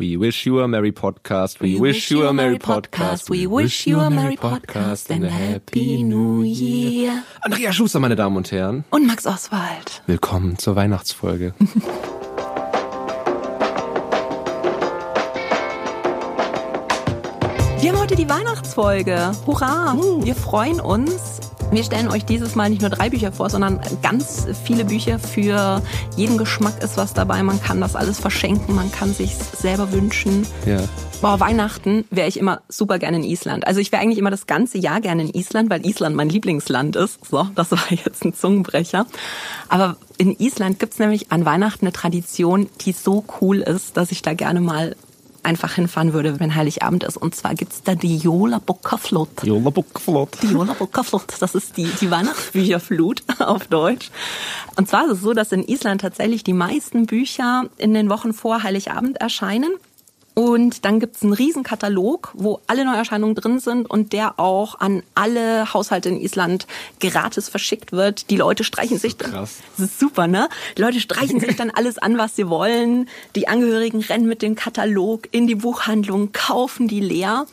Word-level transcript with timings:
We 0.00 0.16
wish 0.16 0.46
you 0.46 0.60
a 0.60 0.66
merry 0.66 0.92
podcast. 0.92 1.60
We, 1.60 1.78
wish 1.78 2.10
you 2.10 2.26
a 2.26 2.32
merry 2.32 2.58
podcast. 2.58 3.28
We 3.28 3.46
wish 3.46 3.86
you 3.86 4.00
a 4.00 4.08
merry 4.08 4.38
podcast 4.38 5.10
and 5.10 5.26
a 5.26 5.28
happy 5.28 6.02
new 6.02 6.42
year. 6.42 7.22
Andrea 7.42 7.70
Schuster, 7.70 8.00
meine 8.00 8.16
Damen 8.16 8.38
und 8.38 8.50
Herren. 8.50 8.84
Und 8.88 9.06
Max 9.06 9.26
Oswald. 9.26 10.00
Willkommen 10.06 10.56
zur 10.56 10.74
Weihnachtsfolge. 10.74 11.52
Wir 17.80 17.92
haben 17.92 18.00
heute 18.00 18.16
die 18.16 18.28
Weihnachtsfolge. 18.28 19.32
Hurra! 19.46 19.94
Wir 20.22 20.34
freuen 20.34 20.80
uns. 20.80 21.49
Wir 21.72 21.84
stellen 21.84 22.08
euch 22.08 22.24
dieses 22.24 22.56
Mal 22.56 22.68
nicht 22.68 22.82
nur 22.82 22.90
drei 22.90 23.10
Bücher 23.10 23.30
vor, 23.30 23.48
sondern 23.48 23.80
ganz 24.02 24.46
viele 24.64 24.84
Bücher. 24.84 25.20
Für 25.20 25.80
jeden 26.16 26.36
Geschmack 26.36 26.82
ist 26.82 26.96
was 26.96 27.14
dabei. 27.14 27.44
Man 27.44 27.62
kann 27.62 27.80
das 27.80 27.94
alles 27.94 28.18
verschenken, 28.18 28.74
man 28.74 28.90
kann 28.90 29.14
sich 29.14 29.36
selber 29.36 29.92
wünschen. 29.92 30.44
Ja. 30.66 30.80
Boah, 31.20 31.38
Weihnachten 31.38 32.06
wäre 32.10 32.26
ich 32.26 32.38
immer 32.38 32.62
super 32.68 32.98
gerne 32.98 33.18
in 33.18 33.22
Island. 33.24 33.68
Also 33.68 33.78
ich 33.78 33.92
wäre 33.92 34.02
eigentlich 34.02 34.18
immer 34.18 34.32
das 34.32 34.46
ganze 34.46 34.78
Jahr 34.78 35.00
gerne 35.00 35.22
in 35.22 35.30
Island, 35.32 35.70
weil 35.70 35.86
Island 35.86 36.16
mein 36.16 36.28
Lieblingsland 36.28 36.96
ist. 36.96 37.20
So, 37.30 37.46
das 37.54 37.70
war 37.70 37.84
jetzt 37.90 38.24
ein 38.24 38.34
Zungenbrecher. 38.34 39.06
Aber 39.68 39.96
in 40.18 40.34
Island 40.40 40.80
gibt's 40.80 40.98
nämlich 40.98 41.30
an 41.30 41.44
Weihnachten 41.44 41.84
eine 41.86 41.92
Tradition, 41.92 42.68
die 42.80 42.92
so 42.92 43.22
cool 43.40 43.58
ist, 43.58 43.96
dass 43.96 44.10
ich 44.10 44.22
da 44.22 44.34
gerne 44.34 44.60
mal 44.60 44.96
einfach 45.42 45.74
hinfahren 45.74 46.12
würde, 46.12 46.40
wenn 46.40 46.54
Heiligabend 46.54 47.04
ist. 47.04 47.16
Und 47.16 47.34
zwar 47.34 47.54
gibt's 47.54 47.82
da 47.82 47.94
die 47.94 48.18
Jola 48.18 48.58
Buckaflot. 48.58 49.42
Jola 49.42 49.70
Buckflot. 49.70 50.42
Die 50.42 50.48
Jola 50.48 50.74
Buckaflot, 50.74 51.24
das 51.40 51.54
ist 51.54 51.76
die, 51.76 51.88
die 52.00 52.10
Weihnachtsbücherflut 52.10 53.22
auf 53.38 53.66
Deutsch. 53.66 54.10
Und 54.76 54.88
zwar 54.88 55.06
ist 55.06 55.12
es 55.12 55.20
so, 55.20 55.32
dass 55.32 55.52
in 55.52 55.66
Island 55.66 56.00
tatsächlich 56.00 56.44
die 56.44 56.52
meisten 56.52 57.06
Bücher 57.06 57.64
in 57.78 57.94
den 57.94 58.08
Wochen 58.08 58.32
vor 58.32 58.62
Heiligabend 58.62 59.20
erscheinen. 59.20 59.70
Und 60.40 60.86
dann 60.86 61.00
gibt's 61.00 61.22
einen 61.22 61.34
riesen 61.34 61.64
Katalog, 61.64 62.32
wo 62.32 62.60
alle 62.66 62.86
Neuerscheinungen 62.86 63.34
drin 63.34 63.60
sind 63.60 63.90
und 63.90 64.14
der 64.14 64.40
auch 64.40 64.80
an 64.80 65.02
alle 65.14 65.74
Haushalte 65.74 66.08
in 66.08 66.18
Island 66.18 66.66
gratis 66.98 67.50
verschickt 67.50 67.92
wird. 67.92 68.30
Die 68.30 68.38
Leute 68.38 68.64
streichen 68.64 68.98
sich 68.98 69.18
dann. 69.18 69.32
krass. 69.32 69.56
Das 69.76 69.90
ist 69.90 70.00
super, 70.00 70.28
ne? 70.28 70.48
Die 70.78 70.80
Leute 70.80 70.98
streichen 70.98 71.40
sich 71.40 71.56
dann 71.56 71.68
alles 71.68 71.98
an, 71.98 72.16
was 72.16 72.36
sie 72.36 72.48
wollen. 72.48 73.06
Die 73.36 73.48
Angehörigen 73.48 74.00
rennen 74.00 74.26
mit 74.26 74.40
dem 74.40 74.54
Katalog 74.54 75.28
in 75.30 75.46
die 75.46 75.56
Buchhandlung, 75.56 76.32
kaufen 76.32 76.88
die 76.88 77.00
leer, 77.00 77.44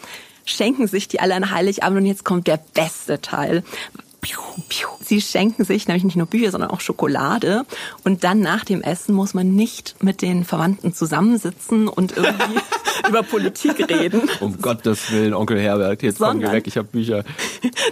schenken 0.45 0.87
sich 0.87 1.09
die 1.09 1.19
alle 1.19 1.35
an 1.35 1.51
Heiligabend 1.51 1.99
und 1.99 2.05
jetzt 2.05 2.23
kommt 2.23 2.47
der 2.47 2.61
beste 2.73 3.19
Teil. 3.19 3.65
Sie 5.01 5.21
schenken 5.21 5.63
sich 5.63 5.87
nämlich 5.87 6.03
nicht 6.03 6.15
nur 6.17 6.27
Bücher, 6.27 6.51
sondern 6.51 6.69
auch 6.71 6.81
Schokolade. 6.81 7.63
Und 8.03 8.23
dann 8.23 8.39
nach 8.41 8.65
dem 8.65 8.81
Essen 8.81 9.15
muss 9.15 9.33
man 9.33 9.55
nicht 9.55 9.95
mit 10.03 10.21
den 10.21 10.43
Verwandten 10.43 10.93
zusammensitzen 10.93 11.87
und 11.87 12.15
irgendwie 12.17 12.59
über 13.07 13.23
Politik 13.23 13.89
reden. 13.89 14.29
Um 14.39 14.61
Gottes 14.61 15.11
Willen, 15.11 15.33
Onkel 15.33 15.59
Herbert, 15.59 16.03
jetzt 16.03 16.17
komm 16.19 16.27
Sondern- 16.33 16.51
geh 16.51 16.57
weg, 16.57 16.67
ich 16.67 16.77
habe 16.77 16.87
Bücher. 16.87 17.23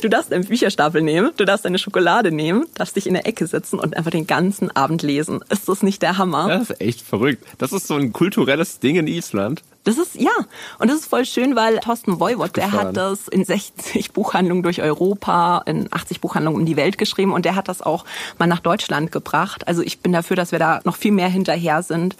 Du 0.02 0.10
darfst 0.10 0.32
einen 0.34 0.44
Bücherstapel 0.46 1.02
nehmen, 1.02 1.32
du 1.38 1.46
darfst 1.46 1.66
eine 1.66 1.80
Schokolade 1.80 2.32
nehmen, 2.32 2.66
darfst 2.76 2.96
dich 2.96 3.08
in 3.08 3.14
der 3.14 3.26
Ecke 3.26 3.48
sitzen 3.48 3.80
und 3.80 3.96
einfach 3.96 4.12
den 4.12 4.28
ganzen 4.28 4.76
Abend 4.76 5.02
lesen. 5.04 5.40
Ist 5.50 5.68
das 5.70 5.84
nicht 5.84 6.02
der 6.02 6.18
Hammer? 6.18 6.48
Das 6.50 6.70
ist 6.70 6.82
echt 6.82 7.02
verrückt. 7.02 7.44
Das 7.58 7.72
ist 7.72 7.88
so 7.88 7.96
ein 7.96 8.12
kulturelles 8.14 8.80
Ding 8.80 8.98
in 8.98 9.08
Island. 9.08 9.64
Das 9.86 10.00
ist, 10.00 10.16
ja. 10.16 10.32
Und 10.80 10.90
das 10.90 10.98
ist 10.98 11.06
voll 11.06 11.26
schön, 11.26 11.56
weil 11.56 11.78
Thorsten 11.78 12.20
Voivod, 12.20 12.58
der 12.58 12.72
hat 12.72 12.98
das 12.98 13.28
in 13.28 13.46
60 13.46 14.12
Buchhandlungen 14.12 14.64
durch 14.64 14.82
Europa, 14.82 15.62
in 15.68 15.88
80 15.92 16.22
Buchhandlungen 16.22 16.60
um 16.60 16.66
die 16.66 16.76
Welt 16.76 16.98
geschrieben 16.98 17.32
und 17.32 17.46
der 17.46 17.56
hat 17.56 17.68
das 17.68 17.82
auch 17.84 18.04
mal 18.40 18.48
nach 18.48 18.60
Deutschland 18.60 19.12
gebracht. 19.12 19.68
Also 19.68 19.84
ich 19.84 20.00
bin 20.00 20.12
dafür, 20.12 20.36
dass 20.36 20.52
wir 20.52 20.60
da 20.60 20.82
noch 20.86 20.96
viel 20.98 21.12
mehr 21.12 21.30
hinterher 21.30 21.84
sind. 21.84 22.18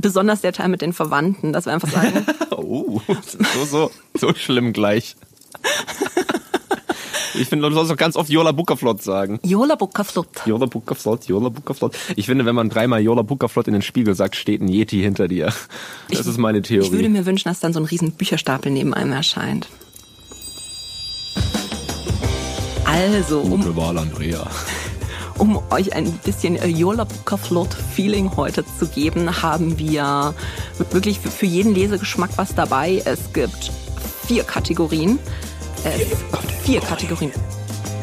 Besonders 0.00 0.42
der 0.42 0.52
Teil 0.52 0.68
mit 0.68 0.80
den 0.80 0.92
Verwandten, 0.92 1.52
dass 1.52 1.66
wir 1.66 1.72
einfach 1.72 1.90
sagen, 1.90 2.24
Oh, 2.56 3.00
so, 3.54 3.64
so, 3.64 3.90
so 4.14 4.34
schlimm 4.34 4.72
gleich. 4.72 5.16
Ich 7.38 7.48
finde, 7.48 7.68
du 7.68 7.74
sollst 7.74 7.92
auch 7.92 7.96
ganz 7.96 8.16
oft 8.16 8.30
Jola 8.30 8.52
Buckaflot 8.52 9.02
sagen. 9.02 9.40
Jola 9.44 9.74
Buckaflut. 9.76 10.28
Jola 10.46 10.66
Buckaflot, 10.66 11.26
Jola 11.26 11.48
Buckaflot. 11.48 11.96
Ich 12.16 12.26
finde, 12.26 12.44
wenn 12.44 12.54
man 12.54 12.68
dreimal 12.68 13.00
Jola 13.00 13.22
Buckaflot 13.22 13.68
in 13.68 13.74
den 13.74 13.82
Spiegel 13.82 14.14
sagt, 14.14 14.36
steht 14.36 14.60
ein 14.60 14.68
Yeti 14.68 15.00
hinter 15.00 15.28
dir. 15.28 15.52
Das 16.10 16.26
ist 16.26 16.38
meine 16.38 16.62
Theorie. 16.62 16.86
Ich 16.86 16.92
würde 16.92 17.08
mir 17.08 17.26
wünschen, 17.26 17.48
dass 17.48 17.60
dann 17.60 17.72
so 17.72 17.80
ein 17.80 17.86
riesen 17.86 18.12
Bücherstapel 18.12 18.72
neben 18.72 18.94
einem 18.94 19.12
erscheint. 19.12 19.68
Also, 22.84 23.40
um 23.40 23.62
Gute 23.62 23.76
Wahl, 23.76 23.98
Andrea. 23.98 24.46
Um 25.38 25.62
euch 25.70 25.92
ein 25.94 26.10
bisschen 26.24 26.56
äh, 26.56 26.66
Jola 26.66 27.04
Buckerflot 27.04 27.72
Feeling 27.72 28.36
heute 28.36 28.64
zu 28.76 28.88
geben, 28.88 29.40
haben 29.40 29.78
wir 29.78 30.34
wirklich 30.90 31.20
für 31.20 31.46
jeden 31.46 31.76
Lesegeschmack 31.76 32.30
was 32.34 32.56
dabei. 32.56 33.00
Es 33.04 33.32
gibt 33.32 33.70
vier 34.26 34.42
Kategorien. 34.42 35.20
Äh, 35.84 36.04
vier 36.62 36.80
Kategorien. 36.80 37.32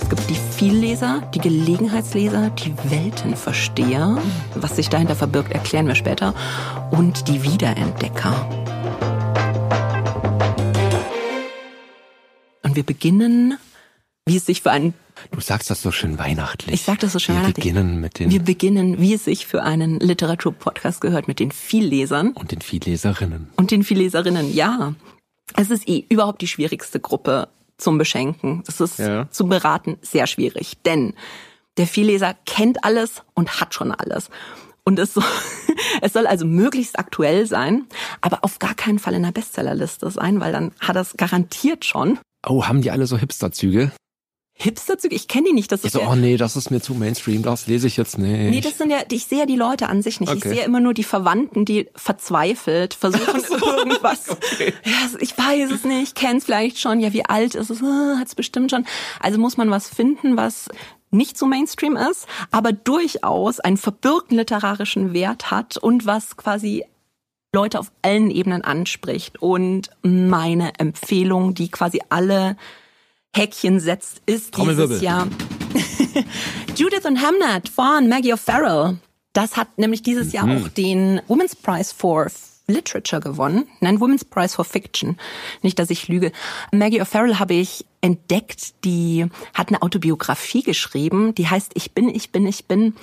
Es 0.02 0.10
gibt 0.10 0.30
die 0.30 0.36
Vielleser, 0.58 1.22
die 1.34 1.40
Gelegenheitsleser, 1.40 2.52
die 2.52 2.74
Weltenversteher. 2.90 4.18
Was 4.56 4.76
sich 4.76 4.90
dahinter 4.90 5.16
verbirgt, 5.16 5.52
erklären 5.52 5.88
wir 5.88 5.96
später. 5.96 6.34
Und 6.92 7.28
die 7.28 7.44
Wiederentdecker. 7.44 8.34
Und 12.64 12.76
wir 12.76 12.84
beginnen, 12.84 13.58
wie 14.26 14.38
es 14.38 14.46
sich 14.46 14.62
für 14.62 14.72
einen 14.72 14.94
Du 15.32 15.40
sagst 15.40 15.70
das 15.70 15.82
so 15.82 15.92
schön 15.92 16.20
weihnachtlich. 16.20 16.74
ich 16.76 16.82
sag 16.84 17.00
das 17.00 17.14
so 17.14 17.20
schön 17.20 17.36
Wir 17.36 17.42
weihnachtlich. 17.44 17.66
beginnen 17.74 18.02
mit 18.02 18.20
den 18.20 18.32
Wir 18.32 18.42
beginnen, 18.44 19.00
wie 19.00 19.14
es 19.14 19.24
sich 19.26 19.48
für 19.48 19.64
einen 19.64 20.00
Literaturpodcast 20.00 21.00
gehört, 21.00 21.28
mit 21.30 21.40
den 21.40 21.52
Viellesern 21.52 22.32
und 22.32 22.52
den 22.52 22.62
Vielleserinnen. 22.62 23.50
und 23.56 23.72
den 23.72 23.84
Vielleserinnen. 23.84 24.54
Ja, 24.54 24.94
es 25.56 25.70
ist 25.70 25.88
eh 25.88 26.06
überhaupt 26.10 26.42
die 26.42 26.48
schwierigste 26.48 27.00
Gruppe 27.00 27.48
zum 27.78 27.98
Beschenken. 27.98 28.64
Das 28.66 28.80
ist 28.82 29.00
Ja. 29.00 29.30
zu 29.30 29.48
beraten 29.48 29.98
sehr 30.02 30.28
schwierig, 30.28 30.78
denn 30.86 31.14
der 31.78 31.88
Vielleser 31.88 32.36
kennt 32.46 32.84
alles 32.84 33.24
und 33.34 33.60
hat 33.60 33.74
schon 33.74 33.92
alles. 33.92 34.30
Und 34.84 35.00
es 35.00 35.14
soll, 35.14 35.24
es 36.02 36.14
soll 36.14 36.28
also 36.28 36.46
möglichst 36.46 36.98
aktuell 37.00 37.46
sein, 37.48 37.86
aber 38.22 38.40
auf 38.44 38.60
gar 38.60 38.76
keinen 38.76 39.00
Fall 39.00 39.14
in 39.16 39.24
der 39.24 39.32
Bestsellerliste 39.32 40.10
sein, 40.12 40.40
weil 40.40 40.52
dann 40.52 40.72
hat 40.80 40.96
er 40.96 41.02
es 41.02 41.18
garantiert 41.18 41.84
schon. 41.86 42.20
Oh, 42.48 42.66
haben 42.68 42.82
die 42.82 42.92
alle 42.92 43.08
so 43.08 43.18
Hipsterzüge? 43.18 43.92
Hipsterzüge, 44.58 45.14
ich 45.14 45.28
kenne 45.28 45.48
die 45.50 45.54
nicht. 45.54 45.70
Das 45.72 45.82
Ich 45.82 45.88
ist 45.88 45.94
so, 45.94 46.00
der- 46.00 46.10
oh 46.10 46.16
nee, 46.16 46.38
das 46.38 46.56
ist 46.56 46.72
mir 46.72 46.80
zu 46.82 46.94
Mainstream, 46.94 47.44
das 47.44 47.68
lese 47.68 47.88
ich 47.88 47.98
jetzt 47.98 48.18
nicht. 48.18 48.32
Nee, 48.52 48.62
das 48.62 48.78
sind 48.78 48.90
ja, 48.90 49.00
ich 49.12 49.26
sehe 49.26 49.40
ja 49.40 49.46
die 49.46 49.58
Leute 49.58 49.90
an 49.90 50.02
sich 50.02 50.22
nicht. 50.22 50.32
Ich 50.32 50.38
Okay. 50.46 50.56
sehe 50.56 50.64
immer 50.64 50.80
nur 50.80 50.94
die 50.94 51.04
Verwandten, 51.04 51.66
die 51.66 51.90
verzweifelt 51.96 52.94
versuchen 52.94 53.42
irgendwas. 53.62 54.28
Ja, 54.86 55.20
ich 55.20 55.38
weiß 55.38 55.72
es 55.72 55.84
nicht, 55.84 56.16
kenn's 56.16 56.46
vielleicht 56.46 56.80
schon. 56.80 57.02
Ja, 57.02 57.12
wie 57.12 57.26
alt 57.26 57.56
ist 57.56 57.70
es? 57.70 57.84
Ah, 57.84 58.16
Hat's 58.18 58.34
bestimmt 58.36 58.72
schon. 58.72 58.86
Also 59.20 59.38
muss 59.40 59.58
man 59.58 59.70
was 59.70 59.90
finden, 59.90 60.38
was 60.38 60.70
nicht 61.12 61.38
so 61.38 61.46
Mainstream 61.46 61.98
ist, 61.98 62.26
aber 62.52 62.72
durchaus 62.72 63.60
einen 63.60 63.78
verbürgten 63.78 64.38
literarischen 64.38 65.14
Wert 65.14 65.52
hat 65.52 65.78
und 65.78 66.06
was 66.06 66.38
quasi 66.38 66.86
Leute 67.54 67.80
auf 67.80 67.92
allen 68.02 68.32
Ebenen 68.32 68.64
anspricht. 68.64 69.42
Und 69.42 69.90
meine 70.02 70.78
Empfehlung, 70.80 71.54
die 71.54 71.70
quasi 71.70 72.02
alle 72.10 72.56
Häkchen 73.36 73.82
setzt, 73.82 74.22
ist 74.26 74.58
dieses 74.58 75.02
Jahr 75.02 75.28
Judith 76.78 77.06
und 77.06 77.22
Hamnet 77.22 77.68
von 77.68 78.08
Maggie 78.08 78.34
O'Farrell. 78.34 78.98
Das 79.34 79.58
hat 79.58 79.78
nämlich 79.78 80.04
dieses 80.04 80.32
Jahr 80.32 80.50
auch 80.50 80.70
den 80.70 81.20
Women's 81.28 81.56
Prize 81.56 81.94
for 81.94 82.32
Literature 82.68 83.22
gewonnen. 83.22 83.68
Nein, 83.82 84.00
Women's 84.00 84.24
Prize 84.24 84.56
for 84.56 84.64
Fiction. 84.64 85.18
Nicht, 85.62 85.78
dass 85.78 85.90
ich 85.90 86.08
lüge. 86.08 86.32
Maggie 86.72 87.02
O'Farrell 87.02 87.38
habe 87.38 87.56
ich 87.56 87.86
entdeckt, 88.00 88.86
die 88.86 89.26
hat 89.54 89.68
eine 89.68 89.82
Autobiografie 89.82 90.64
geschrieben, 90.64 91.36
die 91.36 91.50
heißt 91.50 91.74
Ich 91.76 91.92
bin, 91.92 92.08
ich 92.08 92.32
bin, 92.32 92.48
ich 92.48 92.66
bin. 92.66 92.96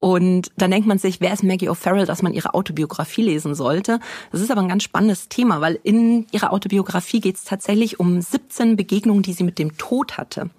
Und 0.00 0.52
dann 0.56 0.70
denkt 0.70 0.86
man 0.86 0.98
sich, 0.98 1.20
wer 1.20 1.32
ist 1.32 1.42
Maggie 1.42 1.68
O'Farrell, 1.68 2.06
dass 2.06 2.22
man 2.22 2.32
ihre 2.32 2.54
Autobiografie 2.54 3.22
lesen 3.22 3.54
sollte. 3.54 3.98
Das 4.30 4.40
ist 4.40 4.50
aber 4.50 4.60
ein 4.60 4.68
ganz 4.68 4.84
spannendes 4.84 5.28
Thema, 5.28 5.60
weil 5.60 5.78
in 5.82 6.26
ihrer 6.30 6.52
Autobiografie 6.52 7.20
geht 7.20 7.34
es 7.34 7.44
tatsächlich 7.44 7.98
um 7.98 8.20
17 8.20 8.76
Begegnungen, 8.76 9.22
die 9.22 9.32
sie 9.32 9.42
mit 9.42 9.58
dem 9.58 9.76
Tod 9.76 10.16
hatte. 10.16 10.50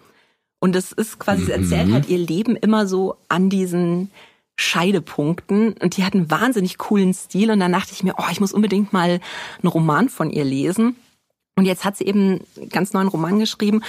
Und 0.60 0.75
es 0.75 0.92
ist 0.92 1.19
quasi, 1.19 1.46
sie 1.46 1.54
erzählt 1.54 1.92
halt 1.92 2.10
ihr 2.10 2.18
Leben 2.18 2.58
immer 2.58 2.86
so 2.86 3.16
an 3.30 3.50
diesen 3.50 4.12
Scheidepunkten. 4.58 5.72
Und 5.74 5.96
die 5.96 6.04
hat 6.04 6.16
einen 6.16 6.30
wahnsinnig 6.30 6.78
coolen 6.78 7.13
Stil. 7.13 7.50
Und 7.50 7.62
dann 7.62 7.72
dachte 7.72 7.94
ich 7.94 8.04
mir, 8.04 8.16
oh, 8.18 8.25
ich 8.30 8.42
muss 8.42 8.52
unbedingt 8.52 8.92
mal 8.92 9.22
einen 9.62 9.68
Roman 9.68 10.10
von 10.10 10.30
ihr 10.30 10.44
lesen. 10.44 10.98
Und 11.56 11.63
jetzt 11.63 11.86
hat 11.86 11.96
sie 11.96 12.06
eben 12.06 12.42
einen 12.58 12.69
ganz 12.69 12.92
neuen 12.92 13.08
Roman 13.08 13.40
geschrieben. 13.40 13.84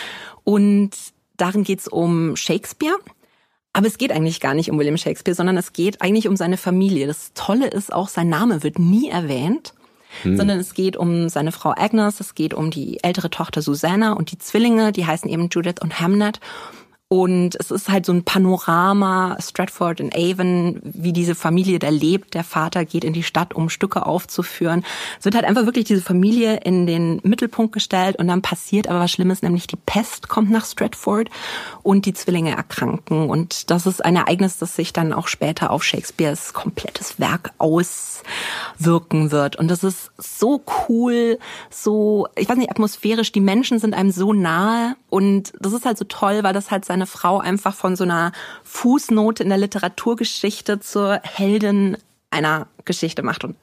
Und 0.45 0.91
darin 1.37 1.65
geht 1.65 1.81
es 1.81 1.89
um 1.89 2.37
Shakespeare. 2.37 2.97
Aber 3.73 3.87
es 3.87 3.99
geht 3.99 4.13
eigentlich 4.13 4.41
gar 4.41 4.55
nicht 4.55 4.71
um 4.71 4.79
William 4.79 4.97
Shakespeare, 4.97 5.35
sondern 5.35 5.57
es 5.57 5.73
geht 5.73 6.03
eigentlich 6.03 6.27
um 6.29 6.37
seine 6.37 6.57
Familie. 6.57 7.07
Das 7.07 7.33
Tolle 7.35 7.69
ist 7.69 7.93
auch, 7.93 8.09
sein 8.09 8.29
Name 8.29 8.63
wird 8.63 8.79
nie 8.79 9.09
erwähnt, 9.09 9.75
sondern 10.25 10.59
es 10.59 10.75
geht 10.75 10.97
um 10.97 11.29
seine 11.29 11.53
Frau 11.53 11.71
Agnes, 11.71 12.19
es 12.21 12.35
geht 12.35 12.53
um 12.53 12.71
die 12.71 13.03
ältere 13.05 13.31
Tochter 13.31 13.63
Susanna 13.63 14.13
und 14.13 14.33
die 14.33 14.39
Zwillinge, 14.39 14.93
die 14.93 15.07
heißen 15.07 15.31
eben 15.31 15.49
Judith 15.51 15.81
und 15.81 16.01
Hamnet. 16.01 16.41
Und 17.13 17.57
es 17.57 17.73
ist 17.73 17.89
halt 17.89 18.07
so 18.07 18.13
ein 18.13 18.23
Panorama, 18.23 19.37
Stratford 19.41 19.99
in 19.99 20.13
Avon, 20.15 20.79
wie 20.85 21.13
diese 21.13 21.35
Familie 21.35 21.81
da 21.81 21.89
lebt. 21.89 22.35
Der 22.35 22.45
Vater 22.45 22.85
geht 22.85 23.03
in 23.03 23.13
die 23.13 23.25
Stadt, 23.25 23.53
um 23.53 23.69
Stücke 23.69 24.07
aufzuführen. 24.07 24.85
Es 25.19 25.25
wird 25.25 25.35
halt 25.35 25.45
einfach 25.45 25.67
wirklich 25.67 25.87
diese 25.87 26.03
Familie 26.03 26.59
in 26.59 26.87
den 26.87 27.21
Mittelpunkt 27.25 27.73
gestellt 27.73 28.15
und 28.15 28.29
dann 28.29 28.43
passiert 28.43 28.87
aber 28.87 29.01
was 29.01 29.11
Schlimmes, 29.11 29.43
nämlich 29.43 29.67
die 29.67 29.75
Pest 29.75 30.29
kommt 30.29 30.53
nach 30.53 30.65
Stratford 30.65 31.31
und 31.83 32.07
die 32.07 32.13
Zwillinge 32.13 32.55
erkranken. 32.55 33.29
Und 33.29 33.73
das 33.73 33.87
ist 33.87 34.05
ein 34.05 34.15
Ereignis, 34.15 34.59
das 34.59 34.77
sich 34.77 34.93
dann 34.93 35.13
auch 35.13 35.27
später 35.27 35.73
auf 35.73 35.83
Shakespeares 35.83 36.53
komplettes 36.53 37.19
Werk 37.19 37.51
auswirken 37.59 39.33
wird. 39.33 39.57
Und 39.57 39.67
das 39.67 39.83
ist 39.83 40.13
so 40.17 40.63
cool, 40.89 41.41
so, 41.71 42.29
ich 42.37 42.49
weiß 42.49 42.57
nicht, 42.57 42.71
atmosphärisch. 42.71 43.33
Die 43.33 43.41
Menschen 43.41 43.81
sind 43.81 43.95
einem 43.95 44.13
so 44.13 44.33
nahe 44.33 44.95
und 45.09 45.53
das 45.59 45.73
ist 45.73 45.85
halt 45.85 45.99
so 45.99 46.05
toll, 46.05 46.45
weil 46.45 46.53
das 46.53 46.71
halt 46.71 46.85
seine 47.01 47.07
Frau 47.07 47.39
einfach 47.39 47.75
von 47.75 47.97
so 47.97 48.05
einer 48.05 48.33
Fußnote 48.65 49.43
in 49.43 49.49
der 49.49 49.59
Literaturgeschichte 49.59 50.81
zur 50.81 51.21
Heldin 51.23 51.97
einer 52.31 52.67
Geschichte 52.85 53.23
macht 53.23 53.45
und 53.45 53.57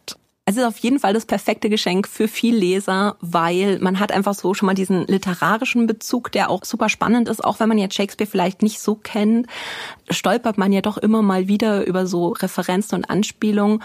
es 0.50 0.56
ist 0.56 0.64
auf 0.64 0.78
jeden 0.78 1.00
Fall 1.00 1.14
das 1.14 1.26
perfekte 1.26 1.70
Geschenk 1.70 2.08
für 2.08 2.30
viel 2.30 2.56
Leser, 2.56 3.18
weil 3.20 3.80
man 3.80 4.00
hat 4.00 4.14
einfach 4.14 4.34
so 4.34 4.54
schon 4.54 4.68
mal 4.68 4.76
diesen 4.76 5.06
literarischen 5.06 5.88
Bezug, 5.88 6.32
der 6.32 6.50
auch 6.50 6.64
super 6.64 6.88
spannend 6.88 7.28
ist. 7.28 7.44
Auch 7.44 7.60
wenn 7.60 7.68
man 7.68 7.78
jetzt 7.78 7.96
Shakespeare 7.96 8.32
vielleicht 8.32 8.62
nicht 8.62 8.80
so 8.80 8.96
kennt, 8.96 9.48
stolpert 10.10 10.58
man 10.58 10.72
ja 10.72 10.80
doch 10.80 10.98
immer 10.98 11.22
mal 11.22 11.50
wieder 11.50 11.86
über 11.86 12.08
so 12.08 12.30
Referenzen 12.30 12.96
und 12.96 13.10
Anspielungen. 13.10 13.84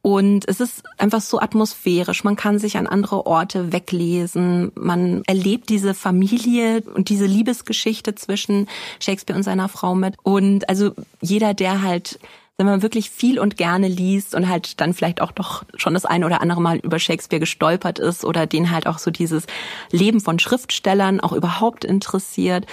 Und 0.00 0.48
es 0.48 0.60
ist 0.60 0.84
einfach 0.96 1.20
so 1.20 1.40
atmosphärisch. 1.40 2.24
Man 2.24 2.36
kann 2.36 2.58
sich 2.58 2.76
an 2.76 2.86
andere 2.86 3.26
Orte 3.26 3.72
weglesen. 3.72 4.72
Man 4.74 5.22
erlebt 5.26 5.68
diese 5.68 5.92
Familie 5.92 6.82
und 6.94 7.08
diese 7.08 7.26
Liebesgeschichte 7.26 8.14
zwischen 8.14 8.68
Shakespeare 9.00 9.36
und 9.36 9.42
seiner 9.42 9.68
Frau 9.68 9.94
mit. 9.94 10.14
Und 10.22 10.68
also 10.68 10.92
jeder, 11.20 11.52
der 11.54 11.82
halt 11.82 12.18
wenn 12.58 12.66
man 12.66 12.82
wirklich 12.82 13.08
viel 13.08 13.38
und 13.38 13.56
gerne 13.56 13.86
liest 13.86 14.34
und 14.34 14.48
halt 14.48 14.80
dann 14.80 14.92
vielleicht 14.92 15.20
auch 15.20 15.30
doch 15.30 15.64
schon 15.76 15.94
das 15.94 16.04
eine 16.04 16.26
oder 16.26 16.42
andere 16.42 16.60
Mal 16.60 16.78
über 16.78 16.98
Shakespeare 16.98 17.38
gestolpert 17.38 18.00
ist 18.00 18.24
oder 18.24 18.46
den 18.46 18.72
halt 18.72 18.88
auch 18.88 18.98
so 18.98 19.12
dieses 19.12 19.46
Leben 19.92 20.20
von 20.20 20.40
Schriftstellern 20.40 21.20
auch 21.20 21.32
überhaupt 21.32 21.84
interessiert. 21.84 22.66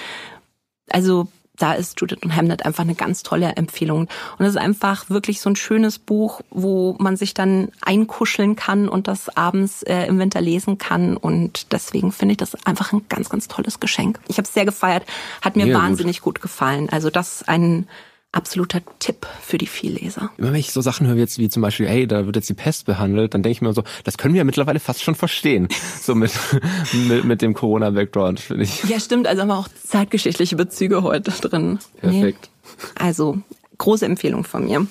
Also 0.89 1.27
da 1.57 1.73
ist 1.73 1.99
Judith 1.99 2.19
und 2.23 2.35
Hamlet 2.35 2.65
einfach 2.65 2.83
eine 2.83 2.95
ganz 2.95 3.23
tolle 3.23 3.53
Empfehlung. 3.55 4.07
Und 4.37 4.45
es 4.45 4.51
ist 4.51 4.57
einfach 4.61 5.09
wirklich 5.09 5.41
so 5.41 5.49
ein 5.49 5.55
schönes 5.55 5.99
Buch, 5.99 6.41
wo 6.49 6.95
man 6.99 7.17
sich 7.17 7.33
dann 7.33 7.69
einkuscheln 7.81 8.55
kann 8.55 8.89
und 8.89 9.07
das 9.07 9.35
abends 9.35 9.83
äh, 9.83 10.05
im 10.05 10.19
Winter 10.19 10.41
lesen 10.41 10.77
kann. 10.77 11.17
Und 11.17 11.71
deswegen 11.71 12.11
finde 12.11 12.33
ich 12.33 12.37
das 12.37 12.55
einfach 12.65 12.93
ein 12.93 13.05
ganz, 13.09 13.29
ganz 13.29 13.47
tolles 13.47 13.79
Geschenk. 13.79 14.19
Ich 14.27 14.37
habe 14.37 14.47
es 14.47 14.53
sehr 14.53 14.65
gefeiert, 14.65 15.05
hat 15.41 15.55
mir 15.55 15.67
ja, 15.67 15.77
wahnsinnig 15.77 16.21
gut. 16.21 16.35
gut 16.35 16.41
gefallen. 16.41 16.89
Also 16.89 17.09
das 17.09 17.41
ist 17.41 17.49
ein 17.49 17.87
absoluter 18.35 18.81
Tipp 18.99 19.25
für 19.41 19.57
die 19.57 19.65
Vielleser. 19.65 20.29
Immer 20.37 20.49
wenn 20.51 20.59
ich 20.59 20.71
so 20.71 20.81
Sachen 20.81 21.07
höre, 21.07 21.15
jetzt 21.15 21.39
wie 21.39 21.49
zum 21.49 21.61
Beispiel, 21.61 21.87
hey, 21.87 22.05
da 22.05 22.25
wird 22.25 22.35
jetzt 22.35 22.49
die 22.49 22.53
Pest 22.53 22.85
behandelt, 22.85 23.33
dann 23.33 23.43
denke 23.43 23.53
ich 23.53 23.61
mir 23.61 23.73
so, 23.73 23.83
das 24.03 24.17
können 24.17 24.33
wir 24.33 24.39
ja 24.39 24.43
mittlerweile 24.43 24.79
fast 24.79 25.01
schon 25.01 25.15
verstehen. 25.15 25.67
So 26.01 26.13
mit, 26.13 26.31
mit, 27.07 27.23
mit 27.23 27.41
dem 27.41 27.55
Corona-Background, 27.55 28.39
finde 28.39 28.63
ich. 28.63 28.83
Ja, 28.83 28.99
stimmt, 28.99 29.25
also 29.25 29.41
haben 29.41 29.47
wir 29.47 29.57
auch 29.57 29.69
zeitgeschichtliche 29.83 30.55
Bezüge 30.55 31.01
heute 31.01 31.31
drin. 31.31 31.79
Perfekt. 31.99 32.49
Nee. 32.53 33.03
Also, 33.03 33.39
große 33.79 34.05
Empfehlung 34.05 34.43
von 34.43 34.65
mir. 34.65 34.85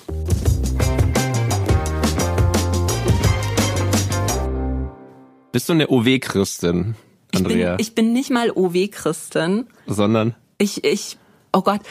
Bist 5.53 5.69
du 5.69 5.73
eine 5.73 5.89
OW-Christin, 5.89 6.95
Andrea? 7.33 7.75
Ich 7.77 7.77
bin, 7.77 7.85
ich 7.85 7.95
bin 7.95 8.13
nicht 8.13 8.29
mal 8.29 8.51
OW-Christin. 8.51 9.67
Sondern? 9.87 10.35
Ich, 10.57 10.83
ich, 10.83 11.17
oh 11.53 11.61
Gott, 11.61 11.81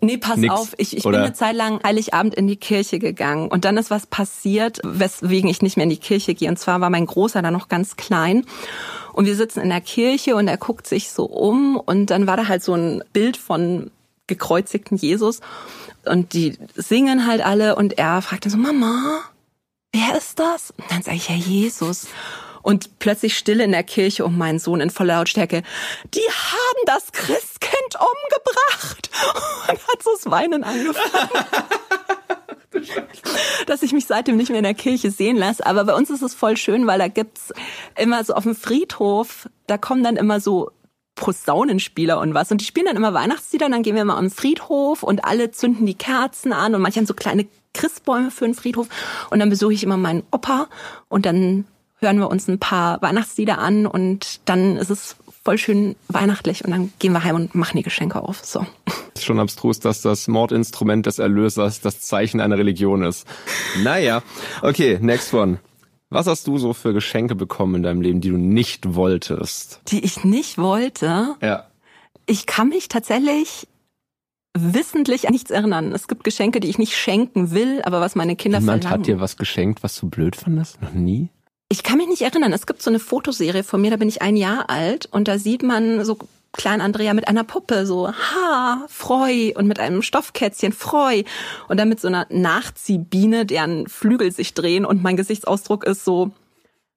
Nee, 0.00 0.16
pass 0.16 0.36
Nix, 0.36 0.54
auf, 0.54 0.74
ich, 0.76 0.96
ich 0.96 1.02
bin 1.02 1.14
eine 1.14 1.32
Zeit 1.32 1.56
lang 1.56 1.82
Heiligabend 1.82 2.34
in 2.34 2.46
die 2.46 2.56
Kirche 2.56 2.98
gegangen. 2.98 3.48
Und 3.48 3.64
dann 3.64 3.76
ist 3.76 3.90
was 3.90 4.06
passiert, 4.06 4.80
weswegen 4.84 5.50
ich 5.50 5.62
nicht 5.62 5.76
mehr 5.76 5.84
in 5.84 5.90
die 5.90 5.96
Kirche 5.96 6.34
gehe. 6.34 6.48
Und 6.48 6.58
zwar 6.58 6.80
war 6.80 6.90
mein 6.90 7.06
Großer 7.06 7.42
da 7.42 7.50
noch 7.50 7.68
ganz 7.68 7.96
klein. 7.96 8.44
Und 9.12 9.26
wir 9.26 9.34
sitzen 9.34 9.60
in 9.60 9.70
der 9.70 9.80
Kirche 9.80 10.36
und 10.36 10.46
er 10.46 10.56
guckt 10.56 10.86
sich 10.86 11.10
so 11.10 11.24
um. 11.24 11.76
Und 11.76 12.06
dann 12.06 12.26
war 12.26 12.36
da 12.36 12.46
halt 12.46 12.62
so 12.62 12.74
ein 12.74 13.02
Bild 13.12 13.36
von 13.36 13.90
gekreuzigten 14.28 14.96
Jesus. 14.96 15.40
Und 16.04 16.32
die 16.32 16.56
singen 16.76 17.26
halt 17.26 17.44
alle. 17.44 17.74
Und 17.74 17.98
er 17.98 18.22
fragt 18.22 18.44
dann 18.44 18.52
so, 18.52 18.58
Mama, 18.58 19.22
wer 19.92 20.16
ist 20.16 20.38
das? 20.38 20.72
Und 20.76 20.90
dann 20.90 21.02
sage 21.02 21.16
ich, 21.16 21.28
ja, 21.28 21.34
Jesus 21.34 22.06
und 22.68 22.98
plötzlich 22.98 23.38
Stille 23.38 23.64
in 23.64 23.72
der 23.72 23.82
Kirche 23.82 24.26
um 24.26 24.36
meinen 24.36 24.58
Sohn 24.58 24.82
in 24.82 24.90
voller 24.90 25.16
Lautstärke. 25.16 25.62
Die 26.12 26.20
haben 26.20 26.84
das 26.84 27.12
Christkind 27.12 27.94
umgebracht 27.94 29.10
und 29.70 29.88
hat 29.88 30.02
so 30.02 30.10
das 30.12 30.30
Weinen 30.30 30.64
angefangen. 30.64 31.30
dass 33.66 33.82
ich 33.82 33.94
mich 33.94 34.04
seitdem 34.04 34.36
nicht 34.36 34.50
mehr 34.50 34.58
in 34.58 34.64
der 34.64 34.74
Kirche 34.74 35.10
sehen 35.10 35.38
lasse. 35.38 35.64
Aber 35.64 35.84
bei 35.84 35.94
uns 35.94 36.10
ist 36.10 36.20
es 36.20 36.34
voll 36.34 36.58
schön, 36.58 36.86
weil 36.86 36.98
da 36.98 37.08
gibt's 37.08 37.54
immer 37.96 38.22
so 38.22 38.34
auf 38.34 38.42
dem 38.42 38.54
Friedhof, 38.54 39.48
da 39.66 39.78
kommen 39.78 40.04
dann 40.04 40.16
immer 40.16 40.38
so 40.38 40.70
Posaunenspieler 41.14 42.20
und 42.20 42.34
was. 42.34 42.52
Und 42.52 42.60
die 42.60 42.66
spielen 42.66 42.84
dann 42.84 42.96
immer 42.96 43.14
Weihnachtslieder, 43.14 43.64
und 43.64 43.72
dann 43.72 43.82
gehen 43.82 43.96
wir 43.96 44.04
mal 44.04 44.18
am 44.18 44.30
Friedhof 44.30 45.02
und 45.02 45.24
alle 45.24 45.52
zünden 45.52 45.86
die 45.86 45.94
Kerzen 45.94 46.52
an 46.52 46.74
und 46.74 46.82
manche 46.82 47.00
haben 47.00 47.06
so 47.06 47.14
kleine 47.14 47.46
Christbäume 47.72 48.30
für 48.30 48.44
den 48.44 48.54
Friedhof. 48.54 48.88
Und 49.30 49.38
dann 49.38 49.48
besuche 49.48 49.72
ich 49.72 49.82
immer 49.82 49.96
meinen 49.96 50.22
Opa 50.30 50.68
und 51.08 51.24
dann 51.24 51.64
hören 52.00 52.18
wir 52.18 52.28
uns 52.30 52.48
ein 52.48 52.58
paar 52.58 53.00
Weihnachtslieder 53.02 53.58
an 53.58 53.86
und 53.86 54.40
dann 54.44 54.76
ist 54.76 54.90
es 54.90 55.16
voll 55.44 55.58
schön 55.58 55.96
weihnachtlich 56.08 56.64
und 56.64 56.70
dann 56.70 56.92
gehen 56.98 57.12
wir 57.12 57.24
heim 57.24 57.34
und 57.36 57.54
machen 57.54 57.76
die 57.76 57.82
Geschenke 57.82 58.22
auf. 58.22 58.44
So. 58.44 58.66
Ist 59.14 59.24
schon 59.24 59.40
abstrus, 59.40 59.80
dass 59.80 60.02
das 60.02 60.28
Mordinstrument 60.28 61.06
des 61.06 61.18
Erlösers 61.18 61.80
das 61.80 62.00
Zeichen 62.00 62.40
einer 62.40 62.58
Religion 62.58 63.02
ist. 63.02 63.26
Naja, 63.82 64.22
okay, 64.62 64.98
next 65.00 65.32
one. 65.32 65.58
Was 66.10 66.26
hast 66.26 66.46
du 66.46 66.56
so 66.58 66.72
für 66.72 66.92
Geschenke 66.94 67.34
bekommen 67.34 67.76
in 67.76 67.82
deinem 67.82 68.00
Leben, 68.00 68.20
die 68.20 68.30
du 68.30 68.36
nicht 68.38 68.94
wolltest? 68.94 69.80
Die 69.88 70.04
ich 70.04 70.24
nicht 70.24 70.56
wollte? 70.58 71.34
Ja. 71.42 71.66
Ich 72.26 72.46
kann 72.46 72.68
mich 72.70 72.88
tatsächlich 72.88 73.68
wissentlich 74.56 75.26
an 75.28 75.32
nichts 75.32 75.50
erinnern. 75.50 75.92
Es 75.92 76.08
gibt 76.08 76.24
Geschenke, 76.24 76.60
die 76.60 76.68
ich 76.68 76.78
nicht 76.78 76.96
schenken 76.96 77.52
will, 77.52 77.82
aber 77.84 78.00
was 78.00 78.16
meine 78.16 78.36
Kinder 78.36 78.60
Niemand 78.60 78.84
verlangen. 78.84 79.00
hat 79.02 79.06
dir 79.06 79.20
was 79.20 79.36
geschenkt, 79.36 79.82
was 79.82 79.96
du 79.96 80.08
blöd 80.08 80.34
fandest? 80.36 80.80
Noch 80.82 80.92
nie? 80.92 81.28
Ich 81.70 81.82
kann 81.82 81.98
mich 81.98 82.08
nicht 82.08 82.22
erinnern. 82.22 82.52
Es 82.52 82.66
gibt 82.66 82.80
so 82.80 82.90
eine 82.90 82.98
Fotoserie 82.98 83.62
von 83.62 83.80
mir, 83.80 83.90
da 83.90 83.96
bin 83.96 84.08
ich 84.08 84.22
ein 84.22 84.36
Jahr 84.36 84.70
alt 84.70 85.06
und 85.06 85.28
da 85.28 85.38
sieht 85.38 85.62
man 85.62 86.04
so 86.04 86.18
Klein 86.52 86.80
Andrea 86.80 87.12
mit 87.12 87.28
einer 87.28 87.44
Puppe, 87.44 87.86
so 87.86 88.08
ha, 88.08 88.86
Freu 88.88 89.52
und 89.54 89.66
mit 89.66 89.78
einem 89.78 90.00
Stoffkätzchen, 90.00 90.72
Freu 90.72 91.22
und 91.68 91.78
dann 91.78 91.90
mit 91.90 92.00
so 92.00 92.08
einer 92.08 92.26
Nachziehbiene, 92.30 93.44
deren 93.44 93.86
Flügel 93.86 94.32
sich 94.32 94.54
drehen 94.54 94.86
und 94.86 95.02
mein 95.02 95.18
Gesichtsausdruck 95.18 95.84
ist 95.84 96.06
so, 96.06 96.30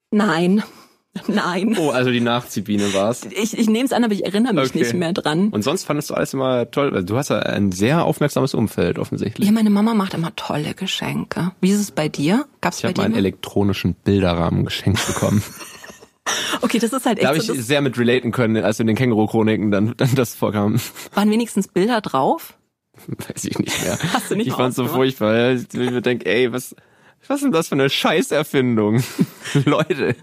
nein, 0.09 0.63
Nein. 1.27 1.75
Oh, 1.77 1.89
also 1.89 2.09
die 2.09 2.21
Nachziehbiene 2.21 2.93
war's. 2.93 3.27
Ich, 3.29 3.57
ich 3.57 3.69
nehme 3.69 3.85
es 3.85 3.91
an, 3.91 4.03
aber 4.03 4.13
ich 4.13 4.25
erinnere 4.25 4.53
mich 4.53 4.69
okay. 4.69 4.79
nicht 4.79 4.93
mehr 4.93 5.11
dran. 5.11 5.49
Und 5.49 5.61
sonst 5.61 5.83
fandest 5.83 6.09
du 6.09 6.13
alles 6.13 6.33
immer 6.33 6.71
toll. 6.71 7.03
Du 7.03 7.17
hast 7.17 7.29
ja 7.29 7.39
ein 7.39 7.71
sehr 7.71 8.05
aufmerksames 8.05 8.53
Umfeld 8.53 8.97
offensichtlich. 8.97 9.45
Ja, 9.45 9.53
meine 9.53 9.69
Mama 9.69 9.93
macht 9.93 10.13
immer 10.13 10.33
tolle 10.35 10.73
Geschenke. 10.73 11.51
Wie 11.59 11.71
ist 11.71 11.81
es 11.81 11.91
bei 11.91 12.07
dir? 12.07 12.45
Gab's 12.61 12.79
ich 12.79 12.85
habe 12.85 13.01
einen 13.01 13.15
elektronischen 13.15 13.95
Bilderrahmen 13.95 14.63
geschenkt 14.63 15.05
bekommen. 15.05 15.43
okay, 16.61 16.79
das 16.79 16.93
ist 16.93 17.05
halt 17.05 17.17
echt 17.17 17.25
Da 17.25 17.29
habe 17.29 17.41
so, 17.41 17.53
ich 17.53 17.65
sehr 17.65 17.81
mit 17.81 17.97
relaten 17.97 18.31
können, 18.31 18.63
als 18.63 18.79
in 18.79 18.87
den 18.87 18.95
Känguru-Chroniken 18.95 19.71
dann, 19.71 19.93
dann 19.97 20.15
das 20.15 20.35
vorkam. 20.35 20.79
Waren 21.13 21.31
wenigstens 21.31 21.67
Bilder 21.67 22.01
drauf? 22.01 22.57
Weiß 23.07 23.45
ich 23.45 23.57
nicht 23.57 23.81
mehr. 23.81 23.97
Hast 24.13 24.29
du 24.31 24.35
nicht 24.35 24.47
Ich 24.47 24.53
fand's 24.53 24.75
so 24.75 24.85
furchtbar. 24.85 25.51
Ich 25.51 25.73
mir 25.73 26.01
denke, 26.01 26.25
ey, 26.25 26.51
was, 26.51 26.75
was 27.27 27.37
ist 27.37 27.43
denn 27.43 27.51
das 27.51 27.69
für 27.69 27.75
eine 27.75 27.89
Scheißerfindung? 27.89 29.03
Leute. 29.65 30.15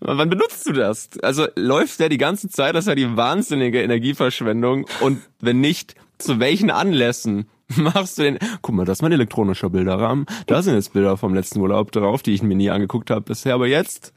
Wann 0.00 0.30
benutzt 0.30 0.66
du 0.66 0.72
das? 0.72 1.10
Also 1.22 1.46
läuft 1.56 2.00
der 2.00 2.08
die 2.08 2.18
ganze 2.18 2.48
Zeit? 2.48 2.74
Das 2.74 2.84
ist 2.84 2.88
ja 2.88 2.94
die 2.94 3.16
wahnsinnige 3.16 3.82
Energieverschwendung. 3.82 4.86
Und 5.00 5.22
wenn 5.40 5.60
nicht, 5.60 5.94
zu 6.18 6.40
welchen 6.40 6.70
Anlässen 6.70 7.48
machst 7.76 8.18
du 8.18 8.22
den? 8.22 8.38
Guck 8.62 8.74
mal, 8.74 8.84
das 8.84 8.98
ist 8.98 9.02
mein 9.02 9.12
elektronischer 9.12 9.70
Bilderrahmen. 9.70 10.26
Da 10.46 10.62
sind 10.62 10.74
jetzt 10.74 10.92
Bilder 10.92 11.16
vom 11.16 11.34
letzten 11.34 11.60
Urlaub 11.60 11.92
drauf, 11.92 12.22
die 12.22 12.34
ich 12.34 12.42
mir 12.42 12.54
nie 12.54 12.70
angeguckt 12.70 13.10
habe 13.10 13.22
bisher. 13.22 13.54
Aber 13.54 13.66
jetzt, 13.66 14.12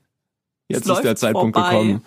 jetzt 0.68 0.90
ist 0.90 1.02
der 1.02 1.16
Zeitpunkt 1.16 1.56
vorbei. 1.56 1.72
gekommen. 1.72 2.02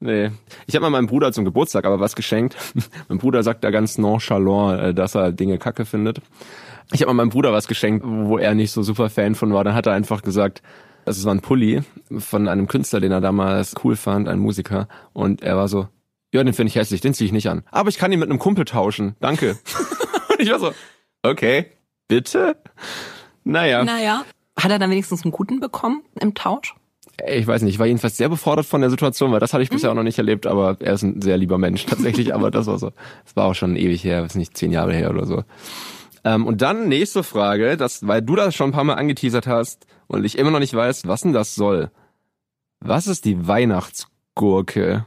Nee. 0.00 0.30
Ich 0.66 0.74
habe 0.74 0.84
mal 0.84 0.90
meinem 0.90 1.06
Bruder 1.06 1.30
zum 1.30 1.44
Geburtstag 1.44 1.84
aber 1.84 2.00
was 2.00 2.16
geschenkt. 2.16 2.56
mein 3.08 3.18
Bruder 3.18 3.42
sagt 3.42 3.64
da 3.64 3.70
ganz 3.70 3.98
nonchalant, 3.98 4.80
äh, 4.80 4.94
dass 4.94 5.14
er 5.14 5.30
Dinge 5.32 5.58
kacke 5.58 5.84
findet. 5.84 6.22
Ich 6.92 7.02
habe 7.02 7.12
mal 7.12 7.22
meinem 7.22 7.30
Bruder 7.30 7.52
was 7.52 7.68
geschenkt, 7.68 8.04
wo 8.06 8.38
er 8.38 8.54
nicht 8.54 8.72
so 8.72 8.82
super 8.82 9.10
Fan 9.10 9.34
von 9.34 9.52
war. 9.52 9.62
Dann 9.62 9.74
hat 9.74 9.86
er 9.86 9.92
einfach 9.92 10.22
gesagt, 10.22 10.62
also 11.04 11.18
es 11.20 11.24
war 11.24 11.34
ein 11.34 11.40
Pulli 11.40 11.82
von 12.18 12.48
einem 12.48 12.68
Künstler, 12.68 13.00
den 13.00 13.12
er 13.12 13.20
damals 13.20 13.74
cool 13.84 13.96
fand, 13.96 14.28
ein 14.28 14.38
Musiker. 14.38 14.88
Und 15.12 15.42
er 15.42 15.56
war 15.56 15.68
so, 15.68 15.88
ja, 16.32 16.42
den 16.44 16.54
finde 16.54 16.68
ich 16.68 16.76
hässlich, 16.76 17.00
den 17.00 17.14
ziehe 17.14 17.26
ich 17.26 17.32
nicht 17.32 17.48
an. 17.48 17.62
Aber 17.70 17.88
ich 17.88 17.98
kann 17.98 18.12
ihn 18.12 18.20
mit 18.20 18.28
einem 18.28 18.38
Kumpel 18.38 18.64
tauschen. 18.64 19.16
Danke. 19.20 19.58
und 20.28 20.40
ich 20.40 20.50
war 20.50 20.58
so, 20.58 20.72
okay, 21.22 21.66
bitte? 22.08 22.56
Naja. 23.44 23.84
Naja. 23.84 24.24
Hat 24.56 24.70
er 24.70 24.78
dann 24.78 24.90
wenigstens 24.90 25.24
einen 25.24 25.32
guten 25.32 25.60
bekommen 25.60 26.02
im 26.20 26.34
Tausch? 26.34 26.74
ich 27.28 27.46
weiß 27.46 27.62
nicht, 27.62 27.74
ich 27.74 27.78
war 27.78 27.86
jedenfalls 27.86 28.16
sehr 28.16 28.28
befordert 28.28 28.66
von 28.66 28.80
der 28.80 28.90
Situation, 28.90 29.32
weil 29.32 29.40
das 29.40 29.52
hatte 29.52 29.62
ich 29.62 29.70
bisher 29.70 29.90
auch 29.90 29.94
noch 29.94 30.02
nicht 30.02 30.18
erlebt, 30.18 30.46
aber 30.46 30.76
er 30.80 30.94
ist 30.94 31.02
ein 31.02 31.20
sehr 31.20 31.36
lieber 31.36 31.58
Mensch 31.58 31.86
tatsächlich, 31.86 32.34
aber 32.34 32.50
das 32.50 32.66
war 32.66 32.78
so, 32.78 32.92
das 33.24 33.36
war 33.36 33.46
auch 33.46 33.54
schon 33.54 33.76
ewig 33.76 34.04
her, 34.04 34.24
ist 34.24 34.36
nicht 34.36 34.56
zehn 34.56 34.72
Jahre 34.72 34.94
her 34.94 35.10
oder 35.10 35.26
so. 35.26 35.44
Ähm, 36.24 36.46
und 36.46 36.62
dann 36.62 36.88
nächste 36.88 37.22
Frage, 37.22 37.76
das, 37.76 38.06
weil 38.06 38.22
du 38.22 38.36
das 38.36 38.54
schon 38.54 38.70
ein 38.70 38.72
paar 38.72 38.84
Mal 38.84 38.94
angeteasert 38.94 39.46
hast 39.46 39.86
und 40.10 40.24
ich 40.24 40.36
immer 40.36 40.50
noch 40.50 40.58
nicht 40.58 40.74
weiß, 40.74 41.06
was 41.06 41.20
denn 41.20 41.32
das 41.32 41.54
soll. 41.54 41.90
Was 42.80 43.06
ist 43.06 43.24
die 43.24 43.46
Weihnachtsgurke? 43.46 45.06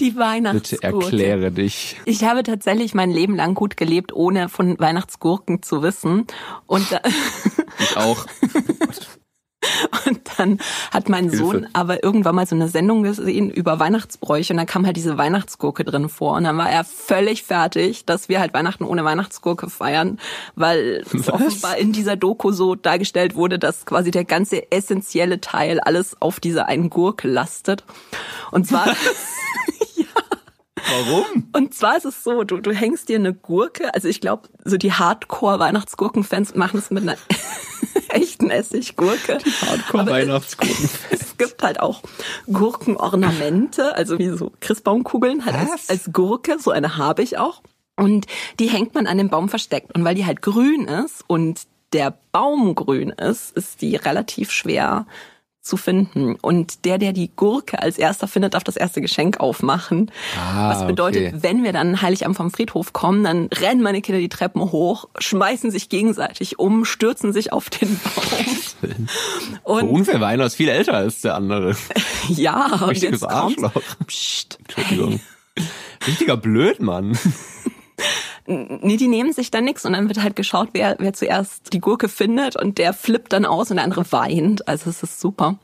Die 0.00 0.16
Weihnachtsgurke. 0.16 0.78
Bitte 0.80 0.82
erkläre 0.82 1.52
dich. 1.52 1.96
Ich 2.06 2.24
habe 2.24 2.42
tatsächlich 2.42 2.94
mein 2.94 3.10
Leben 3.10 3.36
lang 3.36 3.54
gut 3.54 3.76
gelebt, 3.76 4.14
ohne 4.14 4.48
von 4.48 4.78
Weihnachtsgurken 4.78 5.62
zu 5.62 5.82
wissen. 5.82 6.26
Und 6.66 6.86
ich 7.78 7.96
auch. 7.98 8.24
Und 10.06 10.20
dann 10.36 10.58
hat 10.90 11.08
mein 11.08 11.30
Hilfe. 11.30 11.36
Sohn 11.36 11.66
aber 11.72 12.02
irgendwann 12.02 12.34
mal 12.34 12.46
so 12.46 12.54
eine 12.54 12.68
Sendung 12.68 13.02
gesehen 13.02 13.50
über 13.50 13.78
Weihnachtsbräuche 13.78 14.52
und 14.52 14.58
da 14.58 14.64
kam 14.64 14.86
halt 14.86 14.96
diese 14.96 15.18
Weihnachtsgurke 15.18 15.84
drin 15.84 16.08
vor 16.08 16.36
und 16.36 16.44
dann 16.44 16.56
war 16.56 16.70
er 16.70 16.84
völlig 16.84 17.42
fertig, 17.42 18.04
dass 18.04 18.28
wir 18.28 18.40
halt 18.40 18.54
Weihnachten 18.54 18.84
ohne 18.84 19.04
Weihnachtsgurke 19.04 19.70
feiern, 19.70 20.18
weil 20.54 21.04
es 21.12 21.28
offenbar 21.28 21.76
in 21.76 21.92
dieser 21.92 22.16
Doku 22.16 22.52
so 22.52 22.74
dargestellt 22.74 23.34
wurde, 23.34 23.58
dass 23.58 23.86
quasi 23.86 24.10
der 24.10 24.24
ganze 24.24 24.70
essentielle 24.70 25.40
Teil 25.40 25.80
alles 25.80 26.20
auf 26.20 26.40
dieser 26.40 26.66
einen 26.66 26.90
Gurke 26.90 27.28
lastet. 27.28 27.84
Und 28.50 28.66
zwar 28.66 28.86
Warum? 30.88 31.48
Und 31.52 31.74
zwar 31.74 31.96
ist 31.96 32.04
es 32.04 32.22
so, 32.22 32.44
du, 32.44 32.60
du 32.60 32.72
hängst 32.72 33.08
dir 33.08 33.18
eine 33.18 33.34
Gurke, 33.34 33.92
also 33.94 34.08
ich 34.08 34.20
glaube, 34.20 34.48
so 34.64 34.76
die 34.76 34.92
Hardcore-Weihnachtsgurken-Fans 34.92 36.54
machen 36.54 36.78
es 36.78 36.90
mit 36.90 37.02
einer 37.02 37.16
echten 38.08 38.50
Essiggurke. 38.50 39.38
Hardcore 39.62 40.02
Aber 40.02 40.10
Weihnachtsgurken. 40.10 40.90
Es, 41.10 41.36
gibt 41.36 41.62
halt 41.62 41.80
auch 41.80 42.00
Gurkenornamente, 42.46 43.94
also 43.94 44.18
wie 44.18 44.30
so 44.30 44.52
Christbaumkugeln, 44.60 45.44
halt 45.44 45.54
als, 45.54 45.90
als 45.90 46.10
Gurke, 46.10 46.58
so 46.58 46.70
eine 46.70 46.96
habe 46.96 47.22
ich 47.22 47.36
auch. 47.36 47.60
Und 47.96 48.26
die 48.58 48.68
hängt 48.68 48.94
man 48.94 49.06
an 49.06 49.18
dem 49.18 49.28
Baum 49.28 49.50
versteckt. 49.50 49.94
Und 49.94 50.04
weil 50.04 50.14
die 50.14 50.24
halt 50.24 50.40
grün 50.40 50.86
ist 50.86 51.24
und 51.26 51.62
der 51.92 52.18
Baum 52.32 52.74
grün 52.74 53.10
ist, 53.10 53.56
ist 53.56 53.82
die 53.82 53.96
relativ 53.96 54.50
schwer 54.50 55.06
zu 55.66 55.76
finden. 55.76 56.36
Und 56.36 56.84
der, 56.84 56.98
der 56.98 57.12
die 57.12 57.30
Gurke 57.34 57.82
als 57.82 57.98
erster 57.98 58.28
findet, 58.28 58.54
darf 58.54 58.64
das 58.64 58.76
erste 58.76 59.00
Geschenk 59.00 59.40
aufmachen. 59.40 60.10
Ah, 60.38 60.70
Was 60.70 60.86
bedeutet, 60.86 61.34
okay. 61.34 61.42
wenn 61.42 61.64
wir 61.64 61.72
dann 61.72 62.00
Heiligabend 62.02 62.36
vom 62.36 62.50
Friedhof 62.50 62.92
kommen, 62.92 63.24
dann 63.24 63.46
rennen 63.46 63.82
meine 63.82 64.00
Kinder 64.00 64.20
die 64.20 64.28
Treppen 64.28 64.60
hoch, 64.72 65.08
schmeißen 65.18 65.70
sich 65.70 65.88
gegenseitig 65.88 66.58
um, 66.58 66.84
stürzen 66.84 67.32
sich 67.32 67.52
auf 67.52 67.70
den 67.70 68.00
Baum. 68.14 69.08
Und 69.62 69.88
unfair, 69.88 70.20
weil 70.20 70.34
einer 70.34 70.46
ist 70.46 70.56
viel 70.56 70.68
älter 70.68 70.94
als 70.94 71.20
der 71.20 71.34
andere. 71.34 71.76
ja, 72.28 72.66
und 72.66 72.90
Richtiges 72.90 73.20
jetzt 73.22 73.30
Arschloch. 73.30 73.72
Psst. 74.06 74.58
Entschuldigung. 74.60 75.20
Richtiger 76.06 76.36
Blödmann. 76.36 77.18
Nee, 78.46 78.96
die 78.96 79.08
nehmen 79.08 79.32
sich 79.32 79.50
dann 79.50 79.64
nix 79.64 79.84
und 79.84 79.92
dann 79.92 80.08
wird 80.08 80.22
halt 80.22 80.36
geschaut, 80.36 80.68
wer, 80.72 80.96
wer 80.98 81.12
zuerst 81.12 81.72
die 81.72 81.80
Gurke 81.80 82.08
findet 82.08 82.56
und 82.56 82.78
der 82.78 82.92
flippt 82.92 83.32
dann 83.32 83.44
aus 83.44 83.70
und 83.70 83.76
der 83.76 83.84
andere 83.84 84.10
weint. 84.12 84.66
Also 84.68 84.90
es 84.90 85.02
ist 85.02 85.20
super. 85.20 85.56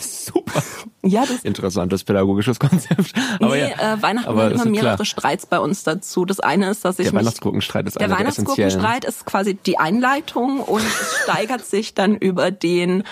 Super. 0.00 0.62
Ja, 1.02 1.26
das 1.26 1.42
Interessantes 1.42 2.04
pädagogisches 2.04 2.58
Konzept. 2.58 3.12
Aber 3.40 3.54
nee, 3.54 3.70
ja, 3.70 3.94
äh, 3.94 4.02
Weihnachten 4.02 4.28
aber 4.28 4.50
immer 4.52 4.64
mehrere 4.64 4.94
klar. 4.94 5.04
Streits 5.04 5.46
bei 5.46 5.58
uns 5.58 5.82
dazu. 5.82 6.24
Das 6.24 6.40
eine 6.40 6.70
ist, 6.70 6.84
dass 6.84 6.98
ich 6.98 7.04
Der 7.04 7.12
mich 7.12 7.20
Weihnachtsgurkenstreit 7.20 7.86
ist 7.86 8.00
Der. 8.00 8.10
Weihnachtsgurkenstreit 8.10 9.04
ist 9.04 9.26
quasi 9.26 9.54
die 9.54 9.78
Einleitung 9.78 10.60
und 10.60 10.82
es 10.82 11.18
steigert 11.24 11.64
sich 11.64 11.94
dann 11.94 12.16
über 12.16 12.50
den 12.50 13.02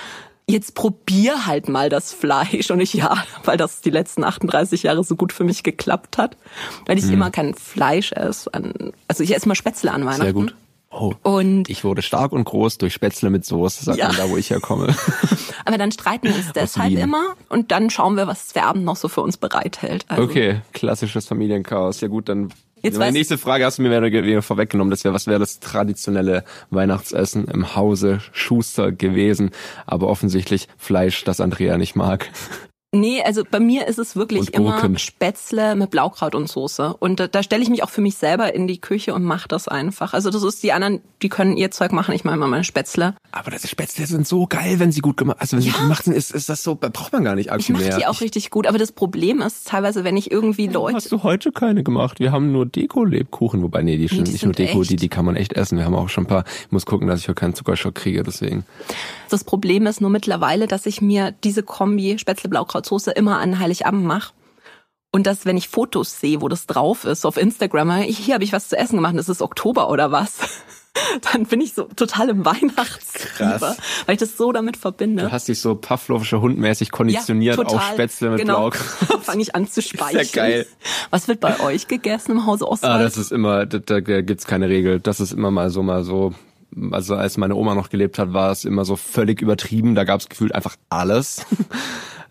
Jetzt 0.49 0.75
probier 0.75 1.47
halt 1.47 1.69
mal 1.69 1.89
das 1.89 2.13
Fleisch 2.13 2.71
und 2.71 2.81
ich 2.81 2.95
ja, 2.95 3.23
weil 3.45 3.57
das 3.57 3.81
die 3.81 3.91
letzten 3.91 4.25
38 4.25 4.83
Jahre 4.83 5.05
so 5.05 5.15
gut 5.17 5.33
für 5.33 5.45
mich 5.45 5.63
geklappt 5.63 6.19
hat, 6.19 6.37
weil 6.87 6.99
ich 6.99 7.11
immer 7.11 7.31
kein 7.31 7.55
Fleisch 7.55 8.13
esse. 8.13 8.51
Also 9.09 9.23
ich 9.23 9.35
esse 9.35 9.49
mal 9.49 9.55
Spätzle 9.55 9.93
an 9.93 10.03
Weihnachten. 10.05 10.23
Sehr 10.23 10.33
gut. 10.33 10.55
Oh. 10.91 11.15
Und 11.23 11.71
Ich 11.71 11.85
wurde 11.85 12.03
stark 12.03 12.33
und 12.33 12.45
groß 12.45 12.77
durch 12.77 12.93
Spätzle 12.93 13.31
mit 13.31 13.47
Soße, 13.47 13.83
sagt 13.85 13.99
Ja. 13.99 14.09
man 14.09 14.17
da, 14.17 14.29
wo 14.29 14.37
ich 14.37 14.51
herkomme. 14.51 14.95
aber 15.65 15.79
dann 15.79 15.91
streiten 15.91 16.29
wir 16.29 16.35
uns 16.35 16.53
deshalb 16.53 16.93
immer 16.93 17.35
und 17.49 17.71
dann 17.71 17.89
schauen 17.89 18.17
wir, 18.17 18.27
was 18.27 18.49
der 18.49 18.67
Abend 18.67 18.85
noch 18.85 18.97
so 18.97 19.09
für 19.09 19.23
uns 19.23 19.39
bereithält. 19.39 20.05
Also, 20.09 20.25
Okay, 20.25 20.61
klassisches 20.75 21.27
Familienchaos. 21.27 22.03
Ja 22.03 22.09
gut, 22.09 22.29
dann 22.29 22.53
Jetzt 22.83 22.99
meine 22.99 23.13
nächste 23.13 23.39
Frage 23.39 23.65
hast 23.65 23.79
du 23.79 23.83
mir 23.83 23.91
mehr 23.91 23.99
oder 23.99 24.11
weniger 24.11 24.43
vorweggenommen. 24.43 24.91
Das 24.91 25.05
wäre, 25.05 25.15
was 25.15 25.27
wäre 25.27 25.39
das 25.39 25.61
traditionelle 25.61 26.45
Weihnachtsessen 26.71 27.47
im 27.47 27.77
Hause 27.77 28.21
Schuster 28.33 28.91
gewesen? 28.91 29.51
Aber 29.87 30.09
offensichtlich 30.09 30.69
Fleisch, 30.77 31.25
das 31.25 31.41
Andrea 31.41 31.79
nicht 31.79 31.95
mag. 31.95 32.31
Nee, 32.95 33.23
also 33.23 33.43
bei 33.51 33.59
mir 33.59 33.87
ist 33.89 33.99
es 33.99 34.17
wirklich 34.17 34.53
immer 34.53 34.99
Spätzle 34.99 35.77
mit 35.77 35.91
Blaukraut 35.91 36.35
und 36.35 36.47
Soße. 36.47 36.95
Und 36.99 37.21
da, 37.21 37.27
da 37.27 37.43
stelle 37.43 37.63
ich 37.63 37.71
mich 37.71 37.83
auch 37.83 37.89
für 37.89 38.03
mich 38.03 38.17
selber 38.17 38.55
in 38.55 38.67
die 38.67 38.83
Küche 38.83 39.15
und 39.15 39.25
mache 39.25 39.49
das 39.49 39.67
einfach. 39.67 40.13
Also 40.13 40.29
das 40.29 40.43
ist 40.43 40.63
die 40.63 40.75
anderen, 40.75 41.01
die 41.23 41.31
können 41.31 41.57
ihr 41.57 41.71
Zeug 41.71 41.93
machen, 41.93 42.15
ich 42.15 42.25
mache 42.25 42.35
immer 42.35 42.49
meine 42.49 42.65
Spätzle. 42.65 43.15
Aber 43.31 43.51
diese 43.51 43.67
Spätzle 43.67 44.05
sind 44.05 44.29
so 44.29 44.47
geil, 44.47 44.79
wenn 44.79 44.93
sie 44.93 45.01
gut 45.01 45.17
gemacht, 45.17 45.39
also 45.41 45.57
wenn 45.57 45.63
sie 45.63 45.69
Ja. 45.69 45.73
gut 45.73 45.83
gemacht 45.85 46.05
sind, 46.05 46.13
ist, 46.13 46.33
ist 46.33 46.51
das 46.51 46.63
so, 46.63 46.75
braucht 46.75 47.15
man 47.15 47.25
gar 47.25 47.35
nicht 47.35 47.47
Ich 47.47 47.53
Akku 47.53 47.73
mache 47.73 47.97
die 47.99 48.07
auch 48.07 48.21
richtig 48.21 48.51
gut, 48.51 48.67
aber 48.67 48.77
das 48.77 48.93
Problem 48.93 49.41
ist 49.41 49.69
teilweise, 49.69 50.05
wenn 50.05 50.19
ich 50.19 50.31
irgendwie 50.31 50.67
Leute... 50.67 50.97
Hast 50.97 51.11
du 51.11 51.23
heute 51.23 51.51
keine 51.51 51.83
gemacht? 51.83 52.21
Wir 52.21 52.31
haben 52.31 52.53
nur 52.53 52.67
Deko-Lebkuchen, 52.67 53.63
wobei 53.63 53.83
nee, 53.83 53.97
die 53.97 54.09
sind 54.09 54.29
die 54.29 54.33
nicht 54.33 54.45
nur 54.45 54.53
Deko, 54.53 54.83
echt. 54.83 54.91
die 54.91 54.97
die 54.97 55.09
kann 55.09 55.25
man 55.25 55.37
echt 55.37 55.55
essen. 55.55 55.79
Wir 55.79 55.87
haben 55.87 55.95
auch 55.95 56.11
schon 56.11 56.25
ein 56.25 56.29
paar. 56.29 56.45
Ich 56.67 56.73
muss 56.73 56.85
gucken, 56.85 57.09
dass 57.09 57.21
ich 57.21 57.29
heute 57.29 57.37
keinen 57.37 57.55
Zuckerschock 57.55 57.95
kriege, 57.95 58.23
deswegen. 58.23 58.67
Das 59.31 59.45
Problem 59.45 59.87
ist 59.87 60.03
nur 60.03 60.11
mittlerweile, 60.11 60.67
dass 60.67 60.85
ich 60.85 61.01
mir 61.01 61.33
diese 61.43 61.63
Kombi 61.63 62.19
Spätzle 62.19 62.51
Blaukraut 62.51 62.82
Soße 62.87 63.11
immer 63.13 63.39
an 63.39 63.59
Heiligabend 63.59 64.05
mache. 64.05 64.33
Und 65.15 65.27
dass, 65.27 65.45
wenn 65.45 65.59
ich 65.59 65.69
Fotos 65.69 66.19
sehe, 66.21 66.41
wo 66.41 66.49
das 66.49 66.67
drauf 66.67 67.05
ist, 67.05 67.27
auf 67.27 67.37
Instagram, 67.37 67.97
hier 68.03 68.35
habe 68.35 68.45
ich 68.45 68.53
was 68.55 68.71
zu 68.71 68.79
essen 68.79 68.97
gemacht, 68.97 69.15
es 69.17 69.29
ist 69.29 69.43
Oktober 69.43 69.91
oder 69.91 70.11
was, 70.11 70.39
dann 71.33 71.45
bin 71.45 71.61
ich 71.61 71.75
so 71.75 71.85
total 71.85 72.31
im 72.31 72.47
Weihnachtsfieber, 72.47 73.77
weil 74.07 74.15
ich 74.15 74.19
das 74.19 74.39
so 74.39 74.53
damit 74.53 74.79
verbinde. 74.79 75.25
Du 75.25 75.33
hast 75.33 75.49
dich 75.49 75.61
so 75.61 75.75
Pavlovischer 75.75 76.41
Hundmäßig 76.41 76.91
konditioniert 76.91 77.59
Ja, 77.59 77.65
auf 77.65 77.83
Spätzle 77.83 78.31
mit 78.31 78.41
genau. 78.41 78.71
Blaukraut. 78.71 79.23
fange 79.23 79.43
ich 79.43 79.55
an 79.55 79.69
zu 79.69 79.83
speicheln. 79.83 80.29
geil. 80.33 80.67
Was 81.11 81.29
wird 81.29 81.41
bei 81.41 81.61
euch 81.61 81.89
gegessen 81.89 82.33
im 82.33 82.47
Hause 82.47 82.67
Oswald? 82.67 82.93
Ah, 82.93 83.03
das 83.03 83.19
ist 83.19 83.33
immer, 83.33 83.67
da, 83.67 83.79
da, 83.81 84.01
gibt's 84.01 84.47
keine 84.47 84.71
Regel. 84.71 84.99
Das 84.99 85.21
ist 85.21 85.33
immer 85.33 85.51
mal 85.51 85.69
so, 85.69 85.83
mal 85.83 86.05
so. 86.05 86.33
Also 86.91 87.17
als 87.17 87.37
meine 87.37 87.55
Oma 87.55 87.75
noch 87.75 87.91
gelebt 87.91 88.19
hat, 88.19 88.33
war 88.33 88.51
es 88.51 88.65
immer 88.65 88.87
so 88.87 88.97
völlig 88.97 89.43
übertrieben. 89.43 89.95
Da 89.95 90.05
gab's 90.05 90.31
gefühlt 90.31 90.55
einfach 90.55 90.77
alles. 90.89 91.45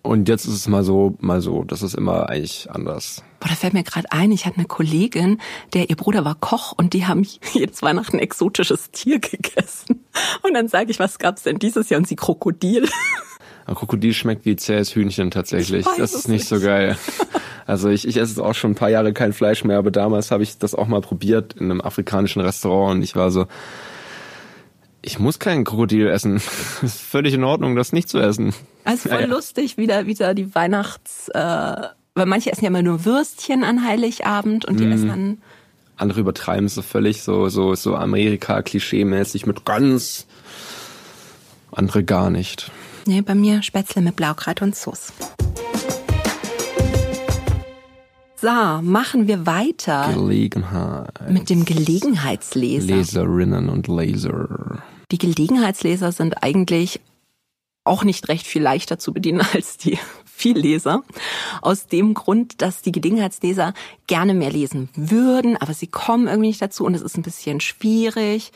Und 0.03 0.27
jetzt 0.29 0.45
ist 0.45 0.53
es 0.53 0.67
mal 0.67 0.83
so, 0.83 1.15
mal 1.19 1.41
so. 1.41 1.63
Das 1.63 1.83
ist 1.83 1.93
immer 1.93 2.29
eigentlich 2.29 2.69
anders. 2.71 3.23
Boah, 3.39 3.49
da 3.49 3.55
fällt 3.55 3.73
mir 3.73 3.83
gerade 3.83 4.11
ein, 4.11 4.31
ich 4.31 4.45
hatte 4.45 4.57
eine 4.57 4.65
Kollegin, 4.65 5.39
der 5.73 5.89
ihr 5.89 5.95
Bruder 5.95 6.25
war 6.25 6.35
Koch 6.35 6.73
und 6.75 6.93
die 6.93 7.05
haben 7.05 7.25
jedes 7.53 7.81
Weihnachten 7.81 8.17
ein 8.17 8.19
exotisches 8.19 8.91
Tier 8.91 9.19
gegessen. 9.19 10.03
Und 10.41 10.53
dann 10.53 10.67
sage 10.67 10.91
ich, 10.91 10.99
was 10.99 11.19
gab's 11.19 11.43
denn 11.43 11.59
dieses 11.59 11.89
Jahr? 11.89 11.99
Und 11.99 12.07
sie 12.07 12.15
Krokodil. 12.15 12.87
Aber 13.65 13.75
Krokodil 13.75 14.13
schmeckt 14.13 14.45
wie 14.45 14.55
zähes 14.55 14.95
Hühnchen 14.95 15.29
tatsächlich. 15.29 15.85
Das 15.97 16.13
ist 16.13 16.27
nicht 16.27 16.47
so 16.47 16.55
nicht. 16.55 16.65
geil. 16.65 16.97
Also 17.67 17.89
ich, 17.89 18.07
ich 18.07 18.17
esse 18.17 18.33
jetzt 18.33 18.39
auch 18.39 18.55
schon 18.55 18.71
ein 18.71 18.75
paar 18.75 18.89
Jahre 18.89 19.13
kein 19.13 19.31
Fleisch 19.31 19.63
mehr, 19.63 19.77
aber 19.77 19.91
damals 19.91 20.31
habe 20.31 20.43
ich 20.43 20.57
das 20.57 20.75
auch 20.75 20.87
mal 20.87 20.99
probiert 20.99 21.53
in 21.53 21.71
einem 21.71 21.79
afrikanischen 21.79 22.41
Restaurant 22.41 22.95
und 22.97 23.01
ich 23.03 23.15
war 23.15 23.31
so, 23.31 23.45
ich 25.01 25.19
muss 25.19 25.39
kein 25.39 25.63
Krokodil 25.63 26.07
essen. 26.07 26.35
Es 26.37 26.83
ist 26.83 27.01
völlig 27.01 27.33
in 27.33 27.43
Ordnung, 27.43 27.75
das 27.75 27.91
nicht 27.93 28.09
zu 28.09 28.19
essen. 28.19 28.53
Also 28.85 29.09
voll 29.09 29.21
Ja, 29.21 29.27
lustig, 29.27 29.77
wieder, 29.77 30.05
wieder 30.05 30.33
die 30.33 30.53
Weihnachts, 30.55 31.29
äh, 31.29 31.39
weil 32.15 32.25
manche 32.25 32.51
essen 32.51 32.63
ja 32.63 32.67
immer 32.69 32.81
nur 32.81 33.05
Würstchen 33.05 33.63
an 33.63 33.85
Heiligabend 33.85 34.65
und 34.65 34.79
die 34.79 34.85
Mhm. 34.85 34.91
essen 34.91 35.07
dann, 35.07 35.37
Andere 35.97 36.21
übertreiben 36.21 36.65
es 36.65 36.73
so 36.73 36.81
völlig, 36.81 37.21
so, 37.21 37.47
so, 37.49 37.75
so 37.75 37.95
Amerika-Klischee-mäßig 37.95 39.45
mit 39.45 39.65
ganz. 39.65 40.25
Andere 41.71 42.03
gar 42.03 42.29
nicht. 42.31 42.71
nee, 43.05 43.21
bei 43.21 43.35
mir 43.35 43.61
Spätzle 43.61 44.01
mit 44.01 44.15
Blaukraut 44.15 44.61
und 44.63 44.75
Sauce. 44.75 45.13
So, 48.41 48.47
machen 48.47 49.27
wir 49.27 49.45
weiter 49.45 50.11
Gelegenheit. 50.15 51.29
mit 51.29 51.51
dem 51.51 51.63
Gelegenheitsleser. 51.63 52.87
Leserinnen 52.87 53.69
und 53.69 53.87
Laser. 53.87 54.81
Die 55.11 55.19
Gelegenheitsleser 55.19 56.11
sind 56.11 56.41
eigentlich 56.41 57.01
auch 57.83 58.03
nicht 58.03 58.29
recht 58.29 58.47
viel 58.47 58.63
leichter 58.63 58.97
zu 58.97 59.13
bedienen 59.13 59.41
als 59.53 59.77
die 59.77 59.99
Vielleser. 60.25 61.03
Aus 61.61 61.85
dem 61.85 62.15
Grund, 62.15 62.63
dass 62.63 62.81
die 62.81 62.91
Gelegenheitsleser 62.91 63.75
gerne 64.07 64.33
mehr 64.33 64.49
lesen 64.49 64.89
würden, 64.95 65.55
aber 65.57 65.75
sie 65.75 65.85
kommen 65.85 66.25
irgendwie 66.25 66.47
nicht 66.47 66.63
dazu 66.63 66.83
und 66.83 66.95
es 66.95 67.03
ist 67.03 67.17
ein 67.17 67.23
bisschen 67.23 67.59
schwierig. 67.59 68.53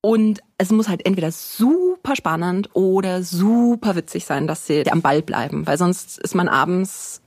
Und 0.00 0.40
es 0.56 0.70
muss 0.70 0.88
halt 0.88 1.04
entweder 1.04 1.32
super 1.32 2.16
spannend 2.16 2.70
oder 2.72 3.22
super 3.22 3.94
witzig 3.94 4.24
sein, 4.24 4.46
dass 4.46 4.66
sie 4.66 4.90
am 4.90 5.02
Ball 5.02 5.20
bleiben, 5.20 5.66
weil 5.66 5.76
sonst 5.76 6.16
ist 6.16 6.34
man 6.34 6.48
abends 6.48 7.20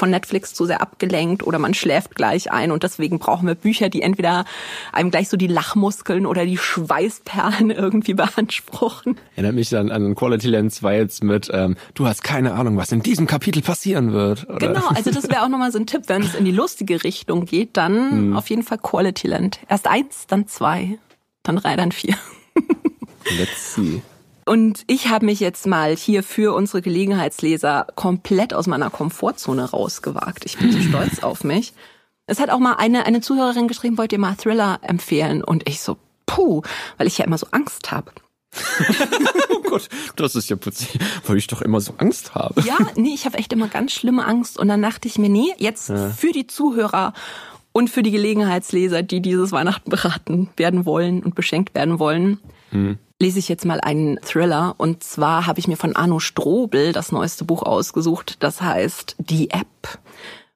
von 0.00 0.10
Netflix 0.10 0.54
zu 0.54 0.64
sehr 0.64 0.80
abgelenkt 0.80 1.46
oder 1.46 1.58
man 1.58 1.74
schläft 1.74 2.16
gleich 2.16 2.50
ein 2.50 2.72
und 2.72 2.82
deswegen 2.82 3.18
brauchen 3.18 3.46
wir 3.46 3.54
Bücher, 3.54 3.90
die 3.90 4.00
entweder 4.02 4.46
einem 4.92 5.10
gleich 5.10 5.28
so 5.28 5.36
die 5.36 5.46
Lachmuskeln 5.46 6.24
oder 6.26 6.46
die 6.46 6.56
Schweißperlen 6.56 7.70
irgendwie 7.70 8.14
beanspruchen. 8.14 9.16
Erinnert 9.36 9.54
mich 9.54 9.68
dann 9.68 9.90
an 9.90 10.14
Quality 10.14 10.48
Land 10.48 10.72
2 10.72 10.96
jetzt 10.96 11.22
mit, 11.22 11.50
ähm, 11.52 11.76
du 11.94 12.06
hast 12.06 12.24
keine 12.24 12.54
Ahnung, 12.54 12.78
was 12.78 12.90
in 12.90 13.02
diesem 13.02 13.26
Kapitel 13.26 13.62
passieren 13.62 14.12
wird. 14.12 14.48
Oder? 14.48 14.68
Genau, 14.68 14.88
also 14.88 15.10
das 15.10 15.28
wäre 15.28 15.42
auch 15.42 15.48
nochmal 15.48 15.70
so 15.70 15.78
ein 15.78 15.86
Tipp, 15.86 16.04
wenn 16.06 16.22
es 16.22 16.34
in 16.34 16.46
die 16.46 16.50
lustige 16.50 17.04
Richtung 17.04 17.44
geht, 17.44 17.76
dann 17.76 18.10
hm. 18.10 18.36
auf 18.36 18.48
jeden 18.48 18.62
Fall 18.62 18.78
Quality 18.78 19.28
Land. 19.28 19.60
Erst 19.68 19.86
eins, 19.86 20.26
dann 20.26 20.48
zwei, 20.48 20.98
dann 21.42 21.56
drei, 21.56 21.76
dann 21.76 21.92
vier. 21.92 22.16
Let's 23.38 23.74
see. 23.74 24.00
Und 24.44 24.84
ich 24.86 25.08
habe 25.08 25.26
mich 25.26 25.40
jetzt 25.40 25.66
mal 25.66 25.94
hier 25.96 26.22
für 26.22 26.54
unsere 26.54 26.82
Gelegenheitsleser 26.82 27.86
komplett 27.94 28.54
aus 28.54 28.66
meiner 28.66 28.90
Komfortzone 28.90 29.70
rausgewagt. 29.70 30.44
Ich 30.44 30.58
bin 30.58 30.72
so 30.72 30.80
stolz 30.88 31.22
auf 31.22 31.44
mich. 31.44 31.72
Es 32.26 32.40
hat 32.40 32.50
auch 32.50 32.58
mal 32.58 32.74
eine, 32.74 33.06
eine 33.06 33.20
Zuhörerin 33.20 33.68
geschrieben, 33.68 33.98
wollt 33.98 34.12
ihr 34.12 34.18
mal 34.18 34.36
Thriller 34.36 34.78
empfehlen? 34.82 35.42
Und 35.42 35.68
ich 35.68 35.80
so, 35.80 35.98
puh, 36.26 36.62
weil 36.96 37.06
ich 37.06 37.18
ja 37.18 37.24
immer 37.24 37.38
so 37.38 37.48
Angst 37.50 37.90
habe. 37.90 38.12
oh 39.50 39.62
Gott, 39.68 39.88
das 40.16 40.34
ist 40.34 40.48
ja 40.48 40.56
putzig, 40.56 40.98
weil 41.26 41.36
ich 41.36 41.46
doch 41.46 41.62
immer 41.62 41.80
so 41.80 41.94
Angst 41.98 42.34
habe. 42.34 42.60
Ja, 42.62 42.78
nee, 42.96 43.14
ich 43.14 43.26
habe 43.26 43.38
echt 43.38 43.52
immer 43.52 43.68
ganz 43.68 43.92
schlimme 43.92 44.24
Angst. 44.24 44.58
Und 44.58 44.68
dann 44.68 44.82
dachte 44.82 45.08
ich 45.08 45.18
mir, 45.18 45.28
nee, 45.28 45.54
jetzt 45.58 45.88
ja. 45.88 46.10
für 46.10 46.32
die 46.32 46.46
Zuhörer 46.46 47.12
und 47.72 47.90
für 47.90 48.02
die 48.02 48.10
Gelegenheitsleser, 48.10 49.02
die 49.02 49.20
dieses 49.20 49.52
Weihnachten 49.52 49.90
beraten 49.90 50.50
werden 50.56 50.86
wollen 50.86 51.22
und 51.22 51.34
beschenkt 51.34 51.74
werden 51.74 51.98
wollen, 51.98 52.40
hm 52.70 52.98
lese 53.20 53.38
ich 53.38 53.48
jetzt 53.48 53.64
mal 53.64 53.80
einen 53.80 54.18
Thriller. 54.22 54.74
Und 54.78 55.04
zwar 55.04 55.46
habe 55.46 55.60
ich 55.60 55.68
mir 55.68 55.76
von 55.76 55.94
Arno 55.94 56.18
Strobel 56.18 56.92
das 56.92 57.12
neueste 57.12 57.44
Buch 57.44 57.62
ausgesucht. 57.62 58.36
Das 58.40 58.60
heißt 58.60 59.16
Die 59.18 59.50
App. 59.50 59.98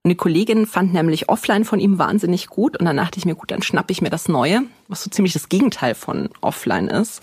Eine 0.02 0.16
Kollegin 0.16 0.66
fand 0.66 0.92
nämlich 0.92 1.28
offline 1.28 1.64
von 1.64 1.80
ihm 1.80 1.98
wahnsinnig 1.98 2.48
gut 2.48 2.76
und 2.76 2.84
dann 2.84 2.98
dachte 2.98 3.18
ich 3.18 3.24
mir, 3.24 3.34
gut, 3.34 3.50
dann 3.50 3.62
schnappe 3.62 3.90
ich 3.90 4.02
mir 4.02 4.10
das 4.10 4.28
Neue, 4.28 4.64
was 4.86 5.02
so 5.02 5.08
ziemlich 5.08 5.32
das 5.32 5.48
Gegenteil 5.48 5.94
von 5.94 6.28
offline 6.42 6.88
ist. 6.88 7.22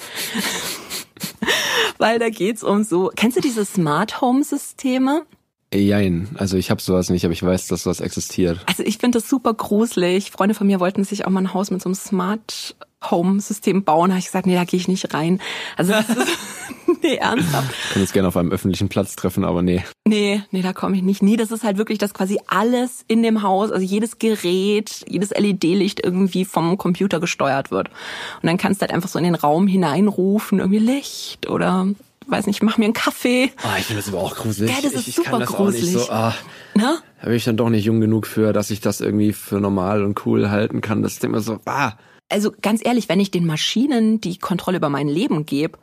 Weil 1.99 2.17
da 2.17 2.29
geht's 2.29 2.63
um 2.63 2.83
so, 2.83 3.11
kennst 3.15 3.37
du 3.37 3.41
diese 3.41 3.65
Smart 3.65 4.21
Home 4.21 4.43
Systeme? 4.43 5.27
Jein, 5.71 6.29
also 6.37 6.57
ich 6.57 6.71
habe 6.71 6.81
sowas 6.81 7.11
nicht, 7.11 7.23
aber 7.23 7.33
ich 7.33 7.43
weiß, 7.43 7.67
dass 7.67 7.83
sowas 7.83 7.99
existiert. 7.99 8.59
Also 8.65 8.81
ich 8.81 8.97
finde 8.97 9.19
das 9.19 9.29
super 9.29 9.53
gruselig. 9.53 10.31
Freunde 10.31 10.55
von 10.55 10.65
mir 10.65 10.79
wollten 10.79 11.03
sich 11.03 11.25
auch 11.25 11.29
mal 11.29 11.41
ein 11.41 11.53
Haus 11.53 11.69
mit 11.69 11.83
so 11.83 11.87
einem 11.87 11.95
Smart 11.95 12.75
Home-System 13.09 13.83
bauen, 13.83 14.11
habe 14.11 14.19
ich 14.19 14.25
gesagt, 14.25 14.45
nee, 14.45 14.55
da 14.55 14.63
gehe 14.63 14.79
ich 14.79 14.87
nicht 14.87 15.13
rein. 15.13 15.41
Also 15.77 15.93
das 15.93 16.09
ist, 16.09 16.17
nee, 17.03 17.15
ernsthaft. 17.15 17.73
Ich 17.85 17.93
kann 17.93 18.01
uns 18.01 18.13
gerne 18.13 18.27
auf 18.27 18.37
einem 18.37 18.51
öffentlichen 18.51 18.89
Platz 18.89 19.15
treffen, 19.15 19.43
aber 19.43 19.61
nee. 19.61 19.83
Nee, 20.05 20.43
nee, 20.51 20.61
da 20.61 20.73
komme 20.73 20.95
ich 20.95 21.03
nicht. 21.03 21.21
Nee, 21.21 21.37
das 21.37 21.51
ist 21.51 21.63
halt 21.63 21.77
wirklich, 21.77 21.97
dass 21.97 22.13
quasi 22.13 22.39
alles 22.47 23.03
in 23.07 23.23
dem 23.23 23.41
Haus, 23.41 23.71
also 23.71 23.85
jedes 23.85 24.19
Gerät, 24.19 25.05
jedes 25.07 25.31
LED-Licht 25.31 26.03
irgendwie 26.03 26.45
vom 26.45 26.77
Computer 26.77 27.19
gesteuert 27.19 27.71
wird. 27.71 27.89
Und 27.89 28.47
dann 28.47 28.57
kannst 28.57 28.81
du 28.81 28.83
halt 28.83 28.93
einfach 28.93 29.09
so 29.09 29.19
in 29.19 29.25
den 29.25 29.35
Raum 29.35 29.67
hineinrufen, 29.67 30.59
irgendwie 30.59 30.79
Licht 30.79 31.49
oder 31.49 31.87
weiß 32.27 32.47
nicht, 32.47 32.63
mach 32.63 32.77
mir 32.77 32.85
einen 32.85 32.93
Kaffee. 32.93 33.51
Ah, 33.63 33.77
ich 33.77 33.85
finde 33.85 34.01
das 34.01 34.13
aber 34.13 34.21
auch 34.21 34.35
gruselig. 34.35 34.73
Ja, 34.73 34.81
das 34.81 34.93
ist 34.93 35.07
ich, 35.07 35.15
super 35.15 35.41
ich 35.41 35.47
gruselig. 35.47 35.91
So, 35.91 36.11
ah, 36.11 36.33
Na? 36.75 36.99
Da 37.19 37.27
bin 37.27 37.35
ich 37.35 37.43
dann 37.43 37.57
doch 37.57 37.69
nicht 37.69 37.83
jung 37.83 37.99
genug 37.99 38.25
für, 38.25 38.53
dass 38.53 38.71
ich 38.71 38.79
das 38.79 39.01
irgendwie 39.01 39.33
für 39.33 39.59
normal 39.59 40.03
und 40.03 40.25
cool 40.25 40.49
halten 40.49 40.81
kann. 40.81 41.01
Das 41.01 41.13
ist 41.13 41.23
immer 41.23 41.41
so, 41.41 41.59
ah 41.65 41.93
also 42.31 42.51
ganz 42.61 42.81
ehrlich, 42.83 43.09
wenn 43.09 43.19
ich 43.19 43.31
den 43.31 43.45
Maschinen 43.45 44.21
die 44.21 44.37
Kontrolle 44.37 44.77
über 44.77 44.89
mein 44.89 45.07
Leben 45.07 45.45
gebe, 45.45 45.77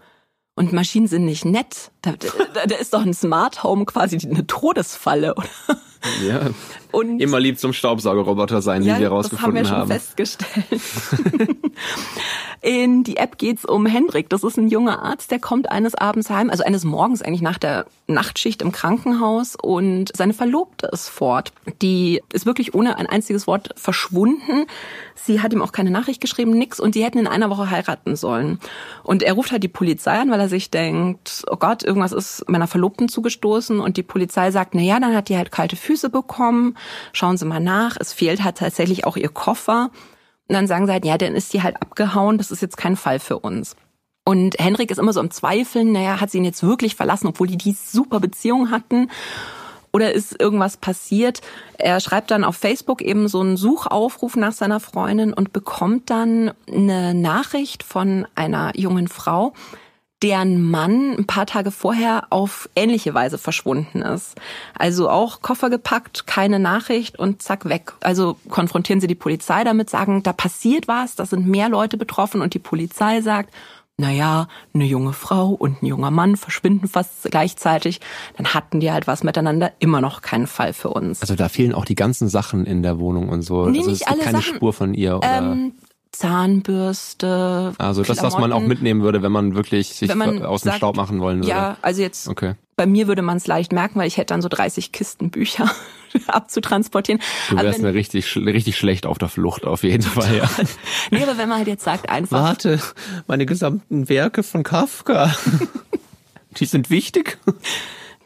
und 0.58 0.72
Maschinen 0.72 1.06
sind 1.06 1.24
nicht 1.24 1.44
nett. 1.44 1.92
Da, 2.02 2.14
da, 2.16 2.66
da 2.66 2.76
ist 2.76 2.92
doch 2.92 3.02
ein 3.02 3.14
Smart 3.14 3.62
Home 3.62 3.84
quasi 3.84 4.18
eine 4.28 4.44
Todesfalle, 4.44 5.36
oder? 5.36 5.48
Ja. 6.26 6.50
Und 6.92 7.20
immer 7.20 7.40
lieb 7.40 7.58
zum 7.58 7.72
Staubsaugerroboter 7.72 8.62
sein, 8.62 8.82
ja, 8.82 8.96
wie 8.96 9.00
wir 9.00 9.08
rausgefunden 9.08 9.70
haben. 9.70 9.88
Das 9.88 10.16
haben 10.16 10.16
wir 10.16 10.34
schon 10.34 10.36
festgestellt. 10.36 11.46
In 12.60 13.04
die 13.04 13.18
App 13.18 13.38
geht's 13.38 13.64
um 13.64 13.86
Hendrik. 13.86 14.28
Das 14.30 14.42
ist 14.42 14.56
ein 14.56 14.68
junger 14.68 15.02
Arzt, 15.02 15.30
der 15.30 15.38
kommt 15.38 15.70
eines 15.70 15.94
Abends 15.94 16.28
heim, 16.28 16.50
also 16.50 16.64
eines 16.64 16.84
Morgens 16.84 17.22
eigentlich 17.22 17.42
nach 17.42 17.58
der 17.58 17.86
Nachtschicht 18.08 18.62
im 18.62 18.72
Krankenhaus 18.72 19.54
und 19.54 20.10
seine 20.16 20.32
Verlobte 20.32 20.88
ist 20.92 21.08
fort. 21.08 21.52
Die 21.82 22.22
ist 22.32 22.46
wirklich 22.46 22.74
ohne 22.74 22.96
ein 22.96 23.06
einziges 23.06 23.46
Wort 23.46 23.70
verschwunden. 23.76 24.66
Sie 25.14 25.40
hat 25.40 25.52
ihm 25.52 25.62
auch 25.62 25.72
keine 25.72 25.90
Nachricht 25.90 26.20
geschrieben, 26.20 26.52
nix 26.52 26.80
und 26.80 26.94
die 26.94 27.04
hätten 27.04 27.18
in 27.18 27.26
einer 27.26 27.50
Woche 27.50 27.70
heiraten 27.70 28.16
sollen. 28.16 28.58
Und 29.04 29.22
er 29.22 29.34
ruft 29.34 29.52
halt 29.52 29.62
die 29.62 29.68
Polizei 29.68 30.18
an, 30.18 30.30
weil 30.30 30.40
er 30.40 30.48
sich 30.48 30.70
denkt, 30.70 31.44
oh 31.50 31.56
Gott, 31.56 31.84
irgendwas 31.84 32.12
ist 32.12 32.48
meiner 32.48 32.66
Verlobten 32.66 33.08
zugestoßen 33.08 33.78
und 33.78 33.96
die 33.96 34.02
Polizei 34.02 34.50
sagt, 34.50 34.74
na 34.74 34.80
ja, 34.80 34.98
dann 34.98 35.14
hat 35.14 35.28
die 35.28 35.36
halt 35.36 35.52
kalte 35.52 35.76
Füße 35.76 36.08
bekommen. 36.08 36.76
Schauen 37.12 37.36
Sie 37.36 37.44
mal 37.44 37.60
nach. 37.60 37.96
Es 37.98 38.12
fehlt 38.12 38.44
halt 38.44 38.58
tatsächlich 38.58 39.04
auch 39.06 39.16
ihr 39.16 39.28
Koffer. 39.28 39.90
Und 40.48 40.54
dann 40.54 40.66
sagen 40.66 40.86
sie 40.86 40.92
halt, 40.92 41.04
ja, 41.04 41.18
dann 41.18 41.34
ist 41.34 41.52
die 41.52 41.62
halt 41.62 41.76
abgehauen, 41.80 42.38
das 42.38 42.50
ist 42.50 42.62
jetzt 42.62 42.78
kein 42.78 42.96
Fall 42.96 43.20
für 43.20 43.38
uns. 43.38 43.76
Und 44.24 44.58
Henrik 44.58 44.90
ist 44.90 44.98
immer 44.98 45.12
so 45.12 45.20
im 45.20 45.30
Zweifeln, 45.30 45.92
naja, 45.92 46.20
hat 46.20 46.30
sie 46.30 46.38
ihn 46.38 46.44
jetzt 46.44 46.62
wirklich 46.62 46.96
verlassen, 46.96 47.28
obwohl 47.28 47.46
die 47.46 47.58
die 47.58 47.72
super 47.72 48.18
Beziehung 48.20 48.70
hatten? 48.70 49.10
Oder 49.92 50.12
ist 50.12 50.38
irgendwas 50.38 50.76
passiert? 50.76 51.40
Er 51.78 52.00
schreibt 52.00 52.30
dann 52.30 52.44
auf 52.44 52.56
Facebook 52.56 53.00
eben 53.00 53.28
so 53.28 53.40
einen 53.40 53.56
Suchaufruf 53.56 54.36
nach 54.36 54.52
seiner 54.52 54.80
Freundin 54.80 55.32
und 55.32 55.52
bekommt 55.52 56.10
dann 56.10 56.52
eine 56.70 57.14
Nachricht 57.14 57.82
von 57.82 58.26
einer 58.34 58.72
jungen 58.76 59.08
Frau, 59.08 59.54
deren 60.22 60.62
Mann 60.62 61.14
ein 61.16 61.26
paar 61.26 61.46
Tage 61.46 61.70
vorher 61.70 62.26
auf 62.30 62.68
ähnliche 62.74 63.14
Weise 63.14 63.38
verschwunden 63.38 64.02
ist. 64.02 64.34
Also 64.76 65.08
auch 65.08 65.42
Koffer 65.42 65.70
gepackt, 65.70 66.26
keine 66.26 66.58
Nachricht 66.58 67.18
und 67.18 67.42
zack 67.42 67.68
weg. 67.68 67.92
Also 68.00 68.36
konfrontieren 68.48 69.00
sie 69.00 69.06
die 69.06 69.14
Polizei 69.14 69.62
damit, 69.62 69.90
sagen, 69.90 70.22
da 70.22 70.32
passiert 70.32 70.88
was, 70.88 71.14
da 71.14 71.24
sind 71.24 71.46
mehr 71.46 71.68
Leute 71.68 71.96
betroffen 71.96 72.40
und 72.40 72.54
die 72.54 72.58
Polizei 72.58 73.20
sagt, 73.20 73.54
naja, 74.00 74.46
eine 74.74 74.84
junge 74.84 75.12
Frau 75.12 75.48
und 75.48 75.82
ein 75.82 75.86
junger 75.86 76.12
Mann 76.12 76.36
verschwinden 76.36 76.86
fast 76.86 77.24
gleichzeitig, 77.30 78.00
dann 78.36 78.54
hatten 78.54 78.78
die 78.78 78.92
halt 78.92 79.08
was 79.08 79.24
miteinander, 79.24 79.72
immer 79.80 80.00
noch 80.00 80.22
kein 80.22 80.46
Fall 80.46 80.72
für 80.72 80.90
uns. 80.90 81.20
Also 81.20 81.34
da 81.34 81.48
fehlen 81.48 81.74
auch 81.74 81.84
die 81.84 81.96
ganzen 81.96 82.28
Sachen 82.28 82.64
in 82.64 82.84
der 82.84 83.00
Wohnung 83.00 83.28
und 83.28 83.42
so. 83.42 83.68
Nee, 83.68 83.78
also 83.78 83.90
nicht 83.90 84.08
alle 84.08 84.22
keine 84.22 84.38
Sachen. 84.38 84.54
Spur 84.54 84.72
von 84.72 84.94
ihr. 84.94 85.16
Oder? 85.16 85.38
Ähm, 85.38 85.72
Zahnbürste. 86.12 87.74
Also 87.78 88.02
das, 88.02 88.22
was 88.22 88.38
man 88.38 88.52
auch 88.52 88.62
mitnehmen 88.62 89.02
würde, 89.02 89.22
wenn 89.22 89.32
man 89.32 89.54
wirklich 89.54 89.88
sich 89.88 90.08
wenn 90.08 90.18
man 90.18 90.44
aus 90.44 90.62
dem 90.62 90.72
Staub 90.72 90.96
machen 90.96 91.20
wollen 91.20 91.38
würde. 91.38 91.48
Ja, 91.48 91.76
also 91.82 92.02
jetzt 92.02 92.28
okay. 92.28 92.54
bei 92.76 92.86
mir 92.86 93.08
würde 93.08 93.22
man 93.22 93.36
es 93.36 93.46
leicht 93.46 93.72
merken, 93.72 93.98
weil 93.98 94.08
ich 94.08 94.16
hätte 94.16 94.34
dann 94.34 94.42
so 94.42 94.48
30 94.48 94.92
Kisten 94.92 95.30
Bücher 95.30 95.70
abzutransportieren. 96.26 97.20
Du 97.50 97.56
wärst 97.56 97.82
mir 97.82 97.94
richtig, 97.94 98.36
richtig 98.36 98.76
schlecht 98.76 99.06
auf 99.06 99.18
der 99.18 99.28
Flucht 99.28 99.64
auf 99.64 99.82
jeden 99.82 100.02
Fall. 100.02 100.38
Ja. 100.38 100.50
nee, 101.10 101.22
aber 101.22 101.38
wenn 101.38 101.48
man 101.48 101.58
halt 101.58 101.68
jetzt 101.68 101.84
sagt 101.84 102.08
einfach. 102.08 102.42
Warte, 102.42 102.80
meine 103.26 103.46
gesamten 103.46 104.08
Werke 104.08 104.42
von 104.42 104.62
Kafka. 104.62 105.34
Die 106.58 106.64
sind 106.64 106.90
wichtig. 106.90 107.38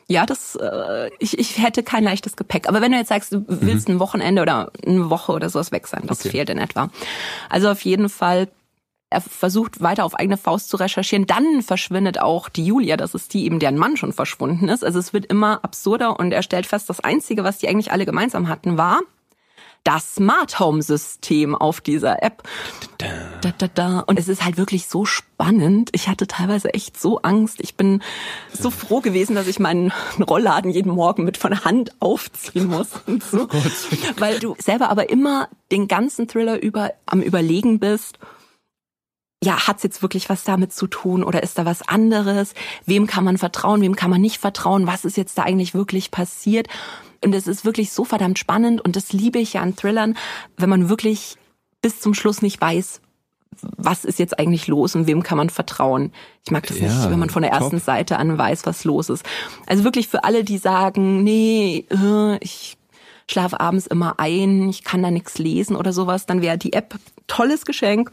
Ja, 0.09 0.27
das, 0.27 0.57
äh, 0.57 1.11
ich, 1.19 1.39
ich 1.39 1.63
hätte 1.63 1.83
kein 1.83 2.05
leichtes 2.05 2.37
Gepäck. 2.37 2.69
Aber 2.69 2.81
wenn 2.81 2.93
du 2.93 2.99
jetzt 2.99 3.09
sagst, 3.09 3.33
du 3.33 3.45
willst 3.49 3.89
mhm. 3.89 3.97
ein 3.97 4.01
Wochenende 4.01 4.43
oder 4.43 4.71
eine 4.87 5.11
Woche 5.11 5.33
oder 5.33 5.49
sowas 5.49 5.73
weg 5.73 5.87
sein, 5.87 6.03
das 6.07 6.21
okay. 6.21 6.31
fehlt 6.31 6.51
in 6.51 6.59
etwa. 6.59 6.91
Also 7.49 7.71
auf 7.71 7.81
jeden 7.83 8.09
Fall 8.09 8.49
er 9.13 9.21
versucht 9.21 9.83
weiter 9.83 10.05
auf 10.05 10.15
eigene 10.15 10.39
Faust 10.39 10.71
zu 10.71 10.77
recherchieren. 10.79 11.27
Dann 11.27 11.63
verschwindet 11.63 12.21
auch 12.21 12.49
die 12.49 12.65
Julia, 12.65 12.97
das 12.97 13.15
ist 13.15 13.35
die 13.35 13.45
eben, 13.45 13.59
deren 13.59 13.77
Mann 13.77 13.97
schon 13.97 14.13
verschwunden 14.13 14.69
ist. 14.69 14.83
Also 14.83 14.99
es 14.99 15.13
wird 15.13 15.27
immer 15.27 15.63
absurder 15.63 16.19
und 16.19 16.33
er 16.33 16.43
stellt 16.43 16.67
fest, 16.67 16.89
das 16.89 17.01
Einzige, 17.01 17.45
was 17.45 17.59
die 17.59 17.69
eigentlich 17.69 17.93
alle 17.93 18.07
gemeinsam 18.07 18.49
hatten, 18.49 18.79
war, 18.79 19.01
das 19.85 20.15
Smart 20.15 20.61
Home 20.61 20.83
System 20.83 21.55
auf 21.55 21.81
dieser 21.81 22.23
App. 22.23 22.43
Da, 22.99 23.53
da, 23.57 23.69
da. 23.69 24.01
Und 24.01 24.19
es 24.19 24.29
ist 24.29 24.45
halt 24.45 24.57
wirklich 24.57 24.87
so 24.87 25.05
spannend. 25.05 25.91
Ich 25.93 26.09
hatte 26.09 26.27
teilweise 26.27 26.73
echt 26.73 27.01
so 27.01 27.19
Angst. 27.23 27.61
Ich 27.61 27.75
bin 27.75 28.03
so 28.53 28.71
froh 28.71 29.01
gewesen, 29.01 29.35
dass 29.35 29.49
ich 29.49 29.59
meinen 29.59 29.93
Rollladen 30.21 30.71
jeden 30.71 30.93
Morgen 30.93 31.25
mit 31.25 31.37
von 31.37 31.65
Hand 31.65 31.93
aufziehen 32.01 32.69
muss. 32.69 32.91
Und 33.07 33.23
so. 33.25 33.49
Oh 33.53 33.63
Weil 34.19 34.39
du 34.39 34.55
selber 34.59 34.89
aber 34.89 35.11
immer 35.11 35.49
den 35.71 35.89
ganzen 35.89 36.29
Thriller 36.29 36.63
über 36.63 36.93
am 37.07 37.21
Überlegen 37.21 37.81
bist 37.81 38.19
ja, 39.45 39.67
hat's 39.67 39.83
jetzt 39.83 40.03
wirklich 40.03 40.29
was 40.29 40.45
damit 40.45 40.73
zu 40.73 40.87
tun 40.87 41.25
oder 41.25 41.43
ist 41.43 41.59
da 41.59 41.65
was 41.65 41.83
anderes? 41.89 42.55
Wem 42.87 43.09
kann 43.09 43.25
man 43.25 43.39
vertrauen, 43.39 43.83
wem 43.83 43.97
kann 43.97 44.11
man 44.11 44.21
nicht 44.21 44.39
vertrauen? 44.39 44.87
Was 44.87 45.05
ist 45.05 45.17
jetzt 45.17 45.37
da 45.37 45.43
eigentlich 45.43 45.75
wirklich 45.75 46.13
passiert? 46.13 46.69
Und 47.25 47.35
es 47.35 47.47
ist 47.47 47.65
wirklich 47.65 47.93
so 47.93 48.05
verdammt 48.05 48.39
spannend 48.39 48.81
und 48.81 48.97
das 48.97 49.13
liebe 49.13 49.39
ich 49.39 49.55
ja 49.55 49.63
an 49.63 49.77
Thrillern, 49.77 50.17
wenn 50.57 50.69
man 50.69 50.89
wirklich 50.89 51.37
bis 51.81 52.01
zum 52.01 52.15
Schluss 52.15 52.43
nicht 52.43 52.61
weiß, 52.61 53.01
was 53.77 54.05
ist 54.05 54.19
jetzt 54.19 54.39
eigentlich 54.39 54.67
los 54.67 54.95
und 54.95 55.07
wem 55.07 55.23
kann 55.23 55.39
man 55.39 55.51
vertrauen. 55.51 56.13
Ich 56.45 56.51
mag 56.51 56.67
das 56.67 56.79
ja, 56.79 56.89
nicht, 56.89 57.11
wenn 57.11 57.19
man 57.19 57.31
von 57.31 57.43
der 57.43 57.53
ersten 57.53 57.77
top. 57.77 57.85
Seite 57.85 58.19
an 58.19 58.39
weiß, 58.39 58.67
was 58.67 58.85
los 58.85 59.09
ist. 59.09 59.25
Also 59.67 59.85
wirklich 59.85 60.09
für 60.09 60.25
alle, 60.25 60.45
die 60.45 60.59
sagen, 60.59 61.23
nee, 61.23 61.87
äh, 61.91 62.39
ich 62.41 62.77
schlafe 63.31 63.61
abends 63.61 63.87
immer 63.87 64.19
ein, 64.19 64.69
ich 64.69 64.85
kann 64.85 65.03
da 65.03 65.11
nichts 65.11 65.39
lesen 65.39 65.77
oder 65.77 65.93
sowas, 65.93 66.27
dann 66.27 66.43
wäre 66.43 66.59
die 66.59 66.73
App 66.73 66.97
tolles 67.27 67.65
Geschenk, 67.65 68.11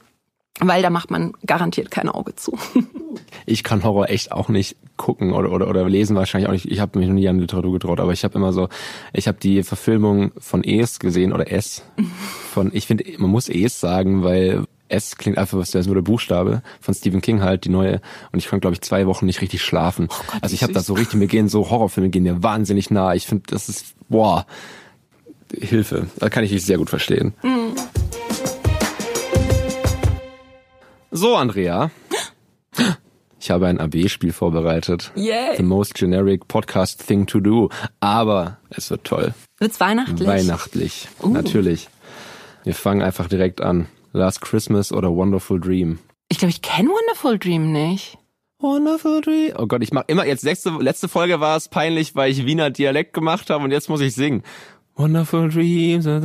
weil 0.60 0.82
da 0.82 0.90
macht 0.90 1.12
man 1.12 1.34
garantiert 1.46 1.92
kein 1.92 2.10
Auge 2.10 2.36
zu. 2.36 2.58
Ich 3.46 3.64
kann 3.64 3.84
Horror 3.84 4.10
echt 4.10 4.32
auch 4.32 4.50
nicht 4.50 4.78
gucken 4.96 5.34
oder 5.34 5.52
oder, 5.52 5.68
oder 5.68 5.90
lesen 5.90 6.16
wahrscheinlich 6.16 6.48
auch 6.48 6.54
nicht. 6.54 6.66
Ich 6.66 6.80
habe 6.80 7.00
mich 7.00 7.08
noch 7.08 7.16
nie 7.16 7.28
an 7.28 7.40
Literatur 7.40 7.74
getraut, 7.74 8.00
aber 8.00 8.14
ich 8.14 8.24
habe 8.24 8.38
immer 8.38 8.54
so, 8.54 8.70
ich 9.12 9.28
habe 9.28 9.40
die 9.42 9.64
Verfilmung 9.64 10.32
von 10.38 10.64
Es 10.64 11.00
gesehen 11.00 11.34
oder 11.34 11.52
S 11.52 11.84
von. 12.54 12.70
Ich 12.72 12.86
finde, 12.86 13.06
man 13.18 13.32
muss 13.32 13.50
Es 13.50 13.80
sagen, 13.80 14.24
weil 14.24 14.66
S 14.90 15.18
klingt 15.18 15.40
einfach, 15.40 15.58
was 15.58 15.72
der 15.72 15.82
ist 15.82 15.88
nur 15.88 15.96
der 15.96 16.04
Buchstabe 16.04 16.62
von 16.80 16.94
Stephen 16.94 17.22
King 17.22 17.42
halt, 17.42 17.66
die 17.66 17.70
neue. 17.70 18.02
Und 18.32 18.40
ich 18.40 18.48
konnte, 18.48 18.62
glaube 18.62 18.76
ich, 18.76 18.82
zwei 18.82 19.08
Wochen 19.08 19.26
nicht 19.26 19.42
richtig 19.42 19.64
schlafen. 19.64 20.08
Oh 20.12 20.24
Gott, 20.28 20.44
also 20.44 20.54
ich 20.54 20.62
habe 20.62 20.74
da 20.74 20.82
so 20.82 20.94
richtig, 20.94 21.18
mir 21.18 21.28
gehen 21.28 21.50
so 21.50 21.72
Horrorfilme 21.72 22.10
gehen 22.10 22.24
mir 22.24 22.44
wahnsinnig 22.44 22.92
nah. 22.92 23.16
Ich 23.16 23.26
finde, 23.26 23.46
das 23.48 23.70
ist, 23.70 23.96
boah, 24.10 24.46
Hilfe. 25.58 26.08
Da 26.20 26.30
kann 26.30 26.44
ich 26.44 26.52
dich 26.52 26.64
sehr 26.64 26.78
gut 26.78 26.90
verstehen. 26.90 27.34
Mhm. 27.42 27.74
So, 31.12 31.36
Andrea. 31.36 31.90
Ich 33.40 33.50
habe 33.50 33.66
ein 33.66 33.80
AB-Spiel 33.80 34.32
vorbereitet. 34.32 35.12
Yay. 35.16 35.58
The 35.58 35.64
most 35.64 35.96
generic 35.96 36.48
podcast 36.48 37.08
thing 37.08 37.26
to 37.26 37.40
do. 37.40 37.70
Aber 38.00 38.58
es 38.70 38.92
wird 38.92 39.06
toll. 39.06 39.34
Wird's 39.58 39.80
weihnachtlich? 39.80 40.28
Weihnachtlich. 40.28 41.08
Uh. 41.24 41.30
Natürlich. 41.30 41.90
Wir 42.64 42.76
fangen 42.76 43.02
einfach 43.02 43.28
direkt 43.28 43.60
an. 43.60 43.88
Last 44.14 44.42
Christmas 44.42 44.92
oder 44.92 45.10
Wonderful 45.10 45.60
Dream? 45.60 45.98
Ich 46.28 46.38
glaube, 46.38 46.52
ich 46.52 46.62
kenne 46.62 46.90
Wonderful 46.90 47.40
Dream 47.40 47.72
nicht. 47.72 48.20
Wonderful 48.60 49.22
Dream. 49.22 49.54
Oh 49.58 49.66
Gott, 49.66 49.82
ich 49.82 49.92
mach 49.92 50.04
immer, 50.06 50.28
jetzt 50.28 50.44
letzte, 50.44 50.70
letzte 50.80 51.08
Folge 51.08 51.40
war 51.40 51.58
es 51.58 51.70
peinlich, 51.70 52.16
weil 52.16 52.32
ich 52.32 52.46
Wiener 52.46 52.70
Dialekt 52.70 53.14
gemacht 53.14 53.50
habe 53.50 53.64
und 53.64 53.72
jetzt 53.72 53.90
muss 53.90 54.02
ich 54.02 54.14
singen. 54.14 54.44
Wonderful 54.96 55.50
Dreams. 55.50 56.06
Ach, 56.06 56.20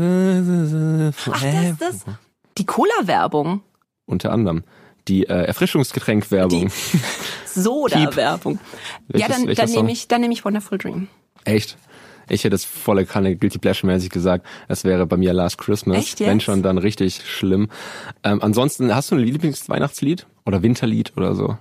das 1.40 1.70
ist 1.70 1.80
das. 1.80 2.04
Die 2.58 2.66
Cola-Werbung. 2.66 3.62
Unter 4.06 4.32
anderem. 4.32 4.64
Die 5.08 5.24
äh, 5.24 5.44
Erfrischungsgetränk-Werbung. 5.44 6.70
Soda-Werbung. 7.46 8.58
Ja, 9.12 9.28
dann, 9.28 9.46
dann 9.54 9.70
nehme 9.70 9.92
ich, 9.92 10.08
dann 10.08 10.20
nehme 10.20 10.32
ich 10.32 10.44
Wonderful 10.44 10.78
Dream. 10.78 11.08
Echt? 11.44 11.76
Ich 12.28 12.44
hätte 12.44 12.54
es 12.54 12.64
volle 12.64 13.04
Kanne 13.04 13.36
Guilty 13.36 13.58
Pleasure 13.58 13.86
mäßig 13.86 14.10
gesagt. 14.10 14.46
Es 14.68 14.84
wäre 14.84 15.06
bei 15.06 15.16
mir 15.16 15.32
Last 15.34 15.58
Christmas. 15.58 15.98
Echt 15.98 16.20
jetzt? 16.20 16.28
Wenn 16.28 16.40
schon, 16.40 16.62
dann 16.62 16.78
richtig 16.78 17.20
schlimm. 17.26 17.68
Ähm, 18.22 18.42
ansonsten, 18.42 18.94
hast 18.94 19.10
du 19.10 19.16
ein 19.16 19.20
Lieblingsweihnachtslied? 19.20 20.26
Oder 20.46 20.62
Winterlied 20.62 21.12
oder 21.16 21.34
so? 21.34 21.58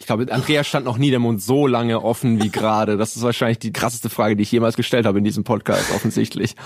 Ich 0.00 0.06
glaube, 0.06 0.26
Andrea 0.32 0.64
stand 0.64 0.86
noch 0.86 0.96
nie 0.96 1.10
der 1.10 1.18
Mund 1.18 1.42
so 1.42 1.66
lange 1.66 2.02
offen 2.02 2.42
wie 2.42 2.48
gerade. 2.48 2.96
Das 2.96 3.14
ist 3.16 3.22
wahrscheinlich 3.22 3.58
die 3.58 3.70
krasseste 3.72 4.08
Frage, 4.08 4.34
die 4.34 4.42
ich 4.42 4.50
jemals 4.50 4.74
gestellt 4.76 5.04
habe 5.04 5.18
in 5.18 5.24
diesem 5.24 5.44
Podcast, 5.44 5.92
offensichtlich. 5.94 6.56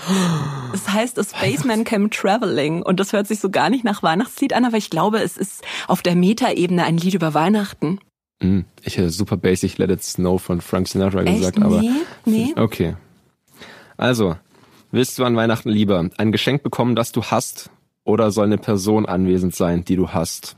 Es 0.73 0.87
heißt 0.89 1.19
A 1.19 1.23
Spaceman 1.23 1.83
Came 1.83 2.09
Traveling 2.09 2.81
und 2.81 2.99
das 2.99 3.11
hört 3.11 3.27
sich 3.27 3.39
so 3.41 3.49
gar 3.49 3.69
nicht 3.69 3.83
nach 3.83 4.01
Weihnachtslied 4.01 4.53
an, 4.53 4.63
aber 4.63 4.77
ich 4.77 4.89
glaube, 4.89 5.19
es 5.19 5.35
ist 5.35 5.63
auf 5.87 6.01
der 6.01 6.15
Metaebene 6.15 6.85
ein 6.85 6.97
Lied 6.97 7.13
über 7.13 7.33
Weihnachten. 7.33 7.99
Hm, 8.41 8.63
Ich 8.83 8.97
hätte 8.97 9.09
super 9.11 9.35
basic 9.37 9.77
Let 9.77 9.91
It 9.91 10.01
Snow 10.03 10.41
von 10.41 10.61
Frank 10.61 10.87
Sinatra 10.87 11.23
gesagt, 11.23 11.61
aber. 11.61 11.81
nee, 11.81 11.91
nee. 12.25 12.53
Okay. 12.55 12.95
Also, 13.97 14.37
willst 14.91 15.19
du 15.19 15.25
an 15.25 15.35
Weihnachten 15.35 15.69
lieber 15.69 16.09
ein 16.17 16.31
Geschenk 16.31 16.63
bekommen, 16.63 16.95
das 16.95 17.11
du 17.11 17.21
hast, 17.23 17.69
oder 18.05 18.31
soll 18.31 18.45
eine 18.45 18.57
Person 18.57 19.05
anwesend 19.05 19.53
sein, 19.55 19.83
die 19.83 19.97
du 19.97 20.09
hast? 20.09 20.55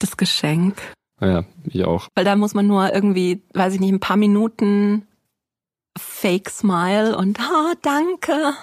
Das 0.00 0.16
Geschenk. 0.16 0.76
Ja, 1.22 1.44
ich 1.64 1.84
auch. 1.84 2.08
Weil 2.16 2.24
da 2.24 2.34
muss 2.34 2.52
man 2.52 2.66
nur 2.66 2.92
irgendwie, 2.92 3.42
weiß 3.54 3.74
ich 3.74 3.80
nicht, 3.80 3.92
ein 3.92 4.00
paar 4.00 4.16
Minuten 4.16 5.06
Fake 5.96 6.50
Smile 6.50 7.16
und 7.16 7.38
oh, 7.38 7.74
danke. 7.82 8.54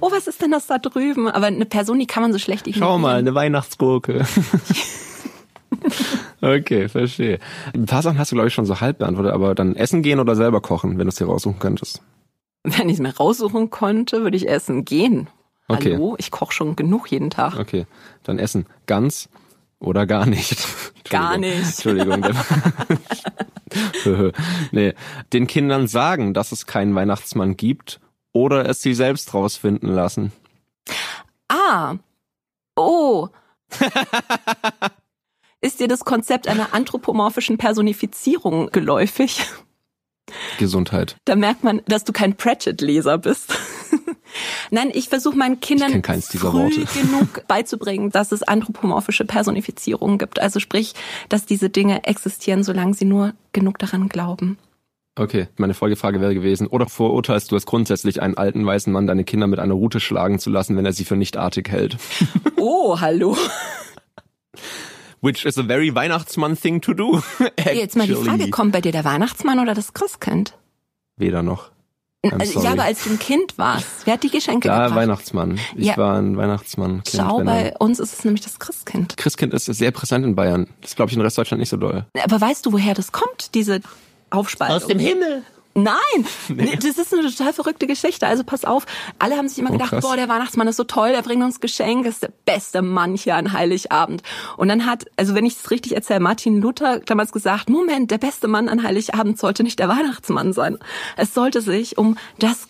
Oh, 0.00 0.10
was 0.10 0.26
ist 0.26 0.42
denn 0.42 0.50
das 0.50 0.66
da 0.66 0.78
drüben? 0.78 1.28
Aber 1.28 1.46
eine 1.46 1.64
Person, 1.64 2.00
die 2.00 2.06
kann 2.06 2.22
man 2.22 2.32
so 2.32 2.38
schlecht 2.38 2.66
ignorieren. 2.66 2.88
Schau 2.88 2.98
mal, 2.98 3.16
eine 3.16 3.34
Weihnachtsgurke. 3.34 4.26
okay, 6.40 6.88
verstehe. 6.88 7.38
Ein 7.72 7.86
paar 7.86 8.02
Sachen 8.02 8.18
hast 8.18 8.32
du, 8.32 8.36
glaube 8.36 8.48
ich, 8.48 8.54
schon 8.54 8.66
so 8.66 8.80
halb 8.80 8.98
beantwortet, 8.98 9.32
aber 9.32 9.54
dann 9.54 9.76
essen 9.76 10.02
gehen 10.02 10.18
oder 10.18 10.34
selber 10.34 10.60
kochen, 10.60 10.98
wenn 10.98 11.06
du 11.06 11.10
es 11.10 11.16
dir 11.16 11.26
raussuchen 11.26 11.60
könntest. 11.60 12.02
Wenn 12.64 12.88
ich 12.88 12.94
es 12.94 13.00
mir 13.00 13.14
raussuchen 13.16 13.70
konnte, 13.70 14.22
würde 14.22 14.36
ich 14.36 14.48
essen 14.48 14.84
gehen. 14.84 15.28
Okay. 15.68 15.94
Hallo, 15.94 16.16
ich 16.18 16.32
koche 16.32 16.52
schon 16.52 16.74
genug 16.74 17.12
jeden 17.12 17.30
Tag. 17.30 17.58
Okay, 17.58 17.86
dann 18.24 18.38
essen. 18.38 18.66
Ganz 18.86 19.28
oder 19.80 20.06
gar 20.06 20.26
nicht. 20.26 20.66
Gar 21.08 21.38
nicht. 21.38 21.64
Entschuldigung. 21.64 22.22
nee, 24.72 24.92
den 25.32 25.46
Kindern 25.46 25.88
sagen, 25.88 26.34
dass 26.34 26.52
es 26.52 26.66
keinen 26.66 26.94
Weihnachtsmann 26.94 27.56
gibt 27.56 27.98
oder 28.32 28.68
es 28.68 28.82
sie 28.82 28.92
selbst 28.92 29.32
rausfinden 29.32 29.88
lassen. 29.88 30.32
Ah. 31.48 31.96
Oh. 32.76 33.28
Ist 35.62 35.80
dir 35.80 35.88
das 35.88 36.04
Konzept 36.04 36.46
einer 36.46 36.74
anthropomorphischen 36.74 37.56
Personifizierung 37.56 38.70
geläufig? 38.70 39.46
Gesundheit. 40.58 41.16
Da 41.24 41.36
merkt 41.36 41.64
man, 41.64 41.80
dass 41.86 42.04
du 42.04 42.12
kein 42.12 42.36
Pratchett-Leser 42.36 43.16
bist. 43.16 43.54
Nein, 44.70 44.90
ich 44.92 45.08
versuche 45.08 45.36
meinen 45.36 45.60
Kindern 45.60 46.02
früh 46.02 46.42
Worte. 46.42 46.84
genug 47.00 47.46
beizubringen, 47.48 48.10
dass 48.10 48.32
es 48.32 48.42
anthropomorphische 48.42 49.24
Personifizierungen 49.24 50.18
gibt. 50.18 50.40
Also 50.40 50.60
sprich, 50.60 50.94
dass 51.28 51.46
diese 51.46 51.70
Dinge 51.70 52.04
existieren, 52.04 52.62
solange 52.62 52.94
sie 52.94 53.04
nur 53.04 53.34
genug 53.52 53.78
daran 53.78 54.08
glauben. 54.08 54.58
Okay, 55.18 55.48
meine 55.56 55.74
Folgefrage 55.74 56.20
wäre 56.20 56.34
gewesen, 56.34 56.68
oder 56.68 56.86
verurteilst 56.86 57.50
du 57.50 57.56
es 57.56 57.66
grundsätzlich, 57.66 58.22
einen 58.22 58.36
alten 58.36 58.64
weißen 58.64 58.92
Mann 58.92 59.08
deine 59.08 59.24
Kinder 59.24 59.48
mit 59.48 59.58
einer 59.58 59.74
Rute 59.74 59.98
schlagen 59.98 60.38
zu 60.38 60.48
lassen, 60.48 60.76
wenn 60.76 60.86
er 60.86 60.92
sie 60.92 61.04
für 61.04 61.16
nicht 61.16 61.36
artig 61.36 61.68
hält? 61.70 61.96
Oh, 62.60 63.00
hallo. 63.00 63.36
Which 65.20 65.44
is 65.44 65.56
a 65.58 65.62
very 65.62 65.94
Weihnachtsmann 65.94 66.56
thing 66.56 66.80
to 66.80 66.92
do. 66.92 67.22
Jetzt 67.72 67.96
mal 67.96 68.06
die 68.06 68.12
actually. 68.12 68.28
Frage, 68.28 68.50
kommt 68.50 68.72
bei 68.72 68.80
dir 68.80 68.90
der 68.90 69.04
Weihnachtsmann 69.04 69.60
oder 69.60 69.74
das 69.74 69.94
Christkind? 69.94 70.58
Weder 71.16 71.42
noch. 71.44 71.70
Also, 72.32 72.54
sorry. 72.54 72.66
ja, 72.66 72.72
aber 72.72 72.82
als 72.82 73.04
du 73.04 73.10
ein 73.10 73.18
Kind 73.20 73.56
warst, 73.58 73.86
wer 74.04 74.14
hat 74.14 74.24
die 74.24 74.30
Geschenke 74.30 74.68
Klar, 74.68 74.88
gebracht? 74.88 74.96
Weihnachtsmann. 75.02 75.60
Ich 75.76 75.86
Ja. 75.86 75.96
war 75.96 76.16
ein 76.18 76.36
Weihnachtsmann. 76.36 77.04
Kind, 77.04 77.22
Schau, 77.24 77.44
bei 77.44 77.74
uns 77.78 78.00
ist 78.00 78.12
es 78.18 78.24
nämlich 78.24 78.42
das 78.42 78.58
Christkind. 78.58 79.16
Christkind 79.16 79.54
ist 79.54 79.66
sehr 79.66 79.92
präsent 79.92 80.24
in 80.24 80.34
Bayern. 80.34 80.66
Das 80.80 80.96
glaube 80.96 81.10
ich 81.10 81.16
in 81.16 81.22
Restdeutschland 81.22 81.60
nicht 81.60 81.68
so 81.68 81.76
doll. 81.76 82.06
Aber 82.20 82.40
weißt 82.40 82.66
du, 82.66 82.72
woher 82.72 82.94
das 82.94 83.12
kommt, 83.12 83.54
diese 83.54 83.80
Aufspaltung? 84.30 84.98
Himmel. 84.98 85.42
Nein, 85.82 86.26
nee. 86.48 86.76
das 86.76 86.98
ist 86.98 87.12
eine 87.12 87.30
total 87.30 87.52
verrückte 87.52 87.86
Geschichte. 87.86 88.26
Also 88.26 88.44
pass 88.44 88.64
auf, 88.64 88.86
alle 89.18 89.36
haben 89.36 89.48
sich 89.48 89.58
immer 89.58 89.70
Oh, 89.70 89.74
gedacht, 89.74 89.90
krass. 89.90 90.04
boah, 90.04 90.16
der 90.16 90.28
Weihnachtsmann 90.28 90.68
ist 90.68 90.76
so 90.76 90.84
toll, 90.84 91.10
der 91.12 91.22
bringt 91.22 91.42
uns 91.42 91.60
Geschenke, 91.60 92.08
ist 92.08 92.22
der 92.22 92.32
beste 92.44 92.82
Mann 92.82 93.14
hier 93.16 93.36
an 93.36 93.52
Heiligabend. 93.52 94.22
Und 94.56 94.68
dann 94.68 94.86
hat, 94.86 95.06
also 95.16 95.34
wenn 95.34 95.46
ich 95.46 95.54
es 95.56 95.70
richtig 95.70 95.94
erzähle, 95.94 96.20
Martin 96.20 96.60
Luther 96.60 97.00
damals 97.00 97.32
gesagt, 97.32 97.68
Moment, 97.70 98.10
der 98.10 98.18
beste 98.18 98.48
Mann 98.48 98.68
an 98.68 98.82
Heiligabend 98.82 99.38
sollte 99.38 99.62
nicht 99.62 99.78
der 99.78 99.88
Weihnachtsmann 99.88 100.52
sein. 100.52 100.78
Es 101.16 101.34
sollte 101.34 101.60
sich 101.60 101.98
um 101.98 102.16
das 102.38 102.68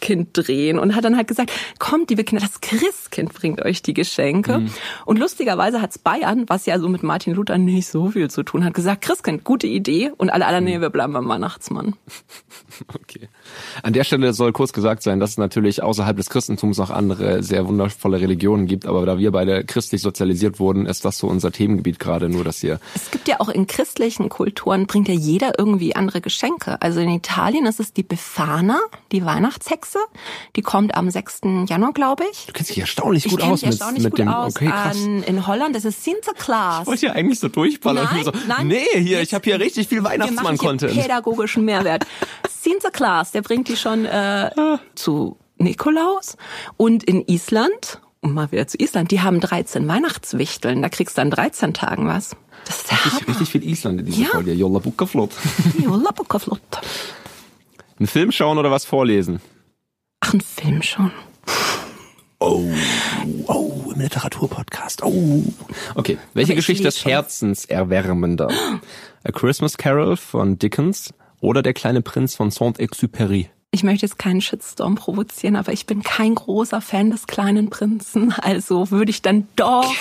Christkind 0.00 0.28
drehen 0.32 0.78
und 0.78 0.94
hat 0.94 1.04
dann 1.04 1.16
halt 1.16 1.28
gesagt, 1.28 1.50
kommt, 1.78 2.10
liebe 2.10 2.24
Kinder, 2.24 2.44
das 2.44 2.60
Christkind 2.60 3.32
bringt 3.32 3.62
euch 3.62 3.82
die 3.82 3.94
Geschenke. 3.94 4.58
Mhm. 4.60 4.70
Und 5.04 5.18
lustigerweise 5.18 5.80
hat's 5.80 5.98
Bayern, 5.98 6.44
was 6.48 6.66
ja 6.66 6.78
so 6.78 6.88
mit 6.88 7.02
Martin 7.02 7.34
Luther 7.34 7.58
nicht 7.58 7.88
so 7.88 8.10
viel 8.10 8.30
zu 8.30 8.42
tun 8.42 8.64
hat, 8.64 8.74
gesagt, 8.74 9.02
Christkind, 9.02 9.44
gute 9.44 9.66
Idee. 9.66 10.12
Und 10.16 10.30
alle 10.30 10.46
anderen, 10.46 10.64
Mhm. 10.64 10.70
nee, 10.70 10.80
wir 10.80 10.90
bleiben 10.90 11.12
beim 11.12 11.28
Weihnachtsmann. 11.28 11.94
Okay. 12.92 13.28
An 13.82 13.94
der 13.94 14.04
Stelle 14.04 14.34
soll 14.34 14.52
kurz 14.52 14.72
gesagt 14.74 15.02
sein, 15.02 15.18
dass 15.18 15.30
es 15.30 15.38
natürlich 15.38 15.82
außerhalb 15.82 16.14
des 16.16 16.28
Christentums 16.28 16.76
noch 16.76 16.90
andere 16.90 17.42
sehr 17.42 17.66
wundervolle 17.66 18.20
Religionen 18.20 18.66
gibt, 18.66 18.84
aber 18.84 19.06
da 19.06 19.18
wir 19.18 19.30
beide 19.30 19.64
christlich 19.64 20.02
sozialisiert 20.02 20.60
wurden, 20.60 20.84
ist 20.84 21.04
das 21.06 21.16
so 21.16 21.26
unser 21.26 21.52
Themengebiet 21.52 21.98
gerade, 21.98 22.28
nur 22.28 22.44
dass 22.44 22.58
hier 22.58 22.78
Es 22.94 23.10
gibt 23.10 23.28
ja 23.28 23.40
auch 23.40 23.48
in 23.48 23.66
christlichen 23.66 24.28
Kulturen, 24.28 24.86
bringt 24.86 25.08
ja 25.08 25.14
jeder 25.14 25.58
irgendwie 25.58 25.96
andere 25.96 26.20
Geschenke. 26.20 26.82
Also 26.82 27.00
in 27.00 27.08
Italien 27.08 27.64
ist 27.64 27.80
es 27.80 27.94
die 27.94 28.02
Befana, 28.02 28.78
die 29.10 29.24
Weihnachtshexe. 29.24 29.85
Die 30.56 30.62
kommt 30.62 30.94
am 30.94 31.10
6. 31.10 31.40
Januar, 31.68 31.92
glaube 31.92 32.24
ich. 32.30 32.46
Du 32.46 32.52
kennst 32.52 32.70
dich 32.70 32.78
erstaunlich 32.78 33.26
Ich 33.26 33.30
gut 33.30 33.40
kenne 33.40 33.52
aus 33.52 33.62
mit, 33.62 33.70
erstaunlich 33.72 34.02
mit 34.04 34.12
gut 34.12 34.18
dem. 34.20 34.28
aus. 34.28 34.56
okay, 34.56 34.66
krass. 34.68 34.96
An, 35.04 35.22
in 35.22 35.46
Holland 35.46 35.76
ist 35.76 35.84
es 35.84 36.02
Sinterklaas. 36.04 36.82
Ich 36.82 36.86
wollte 36.88 37.06
ja 37.06 37.12
eigentlich 37.12 37.40
so 37.40 37.48
durchballern. 37.48 38.04
Nein, 38.10 38.18
ich 38.18 38.24
so, 38.24 38.32
nein. 38.48 38.66
nee, 38.68 38.84
hier, 38.94 39.20
ich 39.20 39.34
habe 39.34 39.44
hier 39.44 39.58
richtig 39.60 39.88
viel 39.88 40.02
Weihnachtsmann-Content. 40.04 40.92
pädagogischen 40.94 41.64
Mehrwert. 41.64 42.06
Sinterklaas, 42.60 43.32
der 43.32 43.42
bringt 43.42 43.68
die 43.68 43.76
schon 43.76 44.04
äh, 44.04 44.50
zu 44.94 45.36
Nikolaus. 45.58 46.36
Und 46.76 47.04
in 47.04 47.22
Island, 47.26 48.00
um 48.20 48.34
mal 48.34 48.50
wieder 48.52 48.66
zu 48.66 48.76
Island, 48.78 49.10
die 49.10 49.20
haben 49.22 49.40
13 49.40 49.86
Weihnachtswichteln. 49.88 50.82
Da 50.82 50.88
kriegst 50.88 51.16
du 51.18 51.22
an 51.22 51.30
13 51.30 51.74
Tagen 51.74 52.08
was. 52.08 52.36
Das 52.64 52.78
ist 52.78 52.90
der 52.90 53.04
Richtig, 53.04 53.28
richtig 53.28 53.48
viel 53.50 53.64
Island 53.64 54.00
in 54.00 54.06
dieser 54.06 54.22
Ja. 54.22 54.28
Folge. 54.30 54.52
Jolla 54.52 54.80
Bucca 54.80 55.06
Flott. 55.06 55.30
Jolla, 55.78 56.10
Bucca, 56.10 56.40
flott. 56.40 56.60
Einen 57.98 58.08
Film 58.08 58.32
schauen 58.32 58.58
oder 58.58 58.70
was 58.72 58.84
vorlesen? 58.84 59.40
Ach, 60.26 60.34
ein 60.34 60.40
Film 60.40 60.82
schon. 60.82 61.12
Oh, 62.40 62.64
oh, 63.46 63.92
im 63.94 64.00
Literaturpodcast. 64.00 65.04
Oh. 65.04 65.44
Okay, 65.94 66.18
welche 66.34 66.52
Aber 66.52 66.56
Geschichte 66.56 66.88
ist 66.88 67.04
herzenserwärmender? 67.04 68.48
A 69.22 69.32
Christmas 69.32 69.76
Carol 69.76 70.16
von 70.16 70.58
Dickens 70.58 71.14
oder 71.40 71.62
Der 71.62 71.74
kleine 71.74 72.02
Prinz 72.02 72.34
von 72.34 72.50
Saint-Exupéry? 72.50 73.46
Ich 73.70 73.84
möchte 73.84 74.06
jetzt 74.06 74.18
keinen 74.18 74.40
Shitstorm 74.40 74.96
provozieren, 74.96 75.54
aber 75.54 75.72
ich 75.72 75.86
bin 75.86 76.02
kein 76.02 76.34
großer 76.34 76.80
Fan 76.80 77.10
des 77.10 77.26
kleinen 77.26 77.70
Prinzen. 77.70 78.32
Also 78.32 78.90
würde 78.90 79.10
ich 79.10 79.22
dann 79.22 79.46
doch. 79.54 79.94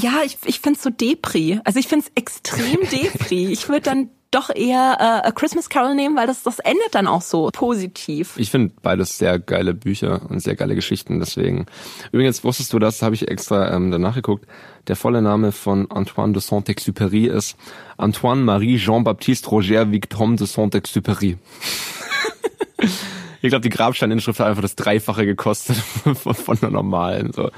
Ja, 0.00 0.22
ich, 0.24 0.38
ich 0.44 0.60
find's 0.60 0.82
so 0.82 0.90
Depri. 0.90 1.60
Also 1.64 1.78
ich 1.78 1.88
find's 1.88 2.10
extrem 2.14 2.80
Depri. 2.90 3.46
Ich 3.46 3.68
würde 3.68 3.82
dann 3.82 4.10
doch 4.30 4.54
eher 4.54 4.96
äh, 5.00 5.28
A 5.28 5.30
Christmas 5.32 5.70
Carol 5.70 5.94
nehmen, 5.94 6.14
weil 6.14 6.26
das, 6.26 6.42
das 6.42 6.58
endet 6.58 6.94
dann 6.94 7.06
auch 7.06 7.22
so 7.22 7.48
positiv. 7.50 8.34
Ich 8.36 8.50
finde 8.50 8.74
beides 8.82 9.16
sehr 9.16 9.38
geile 9.38 9.72
Bücher 9.72 10.20
und 10.28 10.40
sehr 10.40 10.54
geile 10.54 10.74
Geschichten, 10.74 11.18
deswegen. 11.18 11.64
Übrigens 12.12 12.44
wusstest 12.44 12.72
du 12.74 12.78
das, 12.78 13.00
habe 13.00 13.14
ich 13.14 13.26
extra 13.28 13.74
ähm, 13.74 13.90
danach 13.90 14.14
geguckt. 14.14 14.46
Der 14.86 14.96
volle 14.96 15.22
Name 15.22 15.50
von 15.52 15.90
Antoine 15.90 16.34
de 16.34 16.42
Saint-Exupéry 16.42 17.30
ist 17.30 17.56
Antoine 17.96 18.42
Marie 18.42 18.76
Jean-Baptiste 18.76 19.48
Roger 19.48 19.90
Victor 19.90 20.36
de 20.36 20.46
Saint-Exupéry. 20.46 21.38
ich 23.48 23.50
glaube, 23.50 23.62
die 23.62 23.70
Grabsteininschrift 23.70 24.40
hat 24.40 24.46
einfach 24.46 24.60
das 24.60 24.76
Dreifache 24.76 25.24
gekostet 25.24 25.76
von, 25.76 26.58
der 26.60 26.70
normalen. 26.70 27.32
So. 27.32 27.50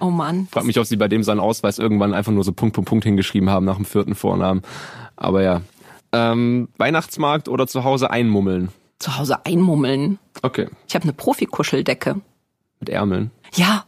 Oh 0.00 0.08
Mann. 0.08 0.48
Frag 0.50 0.64
mich, 0.64 0.78
ob 0.78 0.86
sie 0.86 0.96
bei 0.96 1.06
dem 1.06 1.22
seinen 1.22 1.40
Ausweis 1.40 1.78
irgendwann 1.78 2.14
einfach 2.14 2.32
nur 2.32 2.44
so 2.44 2.52
Punkt, 2.52 2.74
Punkt, 2.74 2.88
Punkt 2.88 3.04
hingeschrieben 3.04 3.50
haben 3.50 3.66
nach 3.66 3.76
dem 3.76 3.84
vierten 3.84 4.14
Vornamen. 4.14 4.62
Aber 5.16 5.42
ja. 5.42 5.60
Ähm, 6.12 6.68
Weihnachtsmarkt 6.78 7.48
oder 7.48 7.66
zu 7.66 7.84
Hause 7.84 8.10
einmummeln? 8.10 8.70
Zu 8.98 9.18
Hause 9.18 9.44
einmummeln. 9.44 10.18
Okay. 10.40 10.68
Ich 10.88 10.94
habe 10.94 11.02
eine 11.02 11.12
Profikuscheldecke. 11.12 12.20
Mit 12.80 12.88
Ärmeln. 12.88 13.30
Ja. 13.54 13.84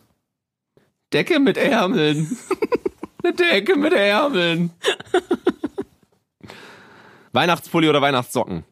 Decke 1.13 1.41
mit 1.41 1.57
Ärmeln. 1.57 2.37
Eine 3.23 3.33
Decke 3.33 3.77
mit 3.77 3.93
Ärmeln. 3.93 4.71
Weihnachtspulli 7.33 7.89
oder 7.89 8.03
Weihnachtssocken? 8.03 8.65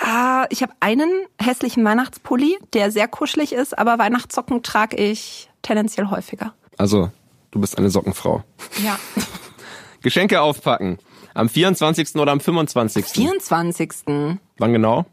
Ah, 0.00 0.46
ich 0.50 0.62
habe 0.62 0.72
einen 0.80 1.10
hässlichen 1.40 1.84
Weihnachtspulli, 1.84 2.58
der 2.72 2.90
sehr 2.90 3.06
kuschelig 3.06 3.52
ist, 3.52 3.78
aber 3.78 3.98
Weihnachtssocken 3.98 4.62
trage 4.62 4.96
ich 4.96 5.48
tendenziell 5.62 6.10
häufiger. 6.10 6.52
Also, 6.76 7.10
du 7.52 7.60
bist 7.60 7.78
eine 7.78 7.90
Sockenfrau. 7.90 8.42
Ja. 8.82 8.98
Geschenke 10.02 10.40
aufpacken. 10.40 10.98
Am 11.34 11.48
24. 11.48 12.16
oder 12.16 12.32
am 12.32 12.40
25. 12.40 13.06
24. 13.06 13.92
Wann 14.58 14.72
genau? 14.72 15.06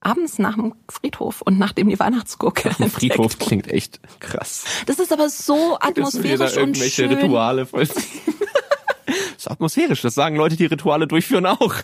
Abends 0.00 0.38
nach 0.38 0.54
dem 0.54 0.74
Friedhof 0.88 1.40
und 1.40 1.58
nachdem 1.58 1.88
die 1.88 1.98
Weihnachtsgurke 1.98 2.70
Ein 2.78 2.90
Friedhof 2.90 3.38
klingt 3.38 3.68
echt 3.68 4.00
krass. 4.20 4.64
Das 4.86 4.98
ist 4.98 5.12
aber 5.12 5.28
so 5.28 5.78
atmosphärisch 5.80 6.54
da 6.54 6.60
und 6.60 6.68
irgendwelche 6.68 7.08
schön. 7.08 7.12
Rituale 7.12 7.66
vollziehen. 7.66 8.04
das 9.06 9.16
ist 9.38 9.50
atmosphärisch, 9.50 10.02
das 10.02 10.14
sagen 10.14 10.36
Leute, 10.36 10.56
die 10.56 10.66
Rituale 10.66 11.06
durchführen 11.06 11.46
auch. 11.46 11.76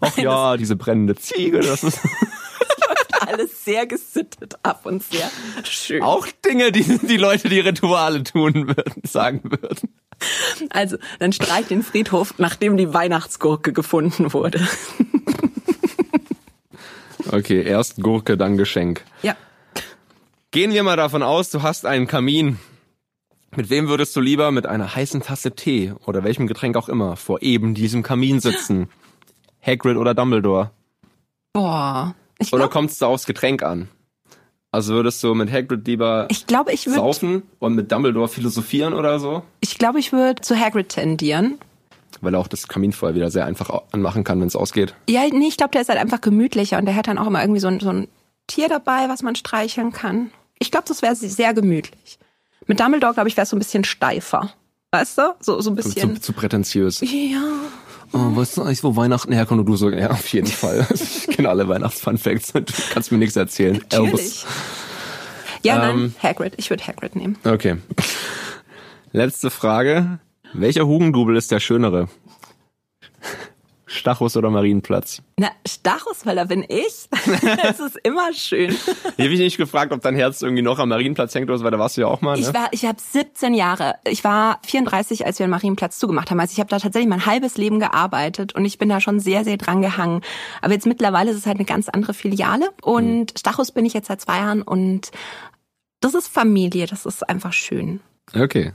Ach 0.00 0.16
ja, 0.16 0.56
diese 0.56 0.76
brennende 0.76 1.16
Ziege, 1.16 1.60
das 1.60 1.84
ist 1.84 2.00
Alles 3.20 3.64
sehr 3.64 3.86
gesittet 3.86 4.54
ab 4.62 4.86
und 4.86 5.02
sehr 5.02 5.30
schön. 5.64 6.02
auch 6.02 6.26
Dinge, 6.44 6.72
die 6.72 6.98
die 6.98 7.16
Leute, 7.16 7.48
die 7.48 7.60
Rituale 7.60 8.22
tun 8.22 8.68
würden, 8.68 9.02
sagen 9.04 9.42
würden. 9.44 9.90
Also, 10.70 10.96
dann 11.18 11.32
streich 11.32 11.66
den 11.66 11.82
Friedhof, 11.82 12.34
nachdem 12.38 12.76
die 12.76 12.94
Weihnachtsgurke 12.94 13.72
gefunden 13.72 14.32
wurde. 14.32 14.66
Okay, 17.30 17.62
erst 17.62 18.02
Gurke, 18.02 18.36
dann 18.36 18.56
Geschenk. 18.56 19.04
Ja. 19.22 19.36
Gehen 20.50 20.72
wir 20.72 20.82
mal 20.82 20.96
davon 20.96 21.22
aus, 21.22 21.50
du 21.50 21.62
hast 21.62 21.84
einen 21.84 22.06
Kamin. 22.06 22.58
Mit 23.54 23.70
wem 23.70 23.88
würdest 23.88 24.16
du 24.16 24.20
lieber 24.20 24.50
mit 24.50 24.66
einer 24.66 24.94
heißen 24.94 25.22
Tasse 25.22 25.52
Tee 25.54 25.92
oder 26.06 26.24
welchem 26.24 26.46
Getränk 26.46 26.76
auch 26.76 26.88
immer 26.88 27.16
vor 27.16 27.42
eben 27.42 27.74
diesem 27.74 28.02
Kamin 28.02 28.40
sitzen? 28.40 28.88
Hagrid 29.68 29.96
oder 29.96 30.14
Dumbledore? 30.14 30.70
Boah. 31.52 32.14
Ich 32.38 32.52
Oder 32.52 32.62
glaube, 32.62 32.72
kommt 32.72 32.90
es 32.90 32.98
da 32.98 33.06
aufs 33.06 33.26
Getränk 33.26 33.62
an? 33.62 33.88
Also 34.70 34.94
würdest 34.94 35.22
du 35.24 35.34
mit 35.34 35.50
Hagrid 35.50 35.86
lieber 35.86 36.26
ich, 36.30 36.46
glaub, 36.46 36.70
ich 36.70 36.86
würde 36.86 36.98
saufen 37.00 37.42
und 37.58 37.74
mit 37.74 37.90
Dumbledore 37.90 38.28
philosophieren 38.28 38.92
oder 38.94 39.18
so? 39.18 39.42
ich, 39.60 39.78
glaub, 39.78 39.96
ich 39.96 40.12
würd 40.12 40.44
zu 40.44 40.58
Hagrid 40.58 40.90
tendieren. 40.90 41.58
Weil 42.20 42.34
er 42.34 42.40
auch 42.40 42.48
das 42.48 42.68
Kaminfeuer 42.68 43.14
wieder 43.14 43.30
sehr 43.30 43.44
einfach 43.46 43.70
anmachen 43.92 44.24
kann, 44.24 44.40
wenn 44.40 44.48
es 44.48 44.56
ausgeht. 44.56 44.94
Ja, 45.08 45.22
nee, 45.30 45.48
ich 45.48 45.56
glaube, 45.56 45.70
der 45.72 45.82
ist 45.82 45.88
halt 45.88 45.98
einfach 45.98 46.20
gemütlicher 46.20 46.78
und 46.78 46.86
der 46.86 46.96
hat 46.96 47.06
dann 47.06 47.18
auch 47.18 47.26
immer 47.26 47.40
irgendwie 47.40 47.60
so 47.60 47.68
ein, 47.68 47.80
so 47.80 47.90
ein 47.90 48.08
Tier 48.46 48.68
dabei, 48.68 49.08
was 49.08 49.22
man 49.22 49.36
streicheln 49.36 49.92
kann. 49.92 50.30
Ich 50.58 50.70
glaube, 50.70 50.86
das 50.88 51.02
wäre 51.02 51.14
sehr 51.14 51.54
gemütlich. 51.54 52.18
Mit 52.66 52.80
Dumbledore, 52.80 53.14
glaube 53.14 53.28
ich, 53.28 53.36
wäre 53.36 53.44
es 53.44 53.50
so 53.50 53.56
ein 53.56 53.60
bisschen 53.60 53.84
steifer. 53.84 54.52
Weißt 54.90 55.18
du? 55.18 55.34
So, 55.40 55.60
so 55.60 55.70
ein 55.70 55.76
Zu, 55.78 55.82
bisschen. 55.82 56.20
zu 56.20 56.32
prätentiös. 56.32 57.00
ja. 57.00 57.42
Oh, 58.12 58.36
weißt 58.36 58.56
du 58.56 58.62
eigentlich, 58.62 58.82
wo 58.84 58.96
Weihnachten 58.96 59.32
herkommt? 59.32 59.60
Und 59.60 59.66
du 59.66 59.76
so, 59.76 59.90
ja, 59.90 60.10
auf 60.10 60.32
jeden 60.32 60.46
Fall. 60.46 60.86
Ich 60.94 61.26
kenne 61.28 61.48
alle 61.50 61.68
Weihnachts-Fun-Facts. 61.68 62.52
Du 62.52 62.64
kannst 62.92 63.12
mir 63.12 63.18
nichts 63.18 63.36
erzählen. 63.36 63.74
Natürlich. 63.90 64.44
Ja, 65.62 65.78
nein, 65.78 65.90
Ähm. 65.96 66.14
Hagrid. 66.22 66.54
Ich 66.56 66.70
würde 66.70 66.86
Hagrid 66.86 67.16
nehmen. 67.16 67.36
Okay. 67.44 67.76
Letzte 69.12 69.50
Frage. 69.50 70.18
Welcher 70.52 70.86
Hugendubel 70.86 71.36
ist 71.36 71.50
der 71.50 71.60
schönere? 71.60 72.08
Stachus 73.88 74.36
oder 74.36 74.50
Marienplatz? 74.50 75.22
Na, 75.38 75.48
Stachus, 75.66 76.24
weil 76.24 76.36
da 76.36 76.44
bin 76.44 76.64
ich. 76.68 77.08
Es 77.68 77.80
ist 77.80 77.98
immer 78.02 78.32
schön. 78.32 78.70
Hier 79.16 79.24
habe 79.24 79.34
ich 79.34 79.40
nicht 79.40 79.56
gefragt, 79.56 79.92
ob 79.92 80.00
dein 80.02 80.14
Herz 80.14 80.42
irgendwie 80.42 80.62
noch 80.62 80.78
am 80.78 80.88
Marienplatz 80.90 81.34
hängt 81.34 81.48
oder 81.48 81.58
so, 81.58 81.64
weil 81.64 81.70
da 81.70 81.78
warst 81.78 81.96
du 81.96 82.02
ja 82.02 82.06
auch 82.06 82.20
mal, 82.20 82.38
ne? 82.38 82.46
Ich 82.46 82.54
war, 82.54 82.68
ich 82.72 82.84
habe 82.84 82.98
17 83.00 83.54
Jahre. 83.54 83.96
Ich 84.04 84.24
war 84.24 84.60
34, 84.66 85.26
als 85.26 85.38
wir 85.38 85.46
den 85.46 85.50
Marienplatz 85.50 85.98
zugemacht 85.98 86.30
haben. 86.30 86.40
Also 86.40 86.52
ich 86.52 86.60
habe 86.60 86.70
da 86.70 86.78
tatsächlich 86.78 87.08
mein 87.08 87.26
halbes 87.26 87.56
Leben 87.56 87.80
gearbeitet 87.80 88.54
und 88.54 88.64
ich 88.64 88.78
bin 88.78 88.88
da 88.88 89.00
schon 89.00 89.20
sehr, 89.20 89.44
sehr 89.44 89.56
dran 89.56 89.82
gehangen. 89.82 90.22
Aber 90.62 90.72
jetzt 90.72 90.86
mittlerweile 90.86 91.30
ist 91.30 91.38
es 91.38 91.46
halt 91.46 91.56
eine 91.56 91.66
ganz 91.66 91.88
andere 91.88 92.14
Filiale 92.14 92.70
und 92.82 93.38
Stachus 93.38 93.72
bin 93.72 93.86
ich 93.86 93.94
jetzt 93.94 94.08
seit 94.08 94.20
zwei 94.20 94.38
Jahren 94.38 94.62
und 94.62 95.10
das 96.00 96.14
ist 96.14 96.28
Familie. 96.28 96.86
Das 96.86 97.06
ist 97.06 97.28
einfach 97.28 97.52
schön. 97.52 98.00
Okay. 98.34 98.72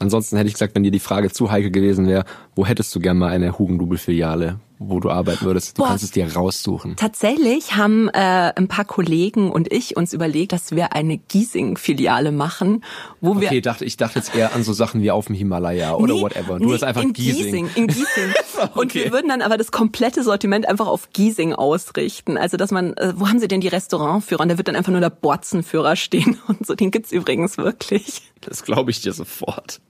Ansonsten 0.00 0.36
hätte 0.36 0.46
ich 0.48 0.54
gesagt, 0.54 0.74
wenn 0.74 0.82
dir 0.84 0.90
die 0.92 0.98
Frage 1.00 1.30
zu 1.30 1.50
heikel 1.50 1.70
gewesen 1.70 2.06
wäre, 2.06 2.24
wo 2.54 2.64
hättest 2.66 2.94
du 2.94 3.00
gern 3.00 3.18
mal 3.18 3.28
eine 3.30 3.58
Hugendubel-Filiale, 3.58 4.60
wo 4.78 5.00
du 5.00 5.10
arbeiten 5.10 5.44
würdest? 5.44 5.76
Du 5.76 5.82
Boah. 5.82 5.88
kannst 5.88 6.04
es 6.04 6.12
dir 6.12 6.32
raussuchen. 6.34 6.94
Tatsächlich 6.94 7.74
haben 7.76 8.08
äh, 8.10 8.52
ein 8.54 8.68
paar 8.68 8.84
Kollegen 8.84 9.50
und 9.50 9.72
ich 9.72 9.96
uns 9.96 10.12
überlegt, 10.12 10.52
dass 10.52 10.70
wir 10.70 10.92
eine 10.92 11.18
Giesing-Filiale 11.18 12.30
machen, 12.30 12.84
wo 13.20 13.40
wir 13.40 13.48
Okay, 13.48 13.60
dachte, 13.60 13.84
ich 13.84 13.96
dachte 13.96 14.20
jetzt 14.20 14.34
eher 14.36 14.54
an 14.54 14.62
so 14.62 14.72
Sachen 14.72 15.02
wie 15.02 15.10
auf 15.10 15.26
dem 15.26 15.34
Himalaya 15.34 15.94
oder 15.94 16.14
Nee, 16.14 16.20
whatever. 16.22 16.58
Du 16.60 16.66
nee, 16.66 16.74
hast 16.74 16.84
einfach 16.84 17.02
in 17.02 17.12
Giesing. 17.12 17.68
In 17.74 17.88
Giesing. 17.88 18.32
Und 18.74 18.86
Okay. 18.88 19.04
wir 19.04 19.12
würden 19.12 19.28
dann 19.28 19.42
aber 19.42 19.56
das 19.56 19.70
komplette 19.72 20.22
Sortiment 20.22 20.68
einfach 20.68 20.86
auf 20.86 21.10
Giesing 21.12 21.52
ausrichten. 21.54 22.36
Also 22.38 22.56
dass 22.56 22.70
man, 22.70 22.94
äh, 22.96 23.12
wo 23.16 23.28
haben 23.28 23.38
sie 23.40 23.48
denn 23.48 23.60
die 23.60 23.68
Restaurantführer? 23.68 24.40
Und 24.42 24.48
da 24.48 24.58
wird 24.58 24.68
dann 24.68 24.76
einfach 24.76 24.92
nur 24.92 25.00
der 25.00 25.10
Borzenführer 25.10 25.96
stehen 25.96 26.38
und 26.46 26.64
so. 26.66 26.74
Den 26.76 26.90
gibt's 26.92 27.10
übrigens 27.10 27.58
wirklich. 27.58 28.22
Das 28.40 28.62
glaube 28.62 28.90
ich 28.92 29.00
dir 29.00 29.12
sofort. 29.12 29.80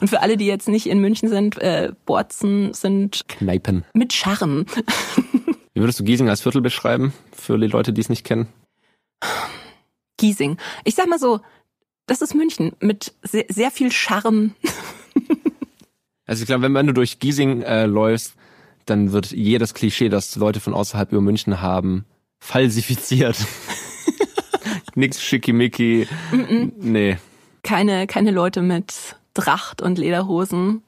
Und 0.00 0.08
für 0.08 0.20
alle, 0.20 0.36
die 0.36 0.46
jetzt 0.46 0.68
nicht 0.68 0.86
in 0.86 1.00
München 1.00 1.28
sind, 1.28 1.58
äh, 1.58 1.92
Borzen 2.06 2.72
sind 2.74 3.24
Kneipen. 3.28 3.84
mit 3.92 4.12
Charme. 4.12 4.66
Wie 5.74 5.80
würdest 5.80 5.98
du 5.98 6.04
Giesing 6.04 6.28
als 6.28 6.42
Viertel 6.42 6.60
beschreiben? 6.60 7.12
Für 7.32 7.58
die 7.58 7.66
Leute, 7.66 7.92
die 7.92 8.00
es 8.00 8.08
nicht 8.08 8.24
kennen? 8.24 8.46
Giesing. 10.16 10.58
Ich 10.84 10.94
sag 10.94 11.08
mal 11.08 11.18
so, 11.18 11.40
das 12.06 12.22
ist 12.22 12.34
München 12.34 12.72
mit 12.80 13.14
sehr, 13.22 13.46
sehr 13.48 13.70
viel 13.70 13.90
Charme. 13.92 14.54
Also 16.26 16.40
ich 16.42 16.46
glaube, 16.46 16.62
wenn, 16.62 16.72
wenn 16.72 16.86
du 16.86 16.94
durch 16.94 17.18
Giesing 17.18 17.60
äh, 17.60 17.84
läufst, 17.84 18.34
dann 18.86 19.12
wird 19.12 19.30
jedes 19.30 19.74
Klischee, 19.74 20.08
das 20.08 20.36
Leute 20.36 20.58
von 20.58 20.72
außerhalb 20.72 21.12
über 21.12 21.20
München 21.20 21.60
haben, 21.60 22.06
falsifiziert. 22.38 23.36
Nix 24.94 25.22
schickimicki. 25.22 26.08
Nee. 26.78 27.18
Keine, 27.62 28.06
keine 28.06 28.30
Leute 28.30 28.62
mit 28.62 29.16
Tracht 29.34 29.82
und 29.82 29.98
Lederhosen. 29.98 30.82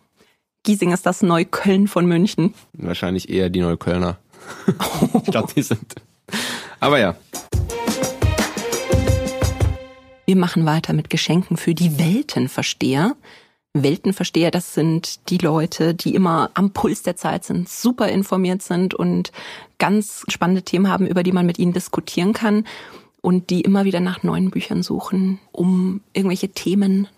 Giesing 0.62 0.92
ist 0.92 1.04
das 1.04 1.22
Neukölln 1.22 1.88
von 1.88 2.06
München. 2.06 2.54
Wahrscheinlich 2.72 3.28
eher 3.28 3.50
die 3.50 3.61
Neuköllner. 3.61 4.18
ich 5.24 5.30
glaube, 5.30 5.52
die 5.54 5.62
sind. 5.62 5.96
Aber 6.80 6.98
ja. 6.98 7.16
Wir 10.24 10.37
machen 10.37 10.66
weiter 10.66 10.92
mit 10.92 11.11
Geschenken 11.11 11.56
für 11.56 11.74
die 11.74 11.98
Weltenversteher. 11.98 13.14
Weltenversteher, 13.74 14.50
das 14.50 14.74
sind 14.74 15.28
die 15.28 15.38
Leute, 15.38 15.94
die 15.94 16.14
immer 16.14 16.50
am 16.54 16.72
Puls 16.72 17.02
der 17.02 17.16
Zeit 17.16 17.44
sind, 17.44 17.68
super 17.68 18.09
informiert 18.09 18.62
sind 18.62 18.94
und 18.94 19.32
ganz 19.78 20.24
spannende 20.28 20.62
Themen 20.62 20.88
haben, 20.88 21.06
über 21.06 21.22
die 21.22 21.32
man 21.32 21.46
mit 21.46 21.59
ihnen 21.59 21.72
diskutieren 21.72 22.32
kann 22.32 22.64
und 23.20 23.50
die 23.50 23.61
immer 23.61 23.85
wieder 23.85 24.00
nach 24.00 24.22
neuen 24.22 24.50
Büchern 24.50 24.82
suchen, 24.82 25.40
um 25.52 26.00
irgendwelche 26.12 26.48
Themen 26.48 27.09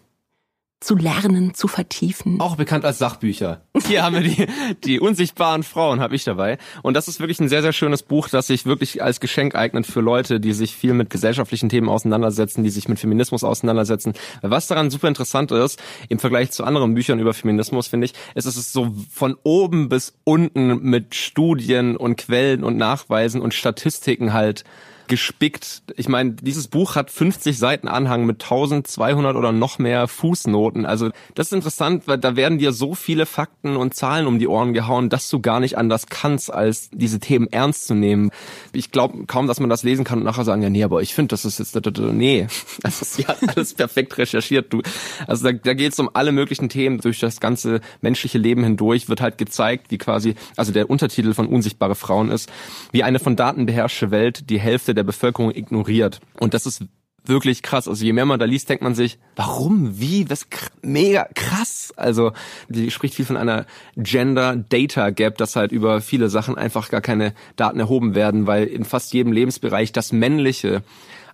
zu 0.81 0.95
lernen, 0.95 1.55
zu 1.55 1.67
vertiefen. 1.67 2.41
Auch 2.41 2.57
bekannt 2.57 2.85
als 2.85 2.99
Sachbücher. 2.99 3.63
Hier 3.87 4.05
haben 4.05 4.15
wir 4.15 4.23
die, 4.23 4.47
die 4.85 5.01
unsichtbaren 5.01 5.65
Frauen, 5.65 6.01
habe 6.01 6.15
ich 6.15 6.23
dabei. 6.23 6.59
Und 6.83 6.95
das 6.95 7.09
ist 7.09 7.19
wirklich 7.19 7.41
ein 7.41 7.49
sehr, 7.49 7.63
sehr 7.63 7.73
schönes 7.73 8.05
Buch, 8.05 8.29
das 8.29 8.47
sich 8.47 8.65
wirklich 8.65 9.03
als 9.03 9.19
Geschenk 9.19 9.57
eignet 9.57 9.87
für 9.87 10.01
Leute, 10.01 10.39
die 10.39 10.53
sich 10.53 10.77
viel 10.77 10.95
mit 10.95 11.11
gesellschaftlichen 11.11 11.69
Themen 11.69 11.89
auseinandersetzen, 11.89 12.63
die 12.63 12.71
sich 12.71 12.89
mit 12.89 13.01
Feminismus 13.01 13.43
auseinandersetzen. 13.43 14.15
Was 14.43 14.69
daran 14.69 14.91
super 14.91 15.09
interessant 15.09 15.51
ist, 15.51 15.83
im 16.09 16.21
Vergleich 16.21 16.53
zu 16.53 16.63
anderen 16.63 16.95
Büchern 16.95 17.19
über 17.19 17.35
Feminismus, 17.35 17.89
finde 17.89 18.05
ich, 18.05 18.13
ist, 18.37 18.47
dass 18.47 18.57
es 18.57 18.73
so 18.73 18.95
von 19.11 19.37
oben 19.43 19.89
bis 19.89 20.15
unten 20.23 20.81
mit 20.83 21.17
Studien 21.17 21.97
und 21.97 22.17
Quellen 22.17 22.63
und 22.63 22.77
Nachweisen 22.77 23.41
und 23.41 23.53
Statistiken 23.53 24.33
halt 24.33 24.65
gespickt. 25.09 25.83
Ich 25.97 26.09
meine, 26.09 26.33
dieses 26.33 26.69
Buch 26.69 26.95
hat 26.95 27.11
50 27.11 27.59
Seiten 27.59 27.89
Anhang 27.89 28.27
mit 28.27 28.43
1200 28.43 29.35
oder 29.37 29.53
noch 29.53 29.79
mehr 29.79 30.07
Fußnoten. 30.07 30.87
Also 30.87 31.11
das 31.35 31.49
ist 31.49 31.53
interessant, 31.53 32.07
weil 32.07 32.19
da 32.19 32.37
werden 32.37 32.59
dir 32.59 32.73
so 32.73 32.95
viele 32.95 33.27
Fakten 33.27 33.77
und 33.77 33.95
Zahlen 33.95 34.27
um 34.27 34.39
die 34.39 34.47
Ohren 34.47 34.75
gehauen, 34.75 35.09
dass 35.09 35.29
du 35.29 35.41
gar 35.41 35.61
nicht 35.61 35.77
anders 35.77 36.07
kannst, 36.07 36.53
als 36.53 36.91
diese 36.93 37.19
Themen 37.19 37.49
ernst 37.51 37.87
zu 37.87 37.95
nehmen. 37.95 38.31
Ich 38.73 38.91
glaube 38.91 39.27
kaum, 39.27 39.47
dass 39.47 39.61
man 39.61 39.71
das 39.71 39.83
lesen 39.83 40.05
kann 40.05 40.19
und 40.19 40.25
nachher 40.25 40.45
sagen, 40.45 40.63
ja 40.63 40.71
nee, 40.71 40.85
aber 40.85 41.03
ich 41.03 41.15
finde, 41.15 41.29
das 41.29 41.45
ist 41.45 41.59
jetzt, 41.59 41.75
nee, 41.99 42.47
also 42.83 43.05
sie 43.05 43.27
hat 43.27 43.39
alles 43.57 43.75
perfekt 43.75 44.17
recherchiert. 44.19 44.73
Du, 44.73 44.83
also 45.27 45.45
da, 45.45 45.53
da 45.53 45.75
geht 45.75 45.93
es 45.93 45.99
um 45.99 46.11
alle 46.13 46.33
möglichen 46.33 46.69
Themen 46.69 46.99
durch 46.99 47.19
das 47.19 47.41
ganze 47.41 47.81
menschliche 48.01 48.39
Leben 48.39 48.63
hindurch, 48.63 49.09
wird 49.09 49.21
halt 49.21 49.39
gezeigt, 49.39 49.91
wie 49.91 49.99
quasi, 49.99 50.35
also 50.57 50.73
der 50.73 50.91
Untertitel 50.91 51.33
von 51.33 51.47
Unsichtbare 51.47 51.95
Frauen 51.95 52.31
ist, 52.31 52.51
wie 52.93 53.03
eine 53.03 53.19
von 53.19 53.37
Daten 53.37 53.67
beherrschte 53.67 54.11
Welt 54.11 54.51
die 54.51 54.61
Hälfte 54.61 54.95
der 54.99 55.05
Bevölkerung 55.05 55.55
ignoriert. 55.55 56.21
Und 56.39 56.53
das 56.53 56.67
ist 56.67 56.85
wirklich 57.25 57.63
krass. 57.63 57.89
Also 57.89 58.05
je 58.05 58.13
mehr 58.13 58.25
man 58.25 58.39
da 58.39 58.47
liest, 58.47 58.69
denkt 58.69 58.83
man 58.83 58.95
sich, 58.95 59.19
warum, 59.37 59.99
wie, 60.01 60.29
was 60.31 60.47
mega 60.83 61.29
krass. 61.35 61.93
Also 61.97 62.33
die 62.69 62.91
spricht 62.91 63.15
viel 63.15 63.25
von 63.25 63.37
einer 63.37 63.67
Gender 63.97 64.57
Data 64.57 65.11
Gap, 65.11 65.39
dass 65.39 65.57
halt 65.57 65.73
über 65.73 66.01
viele 66.01 66.29
Sachen 66.29 66.57
einfach 66.57 66.89
gar 66.89 67.01
keine 67.01 67.35
Daten 67.57 67.81
erhoben 67.81 68.15
werden, 68.15 68.47
weil 68.47 68.65
in 68.65 68.85
fast 68.85 69.13
jedem 69.13 69.33
Lebensbereich 69.33 69.93
das 69.93 70.13
Männliche 70.13 70.83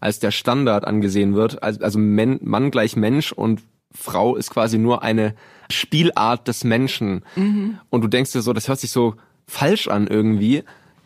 als 0.00 0.18
der 0.18 0.33
Standard 0.33 0.87
angesehen 0.87 1.35
wird. 1.35 1.62
Also 1.62 1.98
Mann 1.98 2.70
gleich 2.70 2.96
Mensch 2.96 3.33
und 3.33 3.62
Frau 3.92 4.37
ist 4.37 4.50
quasi 4.50 4.79
nur 4.79 5.03
eine 5.03 5.35
Spielart 5.70 6.48
des 6.48 6.64
Menschen. 6.64 7.24
Mhm. 7.37 7.79
Und 7.90 8.03
du 8.03 8.09
denkst 8.09 8.33
dir 8.33 8.42
so, 8.42 8.53
das 8.53 8.68
hört 8.68 8.81
sich 8.81 8.90
so 8.90 9.14
falsch 9.46 9.88
an 9.88 10.07
irgendwie 10.07 10.64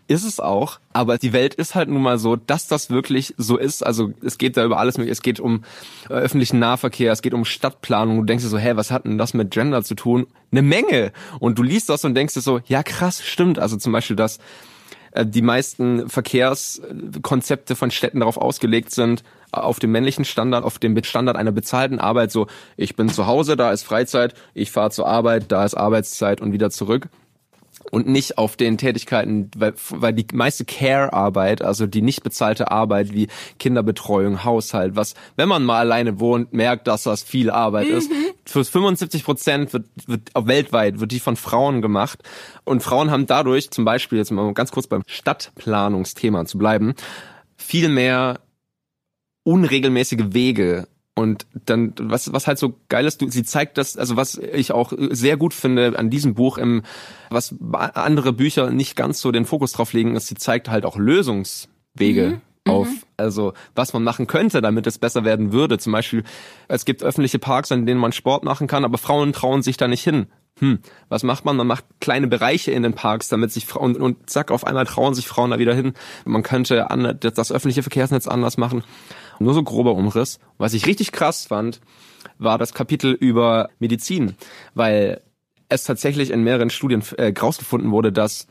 ist 0.09 0.25
es 0.25 0.40
auch, 0.40 0.81
aber 0.92 1.18
die 1.18 1.33
Welt 1.33 1.55
ist 1.55 1.75
halt 1.75 1.88
nun 1.88 2.03
mal 2.03 2.18
so, 2.18 2.35
dass 2.35 2.66
das 2.66 2.90
wirklich 2.90 3.35
so 3.37 3.57
ist. 3.59 3.85
Also 3.85 4.12
es 4.25 4.38
geht 4.38 4.57
da 4.57 4.64
über 4.64 4.79
alles 4.79 4.97
mögliche. 4.97 5.12
Es 5.12 5.23
geht 5.23 5.38
um 5.38 5.64
äh, 6.09 6.14
öffentlichen 6.14 6.59
Nahverkehr, 6.59 7.12
es 7.12 7.23
geht 7.23 7.35
um 7.35 7.44
Stadtplanung. 7.44 8.18
Du 8.18 8.25
denkst 8.25 8.42
dir 8.42 8.51
so, 8.51 8.59
hä, 8.59 8.73
was 8.75 8.90
hat 8.90 9.05
denn 9.05 9.18
das 9.18 9.35
mit 9.35 9.51
Gender 9.51 9.85
zu 9.85 9.94
tun? 9.94 10.27
Eine 10.51 10.62
Menge. 10.62 11.12
Und 11.38 11.59
du 11.59 11.62
liest 11.62 11.90
das 11.90 12.05
und 12.05 12.14
denkst 12.14 12.35
dir 12.35 12.40
so, 12.40 12.61
ja 12.66 12.83
krass, 12.83 13.23
stimmt. 13.23 13.59
Also 13.59 13.77
zum 13.77 13.92
Beispiel, 13.92 14.16
dass 14.16 14.38
äh, 15.12 15.27
die 15.27 15.42
meisten 15.42 16.09
Verkehrskonzepte 16.09 17.77
von 17.77 17.90
Städten 17.90 18.21
darauf 18.21 18.38
ausgelegt 18.38 18.92
sind, 18.92 19.23
auf 19.53 19.79
dem 19.79 19.92
männlichen 19.92 20.25
Standard, 20.25 20.64
auf 20.64 20.79
dem 20.79 21.03
Standard 21.05 21.37
einer 21.37 21.53
bezahlten 21.53 21.99
Arbeit, 21.99 22.33
so 22.33 22.47
ich 22.77 22.97
bin 22.97 23.09
zu 23.09 23.27
Hause, 23.27 23.57
da 23.57 23.73
ist 23.73 23.83
Freizeit, 23.83 24.35
ich 24.55 24.71
fahre 24.71 24.90
zur 24.90 25.07
Arbeit, 25.07 25.47
da 25.49 25.64
ist 25.64 25.75
Arbeitszeit 25.75 26.40
und 26.40 26.53
wieder 26.53 26.71
zurück 26.71 27.09
und 27.90 28.07
nicht 28.07 28.38
auf 28.38 28.57
den 28.57 28.79
Tätigkeiten, 28.79 29.51
weil, 29.57 29.74
weil 29.90 30.12
die 30.12 30.27
meiste 30.33 30.64
Care-Arbeit, 30.64 31.62
also 31.62 31.87
die 31.87 32.03
nicht 32.03 32.22
bezahlte 32.22 32.70
Arbeit 32.70 33.12
wie 33.12 33.29
Kinderbetreuung, 33.59 34.44
Haushalt, 34.44 34.96
was, 34.96 35.14
wenn 35.37 35.48
man 35.48 35.64
mal 35.64 35.79
alleine 35.81 36.20
wohnt, 36.20 36.53
merkt, 36.53 36.87
dass 36.87 37.05
das 37.05 37.22
viel 37.22 37.51
Arbeit 37.51 37.88
mhm. 37.88 37.96
ist. 37.96 38.12
Für 38.44 38.64
75 38.64 39.24
Prozent 39.24 39.72
wird, 39.72 39.87
wird 40.07 40.31
auch 40.35 40.46
weltweit 40.46 41.01
wird 41.01 41.12
die 41.12 41.20
von 41.20 41.37
Frauen 41.37 41.83
gemacht 41.83 42.20
und 42.64 42.83
Frauen 42.83 43.11
haben 43.11 43.27
dadurch 43.27 43.70
zum 43.70 43.85
Beispiel 43.85 44.18
jetzt 44.18 44.31
mal 44.31 44.53
ganz 44.55 44.70
kurz 44.70 44.87
beim 44.87 45.03
Stadtplanungsthema 45.07 46.46
zu 46.46 46.57
bleiben 46.59 46.94
viel 47.59 47.88
mehr 47.88 48.40
unregelmäßige 49.42 50.33
Wege 50.33 50.88
und 51.18 51.48
dann, 51.66 51.94
was, 51.98 52.33
was 52.33 52.46
halt 52.46 52.59
so 52.59 52.76
geil 52.88 53.04
ist, 53.04 53.20
du, 53.20 53.28
sie 53.28 53.42
zeigt 53.42 53.76
das, 53.76 53.96
also 53.96 54.14
was 54.14 54.37
ich 54.38 54.70
auch 54.70 54.92
sehr 54.96 55.37
gut 55.37 55.52
finde 55.52 55.98
an 55.98 56.11
diesem 56.11 56.35
Buch, 56.35 56.59
im, 56.59 56.83
was 57.28 57.57
andere 57.61 58.33
Bücher 58.33 58.70
nicht 58.70 58.94
ganz 58.94 59.20
so 59.20 59.33
den 59.33 59.44
Fokus 59.44 59.72
drauf 59.72 59.92
legen, 59.92 60.14
ist, 60.14 60.28
sie 60.28 60.37
zeigt 60.37 60.70
halt 60.70 60.85
auch 60.87 60.96
Lösungswege. 60.96 62.40
Mhm. 62.66 62.72
auf, 62.72 62.87
mhm. 62.87 63.02
also 63.16 63.52
was 63.74 63.92
man 63.94 64.04
machen 64.04 64.28
könnte, 64.28 64.61
damit 64.61 64.87
es 64.87 64.98
besser 64.98 65.24
werden 65.24 65.50
würde. 65.52 65.78
Zum 65.78 65.92
Beispiel, 65.92 66.22
es 66.68 66.85
gibt 66.85 67.02
öffentliche 67.02 67.40
Parks, 67.40 67.72
an 67.72 67.85
denen 67.85 67.98
man 67.98 68.12
Sport 68.12 68.44
machen 68.44 68.68
kann, 68.68 68.85
aber 68.85 68.98
Frauen 68.98 69.33
trauen 69.33 69.62
sich 69.62 69.76
da 69.76 69.88
nicht 69.88 70.04
hin. 70.04 70.28
Hm, 70.61 70.81
was 71.09 71.23
macht 71.23 71.44
man? 71.44 71.57
Man 71.57 71.66
macht 71.66 71.85
kleine 72.01 72.27
Bereiche 72.27 72.73
in 72.73 72.83
den 72.83 72.94
Parks, 72.94 73.29
damit 73.29 73.53
sich 73.53 73.66
Frauen 73.66 73.97
und 73.97 74.29
zack, 74.29 74.51
auf 74.51 74.66
einmal 74.66 74.87
trauen 74.87 75.14
sich 75.14 75.27
Frauen 75.27 75.51
da 75.51 75.59
wieder 75.59 75.75
hin. 75.75 75.94
Man 76.25 76.42
könnte 76.42 76.87
das 77.21 77.53
öffentliche 77.53 77.83
Verkehrsnetz 77.83 78.27
anders 78.27 78.57
machen. 78.57 78.83
Nur 79.38 79.55
so 79.55 79.62
grober 79.62 79.94
Umriss. 79.94 80.40
Was 80.59 80.75
ich 80.75 80.87
richtig 80.87 81.12
krass 81.12 81.47
fand, 81.47 81.81
war 82.38 82.59
das 82.59 82.75
Kapitel 82.75 83.12
über 83.12 83.68
Medizin, 83.79 84.35
weil 84.75 85.21
es 85.68 85.85
tatsächlich 85.85 86.31
in 86.31 86.42
mehreren 86.42 86.71
Studien 86.71 87.03
äh, 87.16 87.33
rausgefunden 87.38 87.90
wurde, 87.90 88.11
dass 88.11 88.47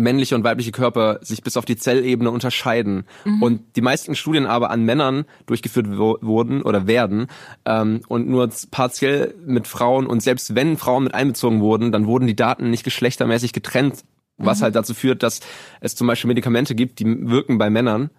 männliche 0.00 0.34
und 0.34 0.44
weibliche 0.44 0.72
Körper 0.72 1.18
sich 1.22 1.42
bis 1.42 1.56
auf 1.56 1.64
die 1.64 1.76
Zellebene 1.76 2.30
unterscheiden. 2.30 3.04
Mhm. 3.24 3.42
Und 3.42 3.76
die 3.76 3.82
meisten 3.82 4.14
Studien 4.14 4.46
aber 4.46 4.70
an 4.70 4.84
Männern 4.84 5.24
durchgeführt 5.46 5.86
wurden 5.88 6.62
oder 6.62 6.86
werden 6.86 7.26
ähm, 7.64 8.00
und 8.08 8.28
nur 8.28 8.50
partiell 8.70 9.34
mit 9.46 9.66
Frauen 9.66 10.06
und 10.06 10.22
selbst 10.22 10.54
wenn 10.54 10.76
Frauen 10.76 11.04
mit 11.04 11.14
einbezogen 11.14 11.60
wurden, 11.60 11.92
dann 11.92 12.06
wurden 12.06 12.26
die 12.26 12.36
Daten 12.36 12.70
nicht 12.70 12.84
geschlechtermäßig 12.84 13.52
getrennt, 13.52 14.04
was 14.38 14.60
mhm. 14.60 14.64
halt 14.64 14.76
dazu 14.76 14.94
führt, 14.94 15.22
dass 15.22 15.40
es 15.80 15.94
zum 15.94 16.06
Beispiel 16.06 16.28
Medikamente 16.28 16.74
gibt, 16.74 16.98
die 16.98 17.28
wirken 17.28 17.58
bei 17.58 17.70
Männern 17.70 18.10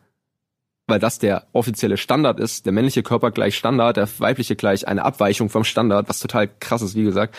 weil 0.87 0.99
das 0.99 1.19
der 1.19 1.47
offizielle 1.53 1.95
Standard 1.95 2.39
ist, 2.39 2.65
der 2.65 2.73
männliche 2.73 3.01
Körper 3.01 3.31
gleich 3.31 3.55
Standard, 3.55 3.97
der 3.97 4.09
weibliche 4.19 4.55
gleich 4.55 4.87
eine 4.87 5.05
Abweichung 5.05 5.49
vom 5.49 5.63
Standard, 5.63 6.09
was 6.09 6.19
total 6.19 6.49
krass 6.59 6.81
ist, 6.81 6.95
wie 6.95 7.03
gesagt. 7.03 7.35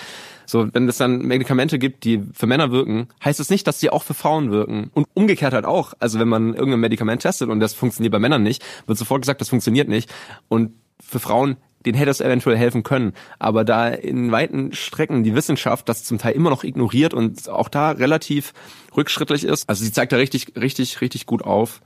So, 0.46 0.68
wenn 0.72 0.88
es 0.88 0.98
dann 0.98 1.22
Medikamente 1.22 1.78
gibt, 1.78 2.05
die 2.05 2.22
für 2.33 2.46
Männer 2.46 2.70
wirken, 2.70 3.09
heißt 3.24 3.40
es 3.40 3.46
das 3.46 3.50
nicht, 3.50 3.66
dass 3.66 3.81
sie 3.81 3.90
auch 3.90 4.02
für 4.02 4.14
Frauen 4.14 4.50
wirken. 4.50 4.90
Und 4.94 5.07
umgekehrt 5.14 5.52
halt 5.52 5.64
auch. 5.64 5.94
Also 5.98 6.18
wenn 6.18 6.28
man 6.28 6.55
irgendein 6.55 6.81
Medikament 6.81 7.22
testet 7.22 7.48
und 7.48 7.61
das 7.61 7.74
funktioniert 7.74 8.12
bei 8.12 8.18
Männern 8.18 8.42
nicht, 8.42 8.64
wird 8.87 8.98
sofort 8.98 9.22
gesagt, 9.22 9.40
das 9.40 9.48
funktioniert 9.48 9.88
nicht. 9.88 10.12
Und 10.48 10.72
für 11.00 11.18
Frauen 11.18 11.57
den 11.85 11.94
hätte 11.94 12.11
es 12.11 12.20
eventuell 12.20 12.57
helfen 12.57 12.83
können. 12.83 13.12
Aber 13.38 13.64
da 13.64 13.88
in 13.88 14.31
weiten 14.31 14.72
Strecken 14.72 15.24
die 15.24 15.35
Wissenschaft 15.35 15.88
das 15.88 16.05
zum 16.05 16.18
Teil 16.18 16.35
immer 16.35 16.50
noch 16.50 16.64
ignoriert 16.64 17.14
und 17.14 17.48
auch 17.48 17.68
da 17.68 17.90
relativ 17.90 18.52
rückschrittlich 18.96 19.44
ist. 19.44 19.68
Also 19.68 19.85
sie 19.85 19.92
zeigt 19.92 20.12
da 20.12 20.16
richtig, 20.16 20.52
richtig, 20.57 21.00
richtig 21.00 21.26
gut 21.26 21.42
auf 21.42 21.81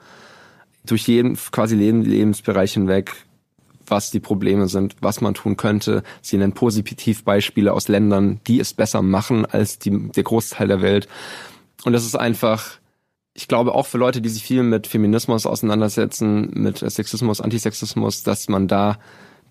durch 0.85 1.09
jeden 1.09 1.37
quasi 1.37 1.75
Lebensbereich 1.75 2.75
hinweg, 2.75 3.12
was 3.90 4.11
die 4.11 4.20
Probleme 4.20 4.68
sind, 4.68 4.96
was 5.01 5.20
man 5.20 5.35
tun 5.35 5.57
könnte. 5.57 6.03
Sie 6.22 6.37
nennen 6.37 6.53
Positivbeispiele 6.53 7.72
aus 7.72 7.88
Ländern, 7.88 8.40
die 8.46 8.61
es 8.61 8.75
besser 8.75 9.03
machen 9.03 9.46
als 9.46 9.79
die, 9.79 10.11
der 10.11 10.22
Großteil 10.22 10.68
der 10.68 10.83
Welt. 10.83 11.09
Und 11.85 11.92
das 11.92 12.05
ist 12.05 12.16
einfach, 12.16 12.79
ich 13.35 13.49
glaube 13.49 13.75
auch 13.75 13.87
für 13.87 13.99
Leute, 13.99 14.20
die 14.20 14.29
sich 14.29 14.42
viel 14.42 14.62
mit 14.62 14.87
Feminismus 14.87 15.46
auseinandersetzen, 15.46 16.51
mit 16.55 16.79
Sexismus, 16.79 17.40
Antisexismus, 17.40 18.22
dass 18.22 18.49
man 18.49 18.68
da 18.68 18.99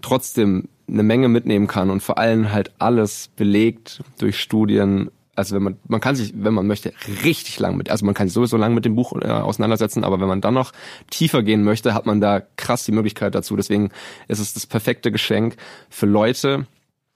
trotzdem 0.02 0.68
eine 0.88 1.04
Menge 1.04 1.30
mitnehmen 1.30 1.68
kann 1.68 1.90
und 1.90 2.02
vor 2.02 2.18
allem 2.18 2.52
halt 2.52 2.72
alles 2.80 3.30
belegt 3.36 4.04
durch 4.20 4.40
Studien 4.40 5.10
also 5.36 5.56
wenn 5.56 5.64
man, 5.64 5.78
man 5.88 6.02
kann 6.02 6.16
sich, 6.16 6.34
wenn 6.36 6.54
man 6.54 6.68
möchte, 6.68 6.94
richtig 7.24 7.60
lang 7.60 7.76
mit, 7.78 7.90
also 7.90 8.06
man 8.06 8.14
kann 8.14 8.28
sich 8.28 8.34
sowieso 8.34 8.58
lang 8.58 8.74
mit 8.74 8.86
dem 8.86 8.96
Buch 8.96 9.14
äh, 9.22 9.28
auseinandersetzen, 9.28 10.04
aber 10.04 10.20
wenn 10.20 10.28
man 10.28 10.42
dann 10.42 10.54
noch 10.54 10.72
tiefer 11.10 11.44
gehen 11.44 11.64
möchte, 11.64 11.94
hat 11.94 12.06
man 12.06 12.22
da 12.22 12.42
krass 12.58 12.86
die 12.86 12.92
Möglichkeit 12.92 13.36
dazu. 13.36 13.56
Deswegen 13.56 13.92
ist 14.28 14.40
es 14.40 14.54
das 14.54 14.66
perfekte 14.66 15.12
Geschenk 15.12 15.58
für 15.90 16.06
Leute, 16.06 16.68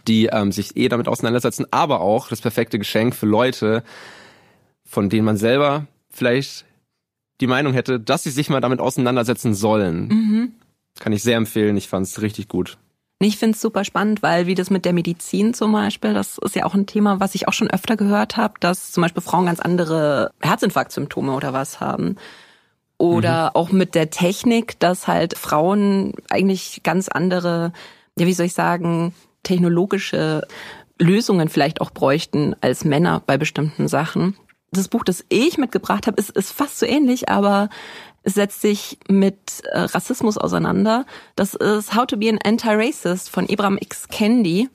die 0.08 0.28
ähm, 0.28 0.52
sich 0.52 0.76
eh 0.76 0.90
damit 0.90 1.08
auseinandersetzen, 1.08 1.66
aber 1.72 2.02
auch 2.02 2.30
das 2.30 2.42
perfekte 2.42 2.80
Geschenk 2.80 3.16
für 3.16 3.26
Leute, 3.26 3.84
von 4.84 5.10
denen 5.10 5.26
man 5.26 5.38
selber 5.38 5.88
vielleicht 6.10 6.66
die 7.42 7.48
Meinung 7.48 7.74
hätte, 7.74 8.00
dass 8.00 8.24
sie 8.24 8.32
sich 8.32 8.50
mal 8.50 8.62
damit 8.62 8.80
auseinandersetzen 8.80 9.54
sollen. 9.54 10.08
Mhm. 10.08 10.52
Kann 11.00 11.14
ich 11.14 11.24
sehr 11.24 11.38
empfehlen. 11.38 11.78
Ich 11.78 11.88
fand 11.88 12.06
es 12.06 12.22
richtig 12.22 12.48
gut. 12.50 12.78
Ich 13.22 13.38
finde 13.38 13.56
es 13.56 13.62
super 13.62 13.84
spannend, 13.84 14.24
weil 14.24 14.48
wie 14.48 14.56
das 14.56 14.70
mit 14.70 14.86
der 14.86 14.94
Medizin 14.94 15.54
zum 15.54 15.74
Beispiel, 15.74 16.14
das 16.14 16.38
ist 16.38 16.56
ja 16.56 16.66
auch 16.66 16.74
ein 16.74 16.86
Thema, 16.86 17.20
was 17.20 17.36
ich 17.36 17.50
auch 17.50 17.54
schon 17.54 17.70
öfter 17.70 17.98
gehört 17.98 18.38
habe, 18.38 18.54
dass 18.62 18.94
zum 18.94 19.02
Beispiel 19.02 19.22
Frauen 19.22 19.48
ganz 19.48 19.60
andere 19.60 20.32
Herzinfarktsymptome 20.42 21.34
oder 21.34 21.52
was 21.52 21.82
haben. 21.82 22.16
Oder 22.98 23.46
mhm. 23.48 23.50
auch 23.56 23.72
mit 23.72 23.94
der 23.94 24.10
Technik, 24.10 24.80
dass 24.80 25.08
halt 25.08 25.38
Frauen 25.38 26.14
eigentlich 26.30 26.82
ganz 26.84 27.10
andere, 27.10 27.74
ja, 28.18 28.26
wie 28.26 28.34
soll 28.34 28.46
ich 28.46 28.54
sagen, 28.54 29.14
technologische 29.44 30.48
Lösungen 30.98 31.50
vielleicht 31.50 31.82
auch 31.82 31.92
bräuchten 31.92 32.56
als 32.62 32.86
Männer 32.86 33.22
bei 33.26 33.38
bestimmten 33.38 33.90
Sachen. 33.90 34.38
Das 34.72 34.88
Buch, 34.88 35.04
das 35.04 35.26
ich 35.30 35.58
mitgebracht 35.58 36.08
habe, 36.08 36.20
ist, 36.20 36.30
ist 36.30 36.52
fast 36.52 36.80
so 36.80 36.86
ähnlich, 36.86 37.28
aber 37.28 37.70
setzt 38.24 38.62
sich 38.62 39.00
mit 39.08 39.38
äh, 39.72 39.80
Rassismus 39.80 40.38
auseinander. 40.38 41.06
Das 41.36 41.54
ist 41.54 41.96
How 41.96 42.06
to 42.06 42.18
be 42.18 42.30
an 42.30 42.40
Anti-Racist 42.44 43.30
von 43.30 43.48
Ibram 43.48 43.78
X. 43.80 44.08
Kendi. 44.08 44.70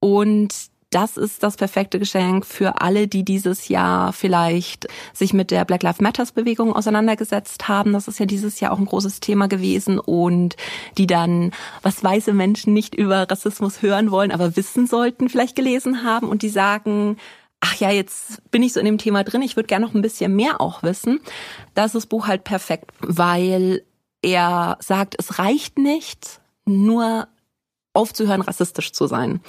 Und 0.00 0.54
das 0.94 1.16
ist 1.16 1.42
das 1.42 1.56
perfekte 1.56 1.98
Geschenk 1.98 2.46
für 2.46 2.80
alle, 2.80 3.08
die 3.08 3.24
dieses 3.24 3.68
Jahr 3.68 4.12
vielleicht 4.12 4.86
sich 5.12 5.32
mit 5.32 5.50
der 5.50 5.64
Black 5.64 5.82
Lives 5.82 6.00
Matters 6.00 6.30
Bewegung 6.30 6.72
auseinandergesetzt 6.72 7.66
haben. 7.66 7.92
Das 7.92 8.06
ist 8.06 8.20
ja 8.20 8.26
dieses 8.26 8.60
Jahr 8.60 8.70
auch 8.70 8.78
ein 8.78 8.84
großes 8.84 9.18
Thema 9.18 9.48
gewesen 9.48 9.98
und 9.98 10.56
die 10.96 11.08
dann, 11.08 11.50
was 11.82 12.04
weiße 12.04 12.32
Menschen 12.32 12.74
nicht 12.74 12.94
über 12.94 13.28
Rassismus 13.28 13.82
hören 13.82 14.12
wollen, 14.12 14.30
aber 14.30 14.56
wissen 14.56 14.86
sollten, 14.86 15.28
vielleicht 15.28 15.56
gelesen 15.56 16.04
haben 16.04 16.28
und 16.28 16.42
die 16.42 16.48
sagen, 16.48 17.16
ach 17.64 17.76
ja, 17.76 17.90
jetzt 17.90 18.50
bin 18.50 18.62
ich 18.62 18.74
so 18.74 18.80
in 18.80 18.84
dem 18.84 18.98
Thema 18.98 19.24
drin, 19.24 19.40
ich 19.40 19.56
würde 19.56 19.68
gerne 19.68 19.86
noch 19.86 19.94
ein 19.94 20.02
bisschen 20.02 20.36
mehr 20.36 20.60
auch 20.60 20.82
wissen. 20.82 21.20
Da 21.72 21.86
ist 21.86 21.94
das 21.94 22.04
Buch 22.04 22.26
halt 22.26 22.44
perfekt, 22.44 22.90
weil 23.00 23.82
er 24.20 24.76
sagt, 24.80 25.14
es 25.18 25.38
reicht 25.38 25.78
nicht, 25.78 26.40
nur 26.66 27.26
aufzuhören, 27.94 28.42
rassistisch 28.42 28.92
zu 28.92 29.06
sein. 29.06 29.40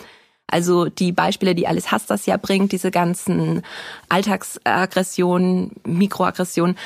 Also 0.48 0.86
die 0.86 1.12
Beispiele, 1.12 1.56
die 1.56 1.68
Alice 1.68 1.92
Hastas 1.92 2.26
ja 2.26 2.38
bringt, 2.38 2.72
diese 2.72 2.90
ganzen 2.90 3.64
Alltagsaggressionen, 4.08 5.72
Mikroaggressionen, 5.86 6.78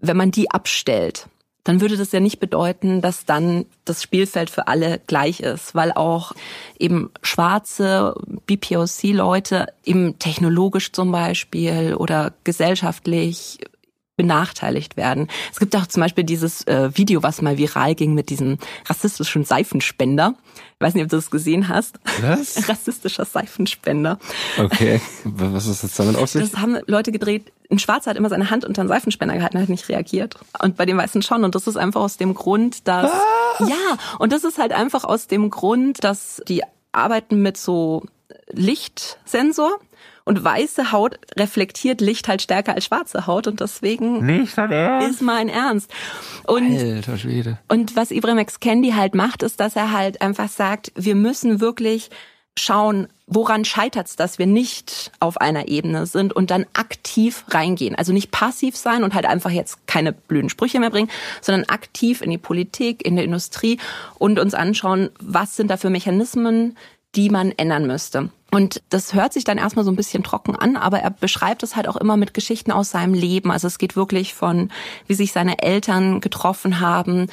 wenn 0.00 0.16
man 0.16 0.30
die 0.30 0.50
abstellt, 0.50 1.26
dann 1.66 1.80
würde 1.80 1.96
das 1.96 2.12
ja 2.12 2.20
nicht 2.20 2.38
bedeuten, 2.38 3.00
dass 3.00 3.24
dann 3.24 3.66
das 3.84 4.00
Spielfeld 4.00 4.50
für 4.50 4.68
alle 4.68 5.00
gleich 5.08 5.40
ist, 5.40 5.74
weil 5.74 5.90
auch 5.90 6.32
eben 6.78 7.10
schwarze 7.22 8.14
BPOC-Leute 8.46 9.66
eben 9.84 10.16
technologisch 10.20 10.92
zum 10.92 11.10
Beispiel 11.10 11.96
oder 11.96 12.32
gesellschaftlich 12.44 13.58
benachteiligt 14.16 14.96
werden. 14.96 15.28
Es 15.52 15.58
gibt 15.58 15.76
auch 15.76 15.86
zum 15.86 16.00
Beispiel 16.02 16.24
dieses 16.24 16.66
äh, 16.66 16.90
Video, 16.96 17.22
was 17.22 17.42
mal 17.42 17.58
viral 17.58 17.94
ging 17.94 18.14
mit 18.14 18.30
diesem 18.30 18.58
rassistischen 18.86 19.44
Seifenspender. 19.44 20.34
Ich 20.78 20.80
weiß 20.80 20.94
nicht, 20.94 21.04
ob 21.04 21.10
du 21.10 21.16
das 21.16 21.30
gesehen 21.30 21.68
hast. 21.68 21.98
Was? 22.20 22.68
Rassistischer 22.68 23.24
Seifenspender. 23.24 24.18
Okay. 24.58 25.00
Was 25.24 25.66
ist 25.66 25.82
jetzt 25.82 25.98
damit 25.98 26.16
auf 26.16 26.30
sich? 26.30 26.50
Das 26.50 26.60
haben 26.60 26.78
Leute 26.86 27.12
gedreht. 27.12 27.52
Ein 27.70 27.78
Schwarzer 27.78 28.10
hat 28.10 28.16
immer 28.16 28.28
seine 28.28 28.50
Hand 28.50 28.64
unter 28.64 28.82
den 28.82 28.88
Seifenspender 28.88 29.34
gehalten, 29.34 29.60
hat 29.60 29.68
nicht 29.68 29.88
reagiert. 29.88 30.36
Und 30.62 30.76
bei 30.76 30.86
den 30.86 30.96
Weißen 30.96 31.20
schon. 31.22 31.44
Und 31.44 31.54
das 31.54 31.66
ist 31.66 31.76
einfach 31.76 32.00
aus 32.00 32.16
dem 32.16 32.34
Grund, 32.34 32.88
dass, 32.88 33.10
ah. 33.10 33.66
ja, 33.66 33.98
und 34.18 34.32
das 34.32 34.44
ist 34.44 34.58
halt 34.58 34.72
einfach 34.72 35.04
aus 35.04 35.26
dem 35.26 35.50
Grund, 35.50 36.04
dass 36.04 36.42
die 36.48 36.62
arbeiten 36.92 37.42
mit 37.42 37.56
so 37.56 38.04
Lichtsensor 38.52 39.78
und 40.26 40.44
weiße 40.44 40.92
Haut 40.92 41.18
reflektiert 41.36 42.02
Licht 42.02 42.28
halt 42.28 42.42
stärker 42.42 42.74
als 42.74 42.84
schwarze 42.84 43.26
Haut 43.26 43.46
und 43.46 43.60
deswegen 43.60 44.26
Nicht 44.26 44.58
ist 44.58 45.22
mein 45.22 45.48
Ernst. 45.48 45.90
Und, 46.44 46.76
Alter 46.76 47.16
Schwede. 47.16 47.58
und 47.68 47.96
was 47.96 48.10
Ibrahim 48.10 48.38
X. 48.38 48.60
Kendi 48.60 48.90
halt 48.90 49.14
macht, 49.14 49.42
ist, 49.42 49.60
dass 49.60 49.76
er 49.76 49.92
halt 49.92 50.20
einfach 50.20 50.48
sagt, 50.48 50.92
wir 50.96 51.14
müssen 51.14 51.60
wirklich 51.60 52.10
schauen, 52.58 53.06
woran 53.26 53.64
scheitert's, 53.64 54.16
dass 54.16 54.38
wir 54.38 54.46
nicht 54.46 55.12
auf 55.20 55.40
einer 55.40 55.68
Ebene 55.68 56.06
sind 56.06 56.32
und 56.32 56.50
dann 56.50 56.66
aktiv 56.72 57.44
reingehen. 57.48 57.94
Also 57.94 58.12
nicht 58.12 58.30
passiv 58.30 58.76
sein 58.76 59.04
und 59.04 59.14
halt 59.14 59.26
einfach 59.26 59.50
jetzt 59.50 59.86
keine 59.86 60.12
blöden 60.12 60.48
Sprüche 60.48 60.80
mehr 60.80 60.90
bringen, 60.90 61.10
sondern 61.40 61.68
aktiv 61.68 62.20
in 62.20 62.30
die 62.30 62.38
Politik, 62.38 63.04
in 63.04 63.16
der 63.16 63.24
Industrie 63.24 63.78
und 64.18 64.38
uns 64.38 64.54
anschauen, 64.54 65.10
was 65.20 65.56
sind 65.56 65.70
da 65.70 65.76
für 65.76 65.90
Mechanismen, 65.90 66.76
die 67.14 67.30
man 67.30 67.52
ändern 67.52 67.86
müsste. 67.86 68.30
Und 68.52 68.82
das 68.90 69.12
hört 69.12 69.32
sich 69.32 69.44
dann 69.44 69.58
erstmal 69.58 69.84
so 69.84 69.90
ein 69.90 69.96
bisschen 69.96 70.22
trocken 70.22 70.54
an, 70.54 70.76
aber 70.76 71.00
er 71.00 71.10
beschreibt 71.10 71.62
es 71.62 71.76
halt 71.76 71.88
auch 71.88 71.96
immer 71.96 72.16
mit 72.16 72.32
Geschichten 72.32 72.70
aus 72.72 72.90
seinem 72.90 73.12
Leben. 73.12 73.50
Also 73.50 73.66
es 73.66 73.78
geht 73.78 73.96
wirklich 73.96 74.34
von, 74.34 74.70
wie 75.06 75.14
sich 75.14 75.32
seine 75.32 75.62
Eltern 75.62 76.20
getroffen 76.20 76.80
haben, 76.80 77.26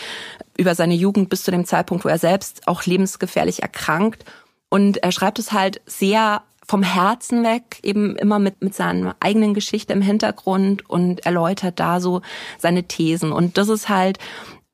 über 0.58 0.76
seine 0.76 0.96
Jugend 0.96 1.30
bis 1.30 1.44
zu 1.44 1.52
dem 1.52 1.66
Zeitpunkt, 1.66 2.04
wo 2.04 2.10
er 2.10 2.18
selbst 2.18 2.68
auch 2.68 2.84
lebensgefährlich 2.84 3.62
erkrankt. 3.62 4.26
Und 4.70 4.98
er 4.98 5.12
schreibt 5.12 5.40
es 5.40 5.52
halt 5.52 5.82
sehr 5.86 6.42
vom 6.66 6.82
Herzen 6.82 7.44
weg, 7.44 7.80
eben 7.84 8.16
immer 8.16 8.40
mit, 8.40 8.62
mit 8.64 8.74
seiner 8.74 9.16
eigenen 9.20 9.54
Geschichte 9.54 9.94
im 9.94 10.02
Hintergrund 10.02 10.90
und 10.90 11.26
erläutert 11.26 11.80
da 11.80 12.00
so 12.00 12.22
seine 12.58 12.84
Thesen. 12.84 13.32
Und 13.32 13.58
das 13.58 13.70
ist 13.70 13.90
halt 13.90 14.18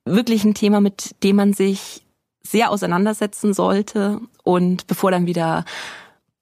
wirklich 0.04 0.44
ein 0.44 0.54
Thema, 0.54 0.80
mit 0.80 1.22
dem 1.22 1.36
man 1.36 1.52
sich 1.52 2.02
sehr 2.42 2.70
auseinandersetzen 2.70 3.54
sollte. 3.54 4.20
Und 4.44 4.86
bevor 4.86 5.10
dann 5.10 5.26
wieder 5.26 5.64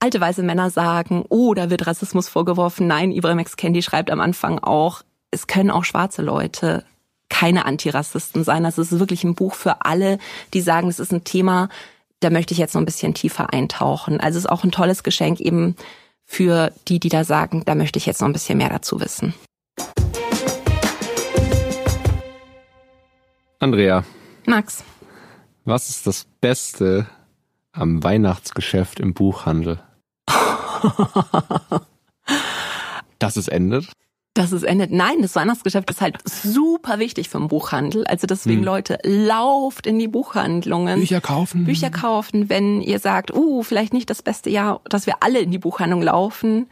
alte 0.01 0.21
weiße 0.21 0.43
Männer 0.43 0.71
sagen, 0.71 1.25
oh, 1.29 1.55
da 1.55 1.71
wird 1.71 1.87
Rassismus 1.87 2.29
vorgeworfen. 2.29 2.87
Nein, 2.87 3.11
Ibrahim 3.11 3.41
X. 3.41 3.57
Kendi 3.57 3.83
schreibt 3.83 4.11
am 4.11 4.21
Anfang 4.21 4.59
auch, 4.59 5.03
es 5.31 5.47
können 5.47 5.71
auch 5.71 5.85
schwarze 5.85 6.23
Leute 6.23 6.85
keine 7.29 7.67
Antirassisten 7.67 8.45
sein. 8.45 8.63
Das 8.63 8.79
ist 8.79 8.99
wirklich 8.99 9.25
ein 9.25 9.35
Buch 9.35 9.55
für 9.55 9.85
alle, 9.85 10.19
die 10.55 10.61
sagen, 10.61 10.89
es 10.89 10.99
ist 10.99 11.13
ein 11.13 11.25
Thema, 11.25 11.69
da 12.21 12.31
möchte 12.31 12.53
ich 12.53 12.59
jetzt 12.59 12.75
noch 12.75 12.83
ein 12.83 12.87
bisschen 12.87 13.15
tiefer 13.15 13.53
eintauchen. 13.53 14.21
Also 14.21 14.39
es 14.39 14.45
ist 14.45 14.51
auch 14.51 14.65
ein 14.65 14.73
tolles 14.73 15.03
Geschenk 15.03 15.41
eben 15.41 15.77
für 16.25 16.73
die, 16.89 17.01
die 17.01 17.09
da 17.09 17.25
sagen, 17.25 17.63
da 17.65 17.75
möchte 17.75 17.99
ich 17.99 18.07
jetzt 18.07 18.21
noch 18.21 18.29
ein 18.29 18.33
bisschen 18.33 18.59
mehr 18.59 18.71
dazu 18.71 19.01
wissen. 19.01 19.35
Andrea. 23.61 24.05
Max. 24.47 24.85
Was 25.69 25.91
ist 25.91 26.07
das 26.07 26.25
Beste 26.41 27.07
am 27.73 28.03
Weihnachtsgeschäft 28.03 29.01
im 29.01 29.13
Buchhandel? 29.13 29.79
Dass 33.19 33.37
es 33.37 33.49
endet? 33.49 33.93
Dass 34.33 34.53
es 34.53 34.63
endet. 34.63 34.93
Nein, 34.93 35.21
das 35.21 35.37
Weihnachtsgeschäft 35.37 35.91
ist 35.91 36.01
halt 36.01 36.27
super 36.27 36.99
wichtig 36.99 37.29
für 37.29 37.37
den 37.37 37.49
Buchhandel. 37.49 38.07
Also 38.07 38.27
deswegen, 38.27 38.61
hm. 38.61 38.65
Leute, 38.65 38.99
lauft 39.03 39.87
in 39.87 39.99
die 39.99 40.09
Buchhandlungen. 40.09 41.01
Bücher 41.01 41.21
kaufen. 41.21 41.67
Bücher 41.67 41.91
kaufen, 41.91 42.49
wenn 42.49 42.81
ihr 42.81 42.99
sagt, 42.99 43.37
uh, 43.37 43.63
vielleicht 43.63 43.93
nicht 43.93 44.09
das 44.09 44.23
beste 44.23 44.49
Jahr, 44.49 44.81
dass 44.89 45.05
wir 45.05 45.17
alle 45.23 45.41
in 45.41 45.51
die 45.51 45.59
Buchhandlung 45.59 46.01
laufen, 46.01 46.71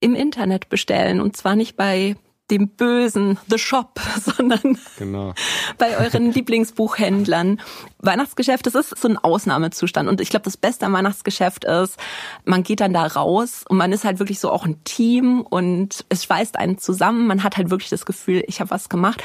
im 0.00 0.14
Internet 0.14 0.68
bestellen. 0.68 1.22
Und 1.22 1.38
zwar 1.38 1.56
nicht 1.56 1.78
bei 1.78 2.16
dem 2.50 2.68
bösen 2.68 3.38
The 3.48 3.58
Shop, 3.58 4.00
sondern 4.20 4.78
genau. 4.98 5.34
bei 5.78 5.96
euren 5.98 6.32
Lieblingsbuchhändlern. 6.32 7.60
Weihnachtsgeschäft, 7.98 8.66
das 8.66 8.74
ist 8.74 8.96
so 8.98 9.08
ein 9.08 9.18
Ausnahmezustand. 9.18 10.08
Und 10.08 10.20
ich 10.20 10.30
glaube, 10.30 10.44
das 10.44 10.56
Beste 10.56 10.86
am 10.86 10.92
Weihnachtsgeschäft 10.92 11.64
ist, 11.64 11.96
man 12.44 12.62
geht 12.62 12.80
dann 12.80 12.92
da 12.92 13.06
raus 13.06 13.64
und 13.68 13.76
man 13.76 13.92
ist 13.92 14.04
halt 14.04 14.18
wirklich 14.18 14.38
so 14.38 14.50
auch 14.50 14.64
ein 14.64 14.82
Team 14.84 15.40
und 15.40 16.04
es 16.08 16.24
schweißt 16.24 16.56
einen 16.56 16.78
zusammen. 16.78 17.26
Man 17.26 17.42
hat 17.42 17.56
halt 17.56 17.70
wirklich 17.70 17.90
das 17.90 18.06
Gefühl, 18.06 18.44
ich 18.46 18.60
habe 18.60 18.70
was 18.70 18.88
gemacht. 18.88 19.22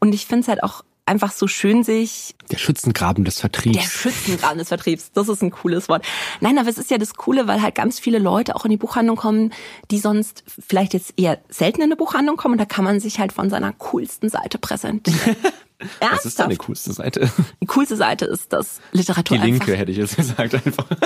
Und 0.00 0.14
ich 0.14 0.26
finde 0.26 0.42
es 0.42 0.48
halt 0.48 0.62
auch 0.62 0.82
einfach 1.06 1.32
so 1.32 1.46
schön 1.46 1.84
sich. 1.84 2.34
Der 2.50 2.58
Schützengraben 2.58 3.24
des 3.24 3.40
Vertriebs. 3.40 3.78
Der 3.78 3.84
Schützengraben 3.84 4.58
des 4.58 4.68
Vertriebs, 4.68 5.12
das 5.12 5.28
ist 5.28 5.42
ein 5.42 5.50
cooles 5.50 5.88
Wort. 5.88 6.04
Nein, 6.40 6.58
aber 6.58 6.68
es 6.68 6.78
ist 6.78 6.90
ja 6.90 6.98
das 6.98 7.14
Coole, 7.14 7.46
weil 7.46 7.62
halt 7.62 7.74
ganz 7.74 7.98
viele 7.98 8.18
Leute 8.18 8.56
auch 8.56 8.64
in 8.64 8.70
die 8.70 8.76
Buchhandlung 8.76 9.16
kommen, 9.16 9.52
die 9.90 9.98
sonst 9.98 10.44
vielleicht 10.46 10.94
jetzt 10.94 11.14
eher 11.16 11.38
selten 11.48 11.80
in 11.80 11.84
eine 11.84 11.96
Buchhandlung 11.96 12.36
kommen. 12.36 12.52
Und 12.52 12.58
da 12.58 12.64
kann 12.64 12.84
man 12.84 13.00
sich 13.00 13.18
halt 13.18 13.32
von 13.32 13.50
seiner 13.50 13.72
coolsten 13.72 14.28
Seite 14.28 14.58
präsentieren. 14.58 15.36
Was 16.00 16.24
ist 16.24 16.38
deine 16.38 16.56
coolste 16.56 16.92
Seite? 16.92 17.30
Die 17.60 17.66
coolste 17.66 17.96
Seite 17.96 18.24
ist 18.24 18.52
das 18.52 18.80
Literatur. 18.92 19.36
Die 19.38 19.44
linke, 19.44 19.76
hätte 19.76 19.90
ich 19.90 19.98
jetzt 19.98 20.16
gesagt, 20.16 20.54
einfach. 20.54 20.86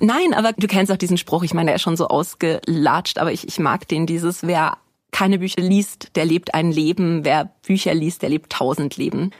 Nein, 0.00 0.32
aber 0.32 0.52
du 0.52 0.68
kennst 0.68 0.92
auch 0.92 0.96
diesen 0.96 1.18
Spruch, 1.18 1.42
ich 1.42 1.54
meine, 1.54 1.66
der 1.66 1.74
ist 1.74 1.82
schon 1.82 1.96
so 1.96 2.06
ausgelatscht, 2.06 3.18
aber 3.18 3.32
ich, 3.32 3.48
ich 3.48 3.58
mag 3.58 3.88
den, 3.88 4.06
dieses, 4.06 4.46
wer 4.46 4.78
keine 5.10 5.38
Bücher 5.38 5.62
liest, 5.62 6.16
der 6.16 6.24
lebt 6.24 6.54
ein 6.54 6.70
Leben. 6.70 7.24
Wer 7.24 7.50
Bücher 7.66 7.94
liest, 7.94 8.22
der 8.22 8.28
lebt 8.28 8.52
tausend 8.52 8.96
Leben. 8.96 9.30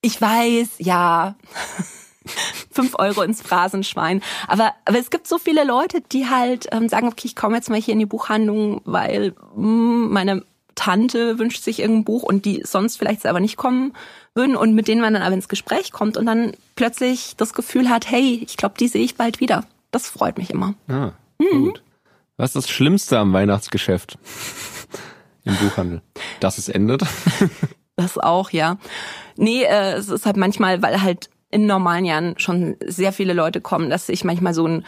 Ich 0.00 0.20
weiß, 0.20 0.76
ja, 0.78 1.36
fünf 2.70 2.94
Euro 2.98 3.22
ins 3.22 3.42
Phrasenschwein. 3.42 4.22
Aber, 4.48 4.72
aber 4.84 4.98
es 4.98 5.10
gibt 5.10 5.26
so 5.28 5.38
viele 5.38 5.64
Leute, 5.64 6.00
die 6.00 6.28
halt 6.28 6.68
ähm, 6.72 6.88
sagen, 6.88 7.08
okay, 7.08 7.26
ich 7.26 7.36
komme 7.36 7.56
jetzt 7.56 7.70
mal 7.70 7.80
hier 7.80 7.92
in 7.92 8.00
die 8.00 8.06
Buchhandlung, 8.06 8.80
weil 8.84 9.34
mh, 9.54 9.56
hm, 9.56 10.12
meine 10.12 10.44
Tante 10.74 11.38
wünscht 11.38 11.62
sich 11.62 11.80
irgendein 11.80 12.04
Buch 12.04 12.22
und 12.22 12.46
die 12.46 12.62
sonst 12.64 12.96
vielleicht 12.96 13.20
selber 13.20 13.40
nicht 13.40 13.56
kommen 13.56 13.92
würden 14.34 14.56
und 14.56 14.74
mit 14.74 14.88
denen 14.88 15.02
man 15.02 15.12
dann 15.12 15.22
aber 15.22 15.34
ins 15.34 15.48
Gespräch 15.48 15.92
kommt 15.92 16.16
und 16.16 16.24
dann 16.24 16.52
plötzlich 16.76 17.36
das 17.36 17.52
Gefühl 17.52 17.90
hat, 17.90 18.10
hey, 18.10 18.42
ich 18.46 18.56
glaube, 18.56 18.76
die 18.78 18.88
sehe 18.88 19.04
ich 19.04 19.16
bald 19.16 19.40
wieder. 19.40 19.66
Das 19.90 20.08
freut 20.08 20.38
mich 20.38 20.50
immer. 20.50 20.74
Ah, 20.88 21.12
mhm. 21.38 21.64
gut. 21.64 21.82
Was 22.40 22.50
ist 22.50 22.56
das 22.56 22.70
Schlimmste 22.70 23.18
am 23.18 23.34
Weihnachtsgeschäft? 23.34 24.18
im 25.44 25.56
Buchhandel. 25.56 26.00
Dass 26.40 26.56
es 26.56 26.70
endet? 26.70 27.04
das 27.96 28.16
auch, 28.16 28.48
ja. 28.48 28.78
Nee, 29.36 29.64
äh, 29.64 29.92
es 29.92 30.08
ist 30.08 30.24
halt 30.24 30.38
manchmal, 30.38 30.80
weil 30.80 31.02
halt 31.02 31.28
in 31.50 31.66
normalen 31.66 32.06
Jahren 32.06 32.38
schon 32.38 32.76
sehr 32.86 33.12
viele 33.12 33.34
Leute 33.34 33.60
kommen, 33.60 33.90
dass 33.90 34.08
ich 34.08 34.24
manchmal 34.24 34.54
so 34.54 34.66
ein 34.66 34.86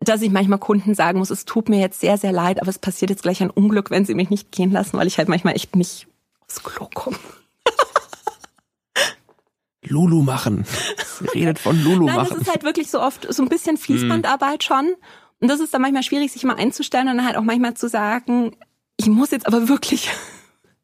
dass 0.00 0.22
ich 0.22 0.30
manchmal 0.30 0.58
Kunden 0.58 0.94
sagen 0.94 1.18
muss, 1.18 1.30
es 1.30 1.46
tut 1.46 1.68
mir 1.68 1.80
jetzt 1.80 2.00
sehr, 2.00 2.18
sehr 2.18 2.30
leid, 2.30 2.60
aber 2.60 2.68
es 2.68 2.78
passiert 2.78 3.10
jetzt 3.10 3.22
gleich 3.22 3.42
ein 3.42 3.50
Unglück, 3.50 3.90
wenn 3.90 4.04
sie 4.04 4.14
mich 4.14 4.28
nicht 4.28 4.52
gehen 4.52 4.70
lassen, 4.70 4.98
weil 4.98 5.06
ich 5.06 5.18
halt 5.18 5.28
manchmal 5.28 5.54
echt 5.54 5.74
nicht 5.74 6.06
aufs 6.46 6.62
Klo 6.62 6.88
komme. 6.92 7.16
Lulu 9.84 10.22
machen. 10.22 10.66
Sie 11.18 11.28
redet 11.28 11.58
von 11.58 11.82
Lulu 11.82 12.06
Nein, 12.06 12.16
machen. 12.16 12.28
Das 12.30 12.42
ist 12.42 12.50
halt 12.50 12.62
wirklich 12.62 12.90
so 12.90 13.00
oft 13.00 13.32
so 13.32 13.42
ein 13.42 13.48
bisschen 13.48 13.78
Fließbandarbeit 13.78 14.64
schon. 14.64 14.94
Und 15.40 15.48
das 15.48 15.60
ist 15.60 15.74
dann 15.74 15.82
manchmal 15.82 16.02
schwierig, 16.02 16.32
sich 16.32 16.44
mal 16.44 16.56
einzustellen 16.56 17.08
und 17.08 17.18
dann 17.18 17.26
halt 17.26 17.36
auch 17.36 17.42
manchmal 17.42 17.74
zu 17.74 17.88
sagen, 17.88 18.56
ich 18.96 19.06
muss 19.06 19.30
jetzt 19.30 19.46
aber 19.46 19.68
wirklich. 19.68 20.10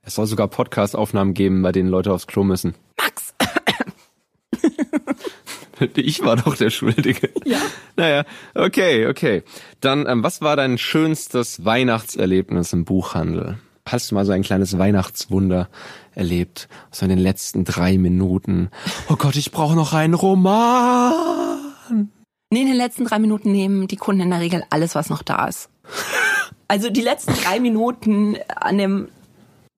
Es 0.04 0.16
soll 0.16 0.26
sogar 0.26 0.48
Podcast-Aufnahmen 0.48 1.32
geben, 1.32 1.62
bei 1.62 1.70
denen 1.70 1.88
Leute 1.88 2.12
aufs 2.12 2.26
Klo 2.26 2.42
müssen. 2.42 2.74
Max! 2.98 3.34
ich 5.94 6.24
war 6.24 6.34
doch 6.34 6.56
der 6.56 6.70
Schuldige. 6.70 7.30
Ja. 7.44 7.58
Naja, 7.94 8.24
okay, 8.56 9.06
okay. 9.06 9.44
Dann, 9.80 10.08
ähm, 10.08 10.24
was 10.24 10.40
war 10.40 10.56
dein 10.56 10.76
schönstes 10.76 11.64
Weihnachtserlebnis 11.64 12.72
im 12.72 12.84
Buchhandel? 12.84 13.58
Hast 13.86 14.10
du 14.10 14.16
mal 14.16 14.26
so 14.26 14.32
ein 14.32 14.42
kleines 14.42 14.76
Weihnachtswunder 14.76 15.68
erlebt? 16.16 16.68
So 16.90 17.04
in 17.04 17.10
den 17.10 17.18
letzten 17.18 17.64
drei 17.64 17.96
Minuten. 17.96 18.70
Oh 19.08 19.14
Gott, 19.14 19.36
ich 19.36 19.52
brauche 19.52 19.76
noch 19.76 19.92
einen 19.92 20.14
Roman. 20.14 22.10
Nee, 22.52 22.60
in 22.60 22.66
den 22.66 22.76
letzten 22.76 23.06
drei 23.06 23.18
Minuten 23.18 23.50
nehmen 23.50 23.88
die 23.88 23.96
Kunden 23.96 24.20
in 24.20 24.30
der 24.30 24.40
Regel 24.40 24.62
alles, 24.68 24.94
was 24.94 25.08
noch 25.08 25.22
da 25.22 25.46
ist. 25.46 25.70
Also 26.68 26.90
die 26.90 27.00
letzten 27.00 27.32
drei 27.32 27.60
Minuten 27.60 28.36
an 28.54 28.76
dem 28.76 29.08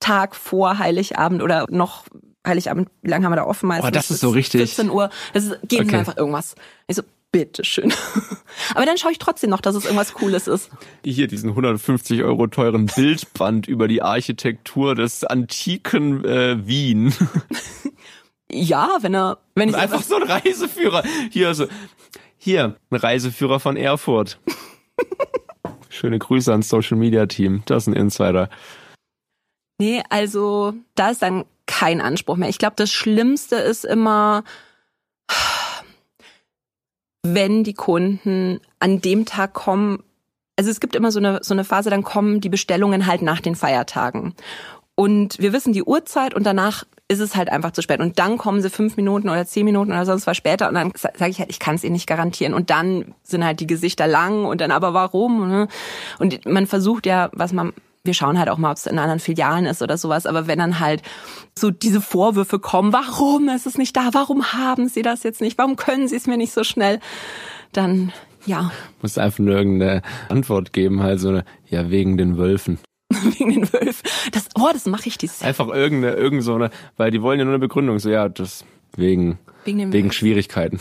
Tag 0.00 0.34
vor 0.34 0.78
Heiligabend 0.80 1.40
oder 1.40 1.66
noch 1.70 2.04
Heiligabend, 2.44 2.88
wie 3.02 3.10
lange 3.10 3.24
haben 3.24 3.32
wir 3.32 3.36
da 3.36 3.44
offen 3.44 3.68
meistens? 3.68 3.86
Oh, 3.88 3.90
das 3.92 4.10
ist 4.10 4.20
so 4.20 4.30
richtig. 4.30 4.60
17 4.74 4.90
Uhr. 4.90 5.08
Das 5.32 5.44
ist, 5.44 5.56
geben 5.68 5.84
Okay. 5.84 5.92
wir 5.92 5.98
einfach 6.00 6.16
irgendwas. 6.16 6.56
Ich 6.88 6.96
so, 6.96 7.02
bitteschön. 7.30 7.92
Aber 8.74 8.84
dann 8.84 8.98
schaue 8.98 9.12
ich 9.12 9.18
trotzdem 9.18 9.50
noch, 9.50 9.60
dass 9.60 9.76
es 9.76 9.84
irgendwas 9.84 10.12
Cooles 10.12 10.48
ist. 10.48 10.68
Hier 11.04 11.28
diesen 11.28 11.50
150 11.50 12.24
Euro 12.24 12.48
teuren 12.48 12.86
Bildband 12.86 13.68
über 13.68 13.86
die 13.86 14.02
Architektur 14.02 14.96
des 14.96 15.22
antiken 15.22 16.24
äh, 16.24 16.66
Wien. 16.66 17.14
Ja, 18.50 18.98
wenn 19.00 19.14
er, 19.14 19.38
wenn 19.54 19.70
ich 19.70 19.74
einfach 19.76 20.02
so 20.02 20.16
ein 20.16 20.22
Reiseführer. 20.22 21.02
Hier, 21.30 21.54
so, 21.54 21.66
hier, 22.44 22.76
ein 22.90 22.96
Reiseführer 22.96 23.58
von 23.58 23.76
Erfurt. 23.76 24.38
Schöne 25.88 26.18
Grüße 26.18 26.52
ans 26.52 26.68
Social 26.68 26.98
Media 26.98 27.24
Team. 27.24 27.62
Das 27.64 27.84
ist 27.84 27.86
ein 27.86 27.94
Insider. 27.94 28.50
Nee, 29.78 30.02
also 30.10 30.74
da 30.94 31.10
ist 31.10 31.22
dann 31.22 31.46
kein 31.66 32.02
Anspruch 32.02 32.36
mehr. 32.36 32.50
Ich 32.50 32.58
glaube, 32.58 32.74
das 32.76 32.92
Schlimmste 32.92 33.56
ist 33.56 33.86
immer, 33.86 34.44
wenn 37.22 37.64
die 37.64 37.72
Kunden 37.72 38.60
an 38.78 39.00
dem 39.00 39.24
Tag 39.24 39.54
kommen. 39.54 40.04
Also 40.56 40.70
es 40.70 40.80
gibt 40.80 40.94
immer 40.94 41.10
so 41.10 41.20
eine, 41.20 41.42
so 41.42 41.54
eine 41.54 41.64
Phase, 41.64 41.88
dann 41.88 42.04
kommen 42.04 42.42
die 42.42 42.50
Bestellungen 42.50 43.06
halt 43.06 43.22
nach 43.22 43.40
den 43.40 43.56
Feiertagen. 43.56 44.34
Und 44.96 45.38
wir 45.38 45.52
wissen 45.52 45.72
die 45.72 45.82
Uhrzeit 45.82 46.34
und 46.34 46.44
danach 46.44 46.84
ist 47.08 47.20
es 47.20 47.36
halt 47.36 47.50
einfach 47.50 47.72
zu 47.72 47.82
spät. 47.82 48.00
Und 48.00 48.18
dann 48.18 48.38
kommen 48.38 48.62
sie 48.62 48.70
fünf 48.70 48.96
Minuten 48.96 49.28
oder 49.28 49.44
zehn 49.44 49.64
Minuten 49.64 49.90
oder 49.92 50.06
sonst 50.06 50.26
was 50.26 50.36
später 50.36 50.68
und 50.68 50.74
dann 50.74 50.92
sage 50.94 51.30
ich 51.30 51.38
halt, 51.38 51.50
ich 51.50 51.58
kann 51.58 51.74
es 51.74 51.84
ihnen 51.84 51.92
nicht 51.92 52.06
garantieren. 52.06 52.54
Und 52.54 52.70
dann 52.70 53.14
sind 53.22 53.44
halt 53.44 53.60
die 53.60 53.66
Gesichter 53.66 54.06
lang 54.06 54.44
und 54.44 54.60
dann 54.60 54.70
aber 54.70 54.94
warum? 54.94 55.48
ne? 55.48 55.68
Und 56.18 56.46
man 56.46 56.66
versucht 56.66 57.06
ja, 57.06 57.30
was 57.32 57.52
man 57.52 57.72
wir 58.06 58.12
schauen 58.12 58.38
halt 58.38 58.50
auch 58.50 58.58
mal, 58.58 58.70
ob 58.70 58.76
es 58.76 58.84
in 58.84 58.98
anderen 58.98 59.18
Filialen 59.18 59.64
ist 59.64 59.80
oder 59.80 59.96
sowas, 59.96 60.26
aber 60.26 60.46
wenn 60.46 60.58
dann 60.58 60.78
halt 60.78 61.00
so 61.58 61.70
diese 61.70 62.02
Vorwürfe 62.02 62.58
kommen, 62.58 62.92
warum 62.92 63.48
ist 63.48 63.66
es 63.66 63.78
nicht 63.78 63.96
da, 63.96 64.10
warum 64.12 64.52
haben 64.52 64.88
sie 64.88 65.00
das 65.00 65.22
jetzt 65.22 65.40
nicht, 65.40 65.56
warum 65.56 65.76
können 65.76 66.06
sie 66.06 66.16
es 66.16 66.26
mir 66.26 66.36
nicht 66.36 66.52
so 66.52 66.64
schnell, 66.64 67.00
dann 67.72 68.12
ja, 68.46 68.72
Muss 69.00 69.16
einfach 69.16 69.38
nur 69.38 69.56
irgendeine 69.56 70.02
Antwort 70.28 70.74
geben, 70.74 71.02
halt 71.02 71.18
so 71.18 71.30
eine, 71.30 71.44
ja, 71.66 71.90
wegen 71.90 72.18
den 72.18 72.36
Wölfen. 72.36 72.78
wegen 73.38 73.50
den 73.52 73.72
Wölfen. 73.72 74.02
Das, 74.32 74.48
oh, 74.58 74.68
das 74.72 74.86
mache 74.86 75.08
ich 75.08 75.18
dieses 75.18 75.40
Jahr. 75.40 75.48
Einfach 75.48 75.68
irgendeine, 75.68 76.14
irgend 76.16 76.42
so 76.42 76.54
eine, 76.54 76.70
weil 76.96 77.10
die 77.10 77.22
wollen 77.22 77.38
ja 77.38 77.44
nur 77.44 77.54
eine 77.54 77.60
Begründung. 77.60 77.98
So, 77.98 78.10
ja, 78.10 78.28
das 78.28 78.64
wegen, 78.96 79.38
Wegen 79.64 79.92
wegen. 79.92 80.12
Schwierigkeiten. 80.12 80.78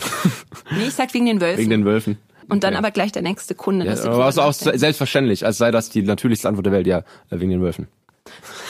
Nee, 0.76 0.86
ich 0.88 0.94
sag 0.94 1.12
wegen 1.14 1.26
den 1.26 1.40
Wölfen. 1.40 1.58
wegen 1.58 1.70
den 1.70 1.84
Wölfen. 1.84 2.18
und 2.48 2.62
dann 2.64 2.74
Ja. 2.74 2.78
aber 2.78 2.90
gleich 2.90 3.12
der 3.12 3.22
nächste 3.22 3.54
Kunde. 3.54 3.86
Ja, 3.86 3.92
aber 4.04 4.26
also 4.26 4.42
auch 4.42 4.52
selbstverständlich, 4.52 5.46
als 5.46 5.58
sei 5.58 5.70
das 5.70 5.88
die 5.90 6.02
natürlichste 6.02 6.48
Antwort 6.48 6.66
der 6.66 6.72
Welt, 6.72 6.86
ja, 6.86 6.98
äh, 6.98 7.04
wegen 7.40 7.50
den 7.50 7.60
Wölfen. 7.62 7.88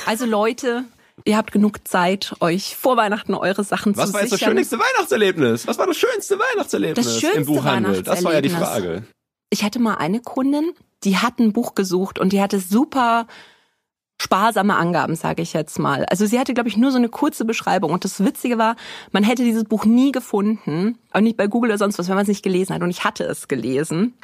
Also 0.06 0.24
Leute, 0.26 0.84
ihr 1.24 1.36
habt 1.36 1.50
genug 1.52 1.86
Zeit, 1.86 2.34
euch 2.40 2.76
vor 2.76 2.96
Weihnachten 2.96 3.34
eure 3.34 3.64
Sachen 3.64 3.96
Was 3.96 4.08
zu 4.08 4.14
war 4.14 4.20
jetzt 4.22 4.32
das 4.32 4.38
sichern. 4.40 4.56
schönste 4.56 4.78
Weihnachtserlebnis? 4.78 5.66
Was 5.66 5.78
war 5.78 5.86
das 5.86 5.96
schönste 5.96 6.38
Weihnachtserlebnis 6.38 7.04
Das 7.06 7.20
schönste 7.20 7.38
im 7.40 7.46
Buchhandel? 7.46 8.02
Das 8.02 8.22
war 8.24 8.32
ja 8.34 8.40
die. 8.40 8.48
Frage. 8.50 9.02
Ich 9.50 9.62
hatte 9.64 9.78
mal 9.80 9.94
eine 9.94 10.20
Kundin, 10.20 10.72
die 11.04 11.18
hat 11.18 11.38
ein 11.38 11.52
Buch 11.52 11.74
gesucht 11.74 12.18
und 12.18 12.32
die 12.32 12.40
hatte 12.40 12.58
super 12.60 13.26
sparsame 14.24 14.76
Angaben, 14.76 15.16
sage 15.16 15.42
ich 15.42 15.52
jetzt 15.52 15.78
mal. 15.78 16.06
Also 16.06 16.24
sie 16.24 16.38
hatte, 16.38 16.54
glaube 16.54 16.68
ich, 16.68 16.78
nur 16.78 16.90
so 16.90 16.96
eine 16.96 17.10
kurze 17.10 17.44
Beschreibung. 17.44 17.92
Und 17.92 18.04
das 18.04 18.24
Witzige 18.24 18.56
war, 18.56 18.74
man 19.12 19.22
hätte 19.22 19.44
dieses 19.44 19.64
Buch 19.64 19.84
nie 19.84 20.12
gefunden, 20.12 20.98
auch 21.12 21.20
nicht 21.20 21.36
bei 21.36 21.46
Google 21.46 21.70
oder 21.70 21.78
sonst 21.78 21.98
was, 21.98 22.08
wenn 22.08 22.14
man 22.14 22.22
es 22.22 22.28
nicht 22.28 22.42
gelesen 22.42 22.74
hat. 22.74 22.82
Und 22.82 22.90
ich 22.90 23.04
hatte 23.04 23.24
es 23.24 23.48
gelesen. 23.48 24.14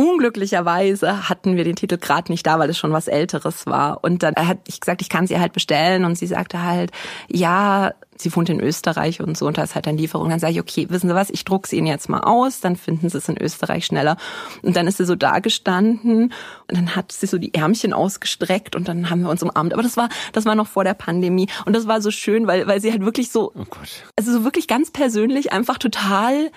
Unglücklicherweise 0.00 1.28
hatten 1.28 1.56
wir 1.56 1.64
den 1.64 1.76
Titel 1.76 1.98
gerade 1.98 2.32
nicht 2.32 2.46
da, 2.46 2.58
weil 2.58 2.70
es 2.70 2.78
schon 2.78 2.92
was 2.92 3.06
Älteres 3.06 3.66
war. 3.66 4.02
Und 4.02 4.22
dann 4.22 4.34
hat 4.36 4.58
ich 4.66 4.80
gesagt, 4.80 5.02
ich 5.02 5.10
kann 5.10 5.26
sie 5.26 5.38
halt 5.38 5.52
bestellen. 5.52 6.04
Und 6.06 6.16
sie 6.16 6.26
sagte 6.26 6.62
halt, 6.62 6.90
ja, 7.28 7.92
sie 8.16 8.34
wohnt 8.34 8.48
in 8.48 8.60
Österreich 8.60 9.20
und 9.20 9.36
so. 9.36 9.46
Und 9.46 9.58
da 9.58 9.62
ist 9.62 9.74
halt 9.74 9.86
dann 9.86 9.98
Lieferung. 9.98 10.30
Dann 10.30 10.38
sage 10.38 10.54
ich, 10.54 10.60
okay, 10.60 10.86
wissen 10.88 11.08
Sie 11.08 11.14
was, 11.14 11.28
ich 11.28 11.44
druck's 11.44 11.72
Ihnen 11.72 11.86
jetzt 11.86 12.08
mal 12.08 12.20
aus, 12.20 12.60
dann 12.60 12.76
finden 12.76 13.10
Sie 13.10 13.18
es 13.18 13.28
in 13.28 13.36
Österreich 13.40 13.84
schneller. 13.84 14.16
Und 14.62 14.74
dann 14.74 14.86
ist 14.86 14.96
sie 14.96 15.04
so 15.04 15.16
da 15.16 15.38
gestanden 15.40 16.32
und 16.68 16.76
dann 16.78 16.96
hat 16.96 17.12
sie 17.12 17.26
so 17.26 17.36
die 17.38 17.52
Ärmchen 17.54 17.92
ausgestreckt 17.92 18.76
und 18.76 18.88
dann 18.88 19.10
haben 19.10 19.22
wir 19.22 19.30
uns 19.30 19.42
umarmt. 19.42 19.72
Aber 19.74 19.82
das 19.82 19.96
war, 19.98 20.08
das 20.32 20.46
war 20.46 20.54
noch 20.54 20.66
vor 20.66 20.84
der 20.84 20.94
Pandemie. 20.94 21.48
Und 21.66 21.74
das 21.76 21.86
war 21.86 22.00
so 22.00 22.10
schön, 22.10 22.46
weil, 22.46 22.66
weil 22.66 22.80
sie 22.80 22.90
halt 22.90 23.04
wirklich 23.04 23.30
so, 23.30 23.52
Oh 23.54 23.64
Gott. 23.68 23.88
also 24.18 24.32
so 24.32 24.44
wirklich 24.44 24.66
ganz 24.66 24.90
persönlich 24.90 25.52
einfach 25.52 25.76
total 25.78 26.50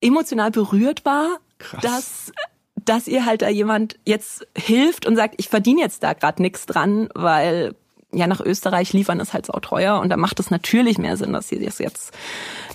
emotional 0.00 0.50
berührt 0.50 1.04
war, 1.04 1.38
Krass. 1.58 1.82
dass 1.82 2.32
dass 2.88 3.06
ihr 3.06 3.26
halt 3.26 3.42
da 3.42 3.48
jemand 3.48 3.98
jetzt 4.04 4.46
hilft 4.56 5.06
und 5.06 5.16
sagt, 5.16 5.34
ich 5.38 5.48
verdiene 5.48 5.80
jetzt 5.80 6.02
da 6.02 6.12
gerade 6.12 6.42
nichts 6.42 6.66
dran, 6.66 7.08
weil 7.14 7.74
ja 8.12 8.26
nach 8.26 8.40
Österreich 8.40 8.92
liefern 8.92 9.20
ist 9.20 9.34
halt 9.34 9.46
sau 9.46 9.58
teuer 9.60 10.00
und 10.00 10.08
da 10.08 10.16
macht 10.16 10.40
es 10.40 10.50
natürlich 10.50 10.96
mehr 10.96 11.16
Sinn, 11.16 11.32
dass 11.32 11.52
ihr 11.52 11.62
das 11.62 11.78
jetzt 11.78 12.12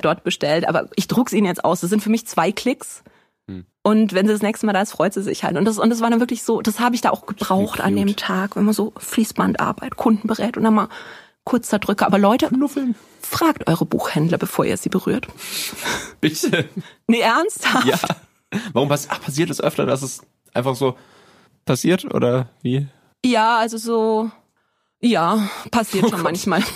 dort 0.02 0.24
bestellt. 0.24 0.68
Aber 0.68 0.90
ich 0.96 1.08
druck's 1.08 1.34
ihnen 1.34 1.48
jetzt 1.48 1.66
aus. 1.66 1.82
Das 1.82 1.90
sind 1.90 2.04
für 2.04 2.12
mich 2.12 2.28
zwei 2.28 2.52
Klicks. 2.52 3.04
Hm. 3.48 3.66
Und 3.82 4.14
wenn 4.14 4.28
sie 4.28 4.34
das 4.34 4.44
nächste 4.44 4.66
Mal 4.66 4.74
da 4.74 4.82
ist, 4.82 4.92
freut 4.92 5.14
sie 5.14 5.24
sich 5.24 5.44
halt. 5.44 5.58
Und 5.58 5.66
das, 5.66 5.80
und 5.80 5.90
das 5.90 6.02
war 6.02 6.10
dann 6.10 6.20
wirklich 6.20 6.44
so, 6.44 6.62
das 6.62 6.80
habe 6.80 6.96
ich 6.96 7.02
da 7.02 7.10
auch 7.10 7.26
gebraucht 7.26 7.82
an 7.82 7.96
dem. 7.96 8.16
Tag, 8.16 8.56
wenn 8.56 8.66
man 8.66 8.74
so 8.74 8.94
Fließbandarbeit, 8.98 9.98
Kunden 9.98 10.28
berät 10.28 10.56
und 10.56 10.64
dann 10.64 10.76
mal 10.76 10.90
kurzer 11.44 11.80
Drücker. 11.80 12.06
Aber 12.06 12.20
Leute, 12.20 12.48
Knuffeln. 12.48 12.96
fragt 13.22 13.68
eure 13.68 13.86
Buchhändler, 13.86 14.38
bevor 14.38 14.66
ihr 14.66 14.78
sie 14.78 14.90
berührt. 14.90 15.28
Bitte. 16.22 16.70
Nee, 17.08 17.22
ernsthaft? 17.22 17.88
Ja. 17.88 17.98
Warum 18.74 18.90
pass 18.90 19.08
Ach, 19.10 19.22
passiert 19.22 19.50
es 19.50 19.62
öfter, 19.62 19.86
dass 19.86 20.02
es 20.02 20.22
einfach 20.54 20.76
so 20.76 20.98
passiert 21.66 22.06
oder 22.14 22.50
wie? 22.62 22.88
Ja, 23.26 23.58
also 23.60 23.78
so, 23.78 24.32
ja, 25.02 25.48
passiert 25.72 26.06
Oh 26.06 26.10
schon 26.10 26.18
Gott. 26.18 26.24
manchmal. 26.24 26.64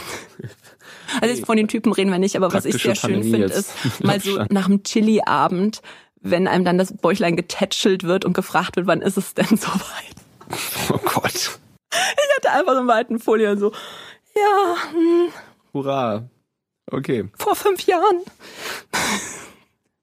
Also 1.22 1.46
von 1.46 1.56
den 1.56 1.70
Typen 1.70 1.94
reden 1.94 2.12
wir 2.12 2.20
nicht, 2.20 2.36
aber 2.36 2.52
was 2.52 2.66
ich 2.66 2.82
sehr 2.82 2.94
schön 2.94 3.24
finde, 3.24 3.46
ist 3.46 3.72
mal 4.04 4.20
so 4.20 4.44
nach 4.50 4.68
dem 4.68 4.84
Chili-Abend, 4.84 5.82
wenn 6.20 6.50
einem 6.50 6.66
dann 6.66 6.78
das 6.78 6.96
Bäuchlein 6.98 7.38
getätschelt 7.38 8.04
wird 8.04 8.26
und 8.26 8.34
gefragt 8.34 8.76
wird, 8.76 8.88
wann 8.88 9.02
ist 9.02 9.16
es 9.18 9.34
denn 9.34 9.46
soweit? 9.58 10.16
Oh 10.92 10.98
Gott. 10.98 11.60
Ich 11.94 12.36
hatte 12.38 12.52
einfach 12.52 12.74
so 12.74 12.80
einen 12.80 12.88
weiten 12.90 13.20
Folie 13.20 13.52
und 13.52 13.60
so, 13.60 13.72
ja, 14.36 14.76
hm, 14.92 15.30
Hurra. 15.74 16.30
Okay. 16.92 17.30
vor 17.38 17.56
fünf 17.56 17.86
Jahren. 17.86 18.22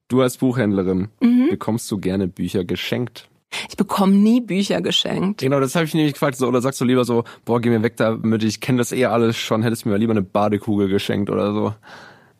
Du 0.08 0.20
als 0.20 0.36
Buchhändlerin, 0.36 1.08
Mhm. 1.20 1.48
bekommst 1.50 1.90
du 1.90 1.98
gerne 1.98 2.28
Bücher 2.28 2.64
geschenkt? 2.64 3.28
Ich 3.68 3.76
bekomme 3.76 4.14
nie 4.14 4.40
Bücher 4.40 4.80
geschenkt. 4.82 5.40
Genau, 5.40 5.60
das 5.60 5.74
habe 5.76 5.84
ich 5.84 5.94
nämlich 5.94 6.14
gefragt. 6.14 6.36
So, 6.36 6.48
oder 6.48 6.60
sagst 6.60 6.80
du 6.80 6.84
lieber 6.84 7.04
so, 7.04 7.24
boah, 7.44 7.60
geh 7.60 7.70
mir 7.70 7.82
weg 7.82 7.96
damit, 7.96 8.42
ich 8.42 8.60
kenne 8.60 8.78
das 8.78 8.92
eh 8.92 9.06
alles 9.06 9.36
schon, 9.36 9.62
hättest 9.62 9.86
mir 9.86 9.92
mal 9.92 9.98
lieber 9.98 10.12
eine 10.12 10.22
Badekugel 10.22 10.88
geschenkt 10.88 11.30
oder 11.30 11.52
so. 11.52 11.74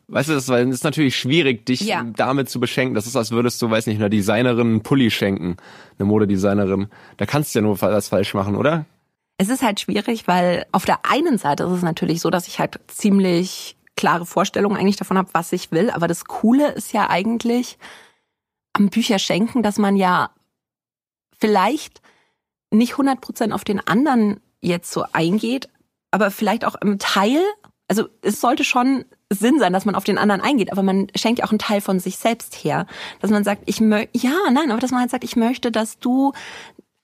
Weißt 0.09 0.29
du, 0.29 0.35
das 0.35 0.49
weil 0.49 0.69
es 0.69 0.75
ist 0.75 0.85
natürlich 0.85 1.17
schwierig, 1.17 1.65
dich 1.65 1.81
Ja. 1.81 2.05
damit 2.17 2.51
zu 2.51 2.61
beschenken. 2.61 2.95
Das 2.95 3.07
ist, 3.07 3.17
als 3.17 3.31
würdest 3.31 3.63
du, 3.63 3.71
weiß 3.71 3.87
nicht, 3.87 3.97
einer 3.99 4.11
Designerin 4.11 4.67
einen 4.67 4.83
Pulli 4.83 5.11
schenken. 5.11 5.57
Eine 5.99 6.07
Modedesignerin. 6.09 6.89
Da 7.17 7.25
kannst 7.27 7.55
du 7.55 7.61
ja 7.61 7.63
nur 7.63 7.81
was 7.81 8.09
falsch 8.09 8.35
machen, 8.35 8.57
oder? 8.57 8.85
Es 9.39 9.49
ist 9.49 9.63
halt 9.63 9.81
schwierig, 9.81 10.29
weil 10.29 10.67
auf 10.73 10.85
der 10.85 10.99
einen 11.11 11.39
Seite 11.39 11.65
ist 11.65 11.71
es 11.73 11.83
natürlich 11.83 12.21
so, 12.21 12.29
dass 12.29 12.49
ich 12.49 12.59
halt 12.59 12.79
ziemlich 12.89 13.77
klare 13.97 14.27
Vorstellungen 14.27 14.77
eigentlich 14.77 14.97
davon 14.97 15.19
habe, 15.19 15.31
was 15.33 15.53
ich 15.53 15.71
will. 15.71 15.91
Aber 15.91 16.09
das 16.09 16.25
Coole 16.25 16.73
ist 16.73 16.93
ja 16.93 17.11
eigentlich 17.11 17.79
am 18.73 18.89
Bücherschenken, 18.89 19.63
dass 19.63 19.79
man 19.79 19.97
ja 19.97 20.31
vielleicht 21.39 22.03
nicht 22.71 22.93
100 22.93 23.21
Prozent 23.21 23.53
auf 23.53 23.65
den 23.65 23.87
anderen 23.87 24.41
jetzt 24.61 24.91
so 24.91 25.05
eingeht, 25.13 25.69
aber 26.11 26.31
vielleicht 26.31 26.65
auch 26.65 26.75
im 26.77 26.99
Teil, 26.99 27.41
also 27.89 28.09
es 28.23 28.41
sollte 28.41 28.65
schon 28.65 29.05
Sinn 29.31 29.59
sein, 29.59 29.73
dass 29.73 29.85
man 29.85 29.95
auf 29.95 30.05
den 30.05 30.19
anderen 30.19 30.41
eingeht, 30.41 30.73
aber 30.73 30.83
man 30.83 31.09
schenkt 31.15 31.39
ja 31.39 31.45
auch 31.45 31.51
einen 31.51 31.59
Teil 31.59 31.81
von 31.81 32.01
sich 32.01 32.17
selbst 32.17 32.65
her, 32.65 32.87
dass 33.21 33.31
man 33.31 33.45
sagt, 33.45 33.63
ich 33.67 33.81
möchte, 33.81 34.19
ja, 34.19 34.37
nein, 34.51 34.71
aber 34.71 34.81
dass 34.81 34.91
man 34.91 35.01
halt 35.01 35.11
sagt, 35.11 35.25
ich 35.25 35.37
möchte, 35.37 35.71
dass 35.71 35.99
du 35.99 36.33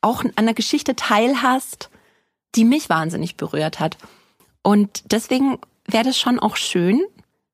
auch 0.00 0.24
an 0.24 0.32
einer 0.36 0.54
Geschichte 0.54 0.96
teilhast, 0.96 1.90
die 2.54 2.64
mich 2.64 2.88
wahnsinnig 2.88 3.36
berührt 3.36 3.80
hat. 3.80 3.96
Und 4.62 5.12
deswegen 5.12 5.58
wäre 5.92 6.04
das 6.04 6.18
schon 6.18 6.38
auch 6.38 6.56
schön. 6.56 7.02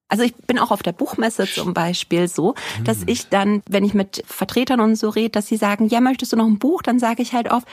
Also 0.09 0.23
ich 0.23 0.35
bin 0.35 0.59
auch 0.59 0.71
auf 0.71 0.83
der 0.83 0.93
Buchmesse 0.93 1.47
zum 1.47 1.75
Beispiel 1.75 2.29
so, 2.29 2.55
dass 2.85 3.03
ich 3.07 3.29
dann, 3.29 3.63
wenn 3.69 3.85
ich 3.85 3.93
mit 3.93 4.23
Vertretern 4.27 4.81
und 4.81 4.95
so 4.95 5.09
rede, 5.09 5.31
dass 5.31 5.49
sie 5.49 5.57
sagen, 5.57 5.89
ja, 5.89 6.01
möchtest 6.01 6.33
du 6.33 6.37
noch 6.37 6.47
ein 6.47 6.59
Buch? 6.59 6.83
Dann 6.83 7.01
sage 7.01 7.23
ich 7.23 7.33
halt 7.33 7.51
oft, 7.51 7.67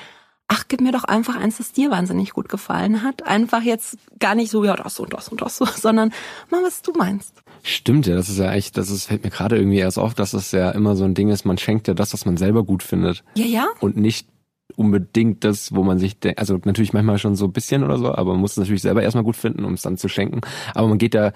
ach, 0.48 0.66
gib 0.68 0.82
mir 0.82 0.92
doch 0.92 1.04
einfach 1.04 1.36
eins, 1.36 1.58
das 1.58 1.72
dir 1.72 1.92
wahnsinnig 1.92 2.32
gut 2.32 2.50
gefallen 2.50 3.04
hat. 3.04 3.26
Einfach 3.26 3.62
jetzt 3.62 3.98
gar 4.20 4.36
nicht 4.36 4.52
so, 4.52 4.64
ja, 4.64 4.76
das 4.76 5.00
und 5.00 5.14
das 5.14 5.30
und 5.30 5.42
das 5.42 5.58
so, 5.58 5.66
sondern 5.76 6.12
mal, 6.50 6.64
was 6.64 6.82
du 6.82 6.92
meinst. 6.94 7.44
Stimmt 7.62 8.08
ja, 8.08 8.16
das 8.16 8.30
ist 8.30 8.40
ja 8.40 8.52
echt, 8.52 8.78
das 8.78 8.90
ist, 8.90 9.06
fällt 9.06 9.24
mir 9.24 9.30
gerade 9.30 9.58
irgendwie 9.58 9.78
erst 9.78 9.98
auf, 9.98 10.14
dass 10.14 10.34
es 10.34 10.52
ja 10.52 10.72
immer 10.72 10.96
so 10.96 11.06
ein 11.06 11.14
Ding 11.14 11.30
ist, 11.30 11.46
man 11.46 11.58
schenkt 11.58 11.88
ja 11.88 11.94
das, 11.94 12.14
was 12.14 12.26
man 12.26 12.38
selber 12.38 12.64
gut 12.64 12.84
findet. 12.84 13.24
Ja, 13.36 13.46
ja. 13.46 13.68
Und 13.80 13.96
nicht 13.96 14.28
unbedingt 14.76 15.44
das, 15.44 15.74
wo 15.76 15.84
man 15.84 16.00
sich 16.00 16.20
denkt, 16.20 16.40
also 16.40 16.60
natürlich 16.64 16.94
manchmal 16.94 17.18
schon 17.18 17.36
so 17.36 17.46
ein 17.46 17.52
bisschen 17.52 17.84
oder 17.84 17.98
so, 17.98 18.14
aber 18.14 18.32
man 18.32 18.42
muss 18.42 18.52
es 18.52 18.58
natürlich 18.58 18.82
selber 18.82 19.04
erstmal 19.04 19.24
gut 19.24 19.36
finden, 19.36 19.66
um 19.66 19.74
es 19.74 19.82
dann 19.82 19.98
zu 19.98 20.08
schenken. 20.08 20.42
Aber 20.74 20.88
man 20.88 20.98
geht 20.98 21.14
da 21.14 21.32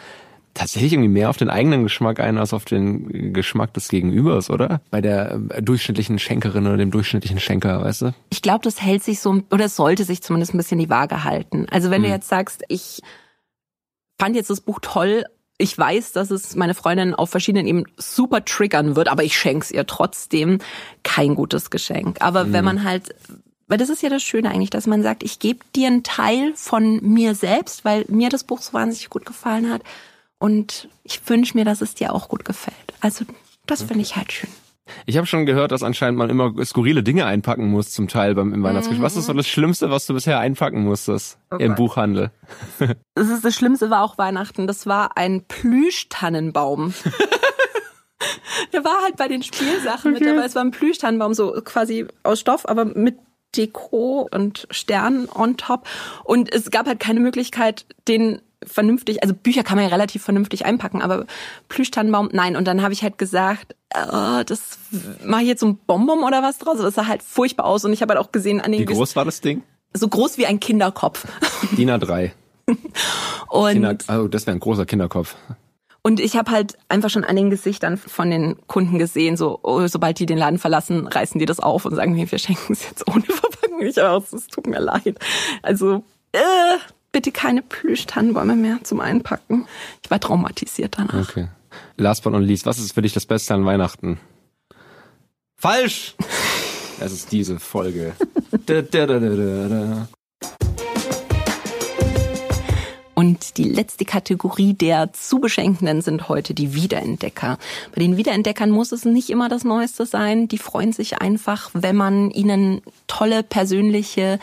tatsächlich 0.58 0.94
irgendwie 0.94 1.10
mehr 1.10 1.30
auf 1.30 1.38
den 1.38 1.50
eigenen 1.50 1.84
Geschmack 1.84 2.20
ein 2.20 2.38
als 2.38 2.54
auf 2.54 2.66
den 2.66 3.34
Geschmack 3.34 3.74
des 3.74 3.90
Gegenübers, 3.90 4.50
oder? 4.50 4.82
Bei 4.90 5.02
der 5.02 5.40
äh, 5.50 5.62
durchschnittlichen 5.62 6.20
Schenkerin 6.20 6.66
oder 6.66 6.78
dem 6.78 6.92
durchschnittlichen 6.92 7.40
Schenker, 7.40 7.84
weißt 7.84 8.02
du? 8.02 8.14
Ich 8.32 8.42
glaube, 8.42 8.64
das 8.64 8.82
hält 8.82 9.04
sich 9.04 9.20
so, 9.20 9.42
oder 9.52 9.70
sollte 9.70 10.04
sich 10.04 10.22
zumindest 10.22 10.54
ein 10.54 10.58
bisschen 10.58 10.80
die 10.80 10.90
Waage 10.90 11.24
halten. 11.24 11.68
Also 11.70 11.92
wenn 11.92 12.02
hm. 12.02 12.10
du 12.10 12.10
jetzt 12.10 12.28
sagst, 12.28 12.64
ich 12.68 13.02
fand 14.20 14.36
jetzt 14.36 14.50
das 14.50 14.62
Buch 14.62 14.80
toll, 14.82 15.26
ich 15.58 15.78
weiß, 15.78 16.12
dass 16.12 16.30
es 16.30 16.56
meine 16.56 16.76
Freundin 16.76 17.16
auf 17.16 17.30
verschiedenen 17.30 17.68
Ebenen 17.68 17.88
super 17.98 18.46
triggern 18.46 18.96
wird, 18.96 19.08
aber 19.08 19.24
ich 19.24 19.38
schenk's 19.38 19.72
ihr 19.72 19.86
trotzdem 19.88 20.60
kein 21.04 21.36
gutes 21.36 21.70
Geschenk. 21.70 22.22
Aber 22.22 22.42
hm. 22.44 22.54
wenn 22.54 22.66
man 22.66 22.84
halt 22.84 23.16
weil 23.68 23.78
das 23.78 23.90
ist 23.90 24.02
ja 24.02 24.10
das 24.10 24.24
Schöne 24.24 24.50
eigentlich, 24.50 24.70
dass 24.70 24.88
man 24.88 25.04
sagt, 25.04 25.24
ich 25.24 25.40
gebe 25.40 25.60
dir 25.76 25.88
einen 25.88 26.04
Teil 26.04 26.54
von 26.56 27.02
mir 27.04 27.36
selbst, 27.36 27.84
weil 27.84 28.06
mir 28.08 28.30
das 28.30 28.46
Buch 28.46 28.62
so 28.62 28.74
wahnsinnig 28.74 29.10
gut 29.10 29.26
gefallen 29.26 29.70
hat. 29.70 29.82
Und 30.40 30.88
ich 31.04 31.28
wünsche 31.28 31.58
mir, 31.58 31.66
dass 31.66 31.82
es 31.82 31.94
dir 31.94 32.14
auch 32.14 32.30
gut 32.30 32.46
gefällt. 32.46 32.78
Also 33.02 33.26
das 33.66 33.82
okay. 33.82 33.90
finde 33.90 34.04
ich 34.04 34.16
halt 34.16 34.32
schön. 34.32 34.50
Ich 35.06 35.18
habe 35.18 35.28
schon 35.28 35.46
gehört, 35.46 35.72
dass 35.72 35.84
anscheinend 35.84 36.18
man 36.18 36.30
immer 36.30 36.54
skurrile 36.66 37.04
Dinge 37.04 37.26
einpacken 37.26 37.68
muss, 37.70 37.92
zum 37.92 38.08
Teil 38.08 38.36
beim 38.36 38.54
im 38.54 38.64
Weihnachtsgeschenk. 38.64 39.02
Mhm. 39.02 39.06
Was 39.06 39.18
ist 39.18 39.26
so 39.26 39.34
das 39.34 39.48
Schlimmste, 39.48 39.90
was 39.90 40.06
du 40.06 40.14
bisher 40.14 40.40
einpacken 40.40 40.84
musstest 40.84 41.40
oh 41.52 41.58
im 41.58 41.76
Buchhandel? 41.76 42.32
Das 43.16 43.30
ist 43.30 43.44
das 43.44 43.56
Schlimmste 43.56 43.90
war 43.90 44.04
auch 44.04 44.20
Weihnachten. 44.20 44.68
Das 44.68 44.86
war 44.86 45.18
ein 45.18 45.44
Plüschtannenbaum. 45.48 46.94
Der 48.74 48.84
war 48.84 49.02
halt 49.04 49.18
bei 49.18 49.28
den 49.28 49.42
Spielsachen 49.44 50.14
okay. 50.14 50.24
mit 50.24 50.30
dabei. 50.30 50.46
Es 50.46 50.56
war 50.56 50.64
ein 50.64 50.72
Plüschtannenbaum, 50.72 51.34
so 51.34 51.54
quasi 51.64 52.08
aus 52.24 52.40
Stoff, 52.40 52.68
aber 52.68 52.86
mit 52.86 53.18
Deko 53.58 54.28
und 54.32 54.68
Sternen 54.72 55.28
on 55.30 55.58
top. 55.58 55.88
Und 56.24 56.54
es 56.54 56.70
gab 56.72 56.88
halt 56.88 57.00
keine 57.00 57.20
Möglichkeit, 57.20 57.86
den 58.08 58.42
vernünftig, 58.64 59.22
also 59.24 59.34
Bücher 59.36 59.64
kann 59.64 59.78
man 59.78 59.86
ja 59.86 59.92
relativ 59.92 60.24
vernünftig 60.24 60.66
einpacken, 60.66 61.02
aber 61.02 61.26
Plüschtannenbaum, 61.70 62.30
nein. 62.32 62.56
Und 62.56 62.66
dann 62.66 62.82
habe 62.82 62.94
ich 62.94 63.04
halt 63.04 63.18
gesagt, 63.18 63.76
äh, 63.90 64.44
das 64.46 64.78
mache 65.24 65.44
ich 65.44 65.48
jetzt 65.48 65.62
so 65.62 65.68
ein 65.68 65.78
Bonbon 65.78 66.24
oder 66.24 66.42
was 66.44 66.58
draus. 66.58 66.80
Das 66.80 66.96
sah 66.96 67.08
halt 67.08 67.24
furchtbar 67.24 67.66
aus. 67.66 67.86
Und 67.86 67.94
ich 67.94 68.02
habe 68.02 68.14
halt 68.14 68.24
auch 68.24 68.32
gesehen 68.32 68.62
an 68.62 68.72
den... 68.72 68.82
Wie 68.82 68.86
groß 68.86 69.16
war 69.16 69.26
das 69.26 69.42
Ding? 69.42 69.64
So 69.94 70.08
groß 70.08 70.38
wie 70.38 70.46
ein 70.46 70.60
Kinderkopf. 70.60 71.26
DIN 71.78 71.90
A3. 71.90 72.32
und 73.50 73.74
Kinder, 73.74 73.98
oh, 74.10 74.28
das 74.28 74.46
wäre 74.46 74.58
ein 74.58 74.60
großer 74.60 74.86
Kinderkopf. 74.86 75.36
Und 76.08 76.22
ich 76.22 76.38
habe 76.38 76.52
halt 76.52 76.78
einfach 76.88 77.10
schon 77.10 77.26
an 77.26 77.36
den 77.36 77.50
Gesichtern 77.50 77.98
von 77.98 78.32
den 78.32 78.56
Kunden 78.68 78.98
gesehen, 78.98 79.36
so 79.36 79.60
oh, 79.62 79.86
sobald 79.88 80.18
die 80.20 80.26
den 80.26 80.38
Laden 80.38 80.58
verlassen, 80.58 81.06
reißen 81.06 81.38
die 81.38 81.46
das 81.46 81.60
auf 81.60 81.84
und 81.84 81.96
sagen 81.96 82.14
mir, 82.14 82.32
wir 82.32 82.40
schenken 82.40 82.72
es 82.72 82.86
jetzt 82.86 83.06
ohne 83.10 83.24
Verpackung 83.28 83.80
nicht 83.80 84.00
aus. 84.00 84.32
Es 84.32 84.48
tut 84.48 84.68
mir 84.68 84.80
leid. 84.80 85.20
Also 85.64 86.06
äh, 86.32 86.78
bitte 87.12 87.34
keine 87.34 87.62
Plüschtannenbäume 87.62 88.56
mehr 88.56 88.80
zum 88.84 89.02
Einpacken. 89.02 89.68
Ich 90.02 90.10
war 90.10 90.22
traumatisiert 90.22 90.98
danach. 90.98 91.30
Okay. 91.30 91.50
Last 91.98 92.24
but 92.24 92.32
not 92.32 92.42
least, 92.42 92.66
was 92.66 92.80
ist 92.80 92.94
für 92.94 93.02
dich 93.02 93.12
das 93.12 93.26
Beste 93.26 93.54
an 93.54 93.66
Weihnachten? 93.66 94.18
Falsch! 95.58 96.16
Es 97.00 97.12
ist 97.12 97.32
diese 97.32 97.60
Folge. 97.60 98.14
da, 98.66 98.82
da, 98.82 99.06
da, 99.06 100.08
und 103.18 103.58
die 103.58 103.64
letzte 103.64 104.06
Kategorie 104.06 104.76
der 104.76 105.12
zu 105.12 105.40
Beschenkenden 105.40 106.04
sind 106.04 106.30
heute 106.30 106.54
die 106.54 106.76
Wiederentdecker. 106.76 107.58
Bei 107.96 108.00
den 108.00 108.16
Wiederentdeckern 108.16 108.70
muss 108.70 108.92
es 108.92 109.06
nicht 109.06 109.32
immer 109.32 109.50
das 109.50 109.64
Neueste 109.64 110.06
sein. 110.06 110.48
Die 110.48 110.60
freuen 110.60 110.94
sich 110.94 111.20
einfach, 111.20 111.72
wenn 111.74 111.96
man 111.96 112.30
ihnen 112.30 112.84
tolle 113.08 113.42
persönliche 113.42 114.38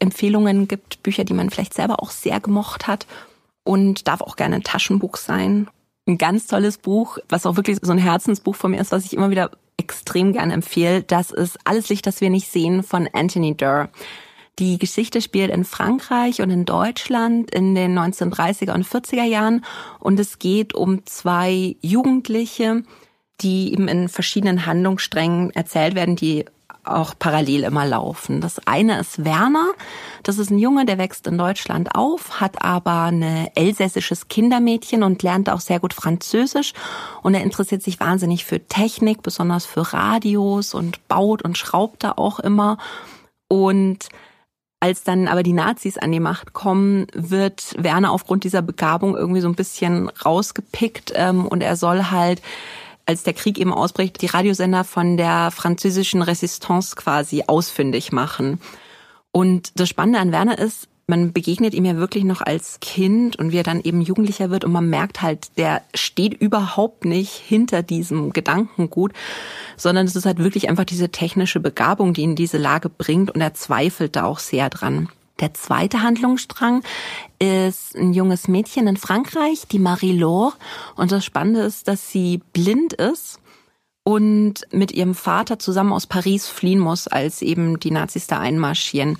Empfehlungen 0.00 0.66
gibt, 0.66 1.04
Bücher, 1.04 1.22
die 1.22 1.32
man 1.32 1.50
vielleicht 1.50 1.74
selber 1.74 2.02
auch 2.02 2.10
sehr 2.10 2.40
gemocht 2.40 2.88
hat 2.88 3.06
und 3.62 4.08
darf 4.08 4.20
auch 4.20 4.34
gerne 4.34 4.56
ein 4.56 4.64
Taschenbuch 4.64 5.16
sein. 5.16 5.68
Ein 6.08 6.18
ganz 6.18 6.48
tolles 6.48 6.78
Buch, 6.78 7.18
was 7.28 7.46
auch 7.46 7.54
wirklich 7.54 7.78
so 7.82 7.92
ein 7.92 7.98
Herzensbuch 7.98 8.56
von 8.56 8.72
mir 8.72 8.80
ist, 8.80 8.90
was 8.90 9.04
ich 9.04 9.12
immer 9.12 9.30
wieder 9.30 9.52
extrem 9.76 10.32
gerne 10.32 10.54
empfehle. 10.54 11.04
Das 11.04 11.30
ist 11.30 11.56
Alles 11.62 11.88
Licht, 11.88 12.04
das 12.08 12.20
wir 12.20 12.30
nicht 12.30 12.50
sehen 12.50 12.82
von 12.82 13.08
Anthony 13.12 13.56
Durr. 13.56 13.90
Die 14.58 14.78
Geschichte 14.78 15.22
spielt 15.22 15.50
in 15.50 15.64
Frankreich 15.64 16.42
und 16.42 16.50
in 16.50 16.64
Deutschland 16.64 17.54
in 17.54 17.74
den 17.74 17.98
1930er 17.98 18.74
und 18.74 18.86
40er 18.86 19.24
Jahren 19.24 19.64
und 19.98 20.20
es 20.20 20.38
geht 20.38 20.74
um 20.74 21.06
zwei 21.06 21.76
Jugendliche, 21.80 22.82
die 23.40 23.72
eben 23.72 23.88
in 23.88 24.08
verschiedenen 24.08 24.66
Handlungssträngen 24.66 25.50
erzählt 25.52 25.94
werden, 25.94 26.16
die 26.16 26.44
auch 26.84 27.14
parallel 27.18 27.62
immer 27.62 27.86
laufen. 27.86 28.40
Das 28.40 28.66
eine 28.66 28.98
ist 28.98 29.24
Werner. 29.24 29.70
Das 30.24 30.38
ist 30.38 30.50
ein 30.50 30.58
Junge, 30.58 30.84
der 30.84 30.98
wächst 30.98 31.26
in 31.26 31.38
Deutschland 31.38 31.94
auf, 31.94 32.40
hat 32.40 32.62
aber 32.62 33.04
ein 33.04 33.22
elsässisches 33.54 34.28
Kindermädchen 34.28 35.02
und 35.02 35.22
lernt 35.22 35.48
auch 35.48 35.60
sehr 35.60 35.78
gut 35.78 35.94
Französisch. 35.94 36.72
Und 37.22 37.34
er 37.34 37.42
interessiert 37.42 37.82
sich 37.82 38.00
wahnsinnig 38.00 38.44
für 38.44 38.66
Technik, 38.66 39.22
besonders 39.22 39.64
für 39.64 39.92
Radios 39.92 40.74
und 40.74 41.06
baut 41.08 41.42
und 41.42 41.56
schraubt 41.56 42.02
da 42.02 42.12
auch 42.16 42.40
immer. 42.40 42.78
Und 43.46 44.08
als 44.82 45.04
dann 45.04 45.28
aber 45.28 45.44
die 45.44 45.52
Nazis 45.52 45.96
an 45.96 46.10
die 46.10 46.18
Macht 46.18 46.54
kommen, 46.54 47.06
wird 47.14 47.72
Werner 47.78 48.10
aufgrund 48.10 48.42
dieser 48.42 48.62
Begabung 48.62 49.16
irgendwie 49.16 49.40
so 49.40 49.46
ein 49.46 49.54
bisschen 49.54 50.08
rausgepickt 50.08 51.12
ähm, 51.14 51.46
und 51.46 51.62
er 51.62 51.76
soll 51.76 52.10
halt 52.10 52.42
als 53.06 53.22
der 53.22 53.32
Krieg 53.32 53.58
eben 53.58 53.72
ausbricht, 53.72 54.20
die 54.20 54.26
Radiosender 54.26 54.82
von 54.82 55.16
der 55.16 55.52
französischen 55.52 56.20
Resistance 56.20 56.96
quasi 56.96 57.44
ausfindig 57.46 58.10
machen. 58.10 58.60
Und 59.30 59.78
das 59.78 59.88
Spannende 59.88 60.18
an 60.18 60.32
Werner 60.32 60.58
ist, 60.58 60.88
man 61.12 61.34
begegnet 61.34 61.74
ihm 61.74 61.84
ja 61.84 61.96
wirklich 61.96 62.24
noch 62.24 62.40
als 62.40 62.80
Kind 62.80 63.36
und 63.36 63.52
wie 63.52 63.58
er 63.58 63.64
dann 63.64 63.82
eben 63.82 64.00
Jugendlicher 64.00 64.48
wird 64.48 64.64
und 64.64 64.72
man 64.72 64.88
merkt 64.88 65.20
halt, 65.20 65.58
der 65.58 65.82
steht 65.92 66.32
überhaupt 66.32 67.04
nicht 67.04 67.32
hinter 67.32 67.82
diesem 67.82 68.32
Gedankengut, 68.32 69.12
sondern 69.76 70.06
es 70.06 70.16
ist 70.16 70.24
halt 70.24 70.38
wirklich 70.38 70.70
einfach 70.70 70.86
diese 70.86 71.10
technische 71.10 71.60
Begabung, 71.60 72.14
die 72.14 72.22
ihn 72.22 72.30
in 72.30 72.36
diese 72.36 72.56
Lage 72.56 72.88
bringt 72.88 73.30
und 73.30 73.42
er 73.42 73.52
zweifelt 73.52 74.16
da 74.16 74.24
auch 74.24 74.38
sehr 74.38 74.70
dran. 74.70 75.10
Der 75.40 75.52
zweite 75.52 76.02
Handlungsstrang 76.02 76.82
ist 77.38 77.94
ein 77.94 78.14
junges 78.14 78.48
Mädchen 78.48 78.86
in 78.86 78.96
Frankreich, 78.96 79.64
die 79.70 79.80
Marie-Laure. 79.80 80.54
Und 80.96 81.12
das 81.12 81.26
Spannende 81.26 81.60
ist, 81.60 81.88
dass 81.88 82.10
sie 82.10 82.40
blind 82.54 82.94
ist 82.94 83.38
und 84.02 84.62
mit 84.70 84.92
ihrem 84.92 85.14
Vater 85.14 85.58
zusammen 85.58 85.92
aus 85.92 86.06
Paris 86.06 86.48
fliehen 86.48 86.78
muss, 86.78 87.06
als 87.06 87.42
eben 87.42 87.78
die 87.80 87.90
Nazis 87.90 88.28
da 88.28 88.38
einmarschieren. 88.38 89.18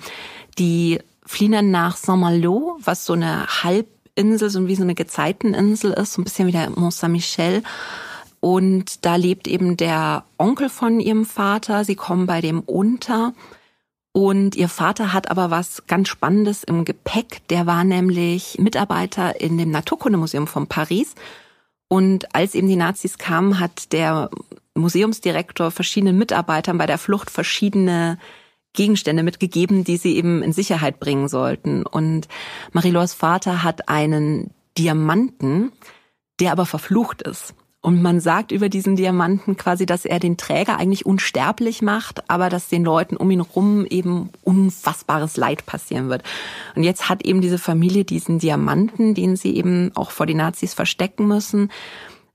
Die 0.57 0.99
fliehen 1.33 1.51
dann 1.51 1.71
nach 1.71 1.97
Saint-Malo, 1.97 2.77
was 2.79 3.05
so 3.05 3.13
eine 3.13 3.47
Halbinsel, 3.47 4.49
so 4.49 4.67
wie 4.67 4.75
so 4.75 4.83
eine 4.83 4.95
Gezeiteninsel 4.95 5.91
ist, 5.91 6.13
so 6.13 6.21
ein 6.21 6.23
bisschen 6.23 6.47
wie 6.47 6.51
der 6.51 6.69
Mont 6.69 6.93
Saint-Michel. 6.93 7.63
Und 8.39 9.05
da 9.05 9.15
lebt 9.15 9.47
eben 9.47 9.75
der 9.75 10.25
Onkel 10.37 10.69
von 10.69 10.99
ihrem 10.99 11.25
Vater. 11.25 11.85
Sie 11.85 11.95
kommen 11.95 12.27
bei 12.27 12.39
dem 12.39 12.59
unter. 12.59 13.33
Und 14.11 14.55
ihr 14.55 14.69
Vater 14.69 15.11
hat 15.11 15.31
aber 15.31 15.49
was 15.49 15.87
ganz 15.87 16.09
Spannendes 16.09 16.63
im 16.63 16.85
Gepäck. 16.85 17.47
Der 17.49 17.65
war 17.65 17.83
nämlich 17.83 18.59
Mitarbeiter 18.59 19.41
in 19.41 19.57
dem 19.57 19.71
Naturkundemuseum 19.71 20.45
von 20.45 20.67
Paris. 20.67 21.15
Und 21.87 22.35
als 22.35 22.53
eben 22.53 22.67
die 22.67 22.75
Nazis 22.75 23.17
kamen, 23.17 23.59
hat 23.59 23.91
der 23.91 24.29
Museumsdirektor 24.75 25.71
verschiedenen 25.71 26.17
Mitarbeitern 26.17 26.77
bei 26.77 26.85
der 26.85 26.99
Flucht 26.99 27.31
verschiedene 27.31 28.19
Gegenstände 28.73 29.23
mitgegeben, 29.23 29.83
die 29.83 29.97
sie 29.97 30.15
eben 30.15 30.41
in 30.41 30.53
Sicherheit 30.53 30.99
bringen 30.99 31.27
sollten. 31.27 31.85
Und 31.85 32.27
Marie-Laures 32.71 33.13
Vater 33.13 33.63
hat 33.63 33.87
einen 33.87 34.51
Diamanten, 34.77 35.71
der 36.39 36.51
aber 36.51 36.65
verflucht 36.65 37.21
ist. 37.21 37.53
Und 37.85 38.01
man 38.01 38.21
sagt 38.21 38.53
über 38.53 38.69
diesen 38.69 38.95
Diamanten 38.95 39.57
quasi, 39.57 39.85
dass 39.85 40.05
er 40.05 40.19
den 40.19 40.37
Träger 40.37 40.77
eigentlich 40.77 41.05
unsterblich 41.05 41.81
macht, 41.81 42.29
aber 42.29 42.47
dass 42.47 42.69
den 42.69 42.85
Leuten 42.85 43.17
um 43.17 43.29
ihn 43.29 43.41
rum 43.41 43.85
eben 43.85 44.29
unfassbares 44.41 45.35
Leid 45.35 45.65
passieren 45.65 46.07
wird. 46.07 46.23
Und 46.75 46.83
jetzt 46.83 47.09
hat 47.09 47.25
eben 47.25 47.41
diese 47.41 47.57
Familie 47.57 48.05
diesen 48.05 48.39
Diamanten, 48.39 49.15
den 49.15 49.35
sie 49.35 49.53
eben 49.57 49.91
auch 49.95 50.11
vor 50.11 50.25
die 50.25 50.33
Nazis 50.33 50.73
verstecken 50.73 51.27
müssen. 51.27 51.71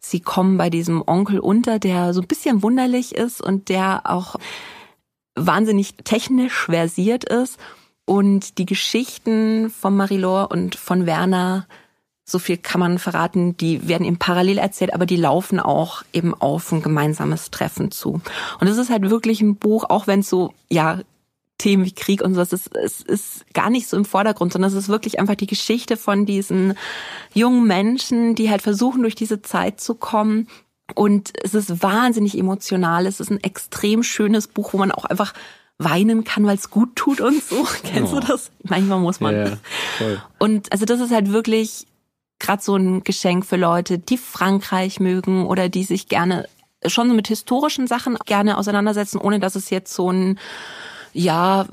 Sie 0.01 0.21
kommen 0.21 0.59
bei 0.59 0.69
diesem 0.69 1.03
Onkel 1.07 1.41
unter, 1.41 1.79
der 1.79 2.13
so 2.13 2.21
ein 2.21 2.27
bisschen 2.27 2.63
wunderlich 2.63 3.15
ist 3.15 3.41
und 3.41 3.71
der 3.71 4.03
auch 4.05 4.37
wahnsinnig 5.47 5.95
technisch 6.05 6.67
versiert 6.67 7.25
ist 7.25 7.59
und 8.05 8.59
die 8.59 8.67
Geschichten 8.67 9.71
von 9.71 9.97
Marilor 9.97 10.51
und 10.51 10.75
von 10.75 11.07
Werner, 11.07 11.67
so 12.25 12.39
viel 12.39 12.59
kann 12.59 12.81
man 12.81 12.99
verraten, 12.99 13.57
die 13.57 13.89
werden 13.89 14.07
eben 14.07 14.19
parallel 14.19 14.59
erzählt, 14.59 14.93
aber 14.93 15.07
die 15.07 15.17
laufen 15.17 15.61
auch 15.61 16.03
eben 16.13 16.35
auf 16.35 16.73
ein 16.73 16.83
gemeinsames 16.83 17.51
Treffen 17.51 17.91
zu. 17.91 18.21
Und 18.61 18.67
es 18.67 18.77
ist 18.77 18.91
halt 18.91 19.09
wirklich 19.09 19.41
ein 19.41 19.57
Buch, 19.57 19.85
auch 19.89 20.07
wenn 20.07 20.21
es 20.21 20.29
so, 20.29 20.53
ja, 20.69 21.01
Themen 21.59 21.85
wie 21.85 21.93
Krieg 21.93 22.23
und 22.23 22.35
sowas, 22.35 22.53
es, 22.53 22.69
es 22.69 23.01
ist 23.01 23.53
gar 23.53 23.69
nicht 23.69 23.89
so 23.89 23.97
im 23.97 24.05
Vordergrund, 24.05 24.53
sondern 24.53 24.71
es 24.71 24.77
ist 24.77 24.89
wirklich 24.89 25.19
einfach 25.19 25.35
die 25.35 25.49
Geschichte 25.49 25.97
von 25.97 26.25
diesen 26.25 26.75
jungen 27.35 27.67
Menschen, 27.67 28.37
die 28.37 28.49
halt 28.49 28.63
versuchen, 28.63 29.03
durch 29.03 29.17
diese 29.17 29.43
Zeit 29.43 29.81
zu 29.81 29.95
kommen 29.97 30.47
und 30.95 31.33
es 31.43 31.55
ist 31.55 31.83
wahnsinnig 31.83 32.39
emotional. 32.39 33.07
Es 33.07 33.21
ist 33.21 33.31
ein 33.31 33.43
extrem 33.43 34.03
schönes 34.03 34.49
Buch, 34.49 34.73
wo 34.73 34.79
man 34.79 34.93
auch 34.93 35.05
einfach 35.05 35.35
weinen 35.79 36.25
kann, 36.25 36.45
weil 36.47 36.57
es 36.57 36.71
gut 36.71 36.97
tut 36.97 37.21
und 37.21 37.43
so. 37.43 37.67
Kennst 37.85 38.13
oh. 38.13 38.21
du 38.21 38.27
das? 38.27 38.51
Manchmal 38.65 38.99
muss 38.99 39.21
man. 39.21 39.35
Ja, 39.35 39.59
voll. 39.97 40.23
Und 40.39 40.73
also 40.73 40.85
das 40.85 41.01
ist 41.01 41.13
halt 41.13 41.33
wirklich 41.33 41.87
gerade 42.39 42.63
so 42.63 42.77
ein 42.77 43.05
Geschenk 43.05 43.47
für 43.47 43.57
Leute, 43.57 43.99
die 43.99 44.19
Frankreich 44.19 45.01
mögen 45.01 45.47
oder 45.47 45.69
die 45.69 45.85
sich 45.85 46.09
gerne 46.09 46.49
schon 46.87 47.15
mit 47.15 47.29
historischen 47.29 47.87
Sachen 47.87 48.17
gerne 48.27 48.57
auseinandersetzen, 48.57 49.19
ohne 49.19 49.41
dass 49.41 49.57
es 49.57 49.71
jetzt 49.71 49.93
so 49.93 50.11
ein, 50.13 50.39
ja, 51.13 51.67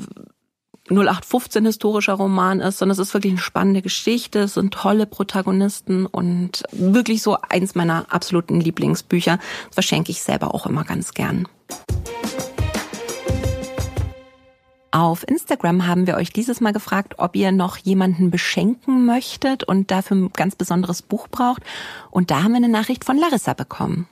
0815 0.89 1.65
historischer 1.65 2.13
Roman 2.13 2.59
ist, 2.59 2.77
sondern 2.77 2.93
es 2.93 2.99
ist 2.99 3.13
wirklich 3.13 3.33
eine 3.33 3.41
spannende 3.41 3.81
Geschichte, 3.81 4.39
es 4.39 4.53
sind 4.53 4.73
tolle 4.73 5.07
Protagonisten 5.07 6.05
und 6.05 6.63
wirklich 6.71 7.23
so 7.23 7.38
eins 7.49 7.73
meiner 7.73 8.05
absoluten 8.09 8.59
Lieblingsbücher. 8.59 9.39
Das 9.67 9.73
verschenke 9.73 10.11
ich 10.11 10.21
selber 10.21 10.53
auch 10.53 10.67
immer 10.67 10.83
ganz 10.83 11.13
gern. 11.13 11.47
Auf 14.91 15.27
Instagram 15.27 15.88
haben 15.88 16.07
wir 16.07 16.15
euch 16.15 16.31
dieses 16.31 16.61
Mal 16.61 16.71
gefragt, 16.71 17.15
ob 17.17 17.36
ihr 17.36 17.51
noch 17.51 17.77
jemanden 17.77 18.31
beschenken 18.31 19.05
möchtet 19.05 19.63
und 19.63 19.91
dafür 19.91 20.15
ein 20.15 20.31
ganz 20.31 20.55
besonderes 20.55 21.01
Buch 21.01 21.27
braucht. 21.27 21.63
Und 22.11 22.31
da 22.31 22.43
haben 22.43 22.51
wir 22.51 22.57
eine 22.57 22.69
Nachricht 22.69 23.03
von 23.03 23.17
Larissa 23.17 23.53
bekommen. 23.53 24.07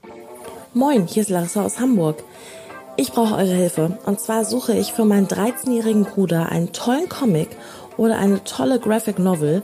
Moin, 0.74 1.06
hier 1.06 1.22
ist 1.22 1.30
Larissa 1.30 1.64
aus 1.64 1.80
Hamburg. 1.80 2.24
Ich 2.96 3.12
brauche 3.12 3.36
eure 3.36 3.54
Hilfe. 3.54 3.98
Und 4.06 4.20
zwar 4.20 4.46
suche 4.46 4.74
ich 4.74 4.94
für 4.94 5.06
meinen 5.06 5.28
13-jährigen 5.28 6.06
Bruder 6.06 6.50
einen 6.50 6.74
tollen 6.74 7.10
Comic 7.10 7.50
oder 7.98 8.18
eine 8.18 8.44
tolle 8.44 8.80
Graphic 8.80 9.18
Novel, 9.18 9.64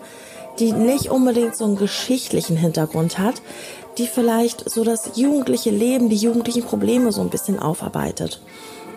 die 0.60 0.74
nicht 0.74 1.10
unbedingt 1.10 1.56
so 1.56 1.66
einen 1.66 1.78
geschichtlichen 1.78 2.58
Hintergrund 2.58 3.20
hat, 3.20 3.42
die 3.98 4.08
vielleicht 4.08 4.70
so 4.70 4.84
das 4.84 5.12
jugendliche 5.16 5.70
Leben, 5.70 6.10
die 6.10 6.16
jugendlichen 6.16 6.64
Probleme 6.64 7.12
so 7.12 7.22
ein 7.22 7.30
bisschen 7.30 7.60
aufarbeitet. 7.60 8.42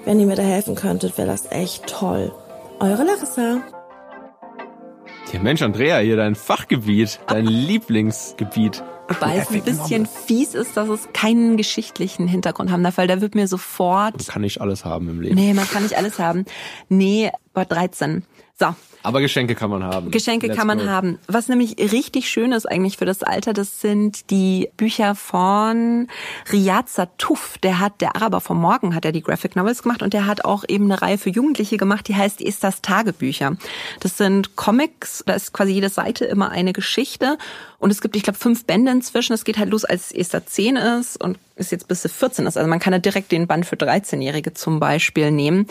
Wenn 0.05 0.19
ihr 0.19 0.27
mir 0.27 0.37
da 0.37 0.43
helfen 0.43 0.75
könntet, 0.75 1.19
wäre 1.19 1.29
das 1.29 1.51
echt 1.51 1.87
toll. 1.87 2.33
Eure 2.81 3.05
Larissa. 3.05 3.61
Ja, 5.33 5.41
Mensch, 5.41 5.63
Andrea, 5.63 5.99
hier 5.99 6.17
dein 6.17 6.35
Fachgebiet, 6.35 7.21
dein 7.27 7.47
Lieblingsgebiet. 7.47 8.83
Wobei 9.21 9.37
es 9.37 9.51
ein 9.51 9.63
bisschen 9.63 10.07
fies 10.07 10.55
ist, 10.55 10.77
dass 10.77 10.89
es 10.89 11.09
keinen 11.13 11.57
geschichtlichen 11.57 12.29
Hintergrund 12.29 12.71
haben 12.71 12.83
darf, 12.83 12.99
weil 12.99 13.07
da 13.09 13.21
wird 13.21 13.35
mir 13.35 13.47
sofort. 13.49 14.15
Man 14.17 14.27
kann 14.27 14.43
nicht 14.43 14.61
alles 14.61 14.85
haben 14.85 15.09
im 15.09 15.21
Leben. 15.21 15.35
Nee, 15.35 15.55
man 15.55 15.69
kann 15.69 15.83
nicht 15.83 15.97
alles 15.97 16.19
haben. 16.19 16.45
Nee, 16.89 17.31
bei 17.53 17.65
13. 17.65 18.25
So, 18.63 18.77
Aber 19.03 19.21
Geschenke 19.21 19.57
kann 19.57 19.71
man 19.71 19.83
haben. 19.83 20.13
Geschenke 20.13 20.47
Let's 20.47 20.57
kann 20.57 20.69
man 20.69 20.79
go. 20.79 20.87
haben. 20.87 21.19
Was 21.27 21.49
nämlich 21.49 21.77
richtig 21.79 22.31
schön 22.31 22.53
ist 22.53 22.65
eigentlich 22.65 22.97
für 22.97 23.05
das 23.05 23.25
Alter, 23.25 23.53
das 23.53 23.81
sind 23.81 24.31
die 24.31 24.69
Bücher 24.77 25.17
von 25.17 26.07
Riyad 26.53 26.89
Sattouf. 26.89 27.59
Der 27.65 27.81
hat, 27.81 28.01
der 28.01 28.15
Araber 28.15 28.41
vom 28.41 28.61
Morgen 28.61 28.95
hat 28.95 29.05
er 29.05 29.11
die 29.11 29.23
Graphic 29.23 29.57
Novels 29.57 29.83
gemacht 29.83 30.05
und 30.05 30.13
der 30.13 30.27
hat 30.27 30.45
auch 30.45 30.63
eben 30.69 30.85
eine 30.85 31.03
Reihe 31.03 31.19
für 31.19 31.31
Jugendliche 31.31 31.77
gemacht, 31.77 32.07
die 32.07 32.15
heißt 32.15 32.41
Esters 32.41 32.83
Tagebücher. 32.83 33.57
Das 33.99 34.17
sind 34.17 34.55
Comics, 34.55 35.25
da 35.27 35.33
ist 35.33 35.53
quasi 35.53 35.73
jede 35.73 35.89
Seite 35.89 36.25
immer 36.27 36.51
eine 36.51 36.73
Geschichte 36.73 37.37
und 37.81 37.91
es 37.91 38.01
gibt, 38.01 38.15
ich 38.15 38.23
glaube, 38.23 38.39
fünf 38.39 38.65
Bände 38.65 38.93
inzwischen. 38.93 39.33
Es 39.33 39.43
geht 39.43 39.59
halt 39.59 39.71
los, 39.71 39.85
als 39.85 40.13
Esther 40.13 40.47
10 40.47 40.77
ist 40.77 41.21
und 41.21 41.37
ist 41.57 41.73
jetzt 41.73 41.89
bis 41.89 42.03
sie 42.03 42.09
14 42.09 42.47
ist. 42.47 42.57
Also 42.57 42.69
man 42.69 42.79
kann 42.79 42.93
da 42.93 43.01
direkt 43.01 43.33
den 43.33 43.49
Band 43.49 43.67
für 43.67 43.75
13-Jährige 43.75 44.55
zum 44.55 44.79
Beispiel 44.79 45.33
nehmen. 45.33 45.67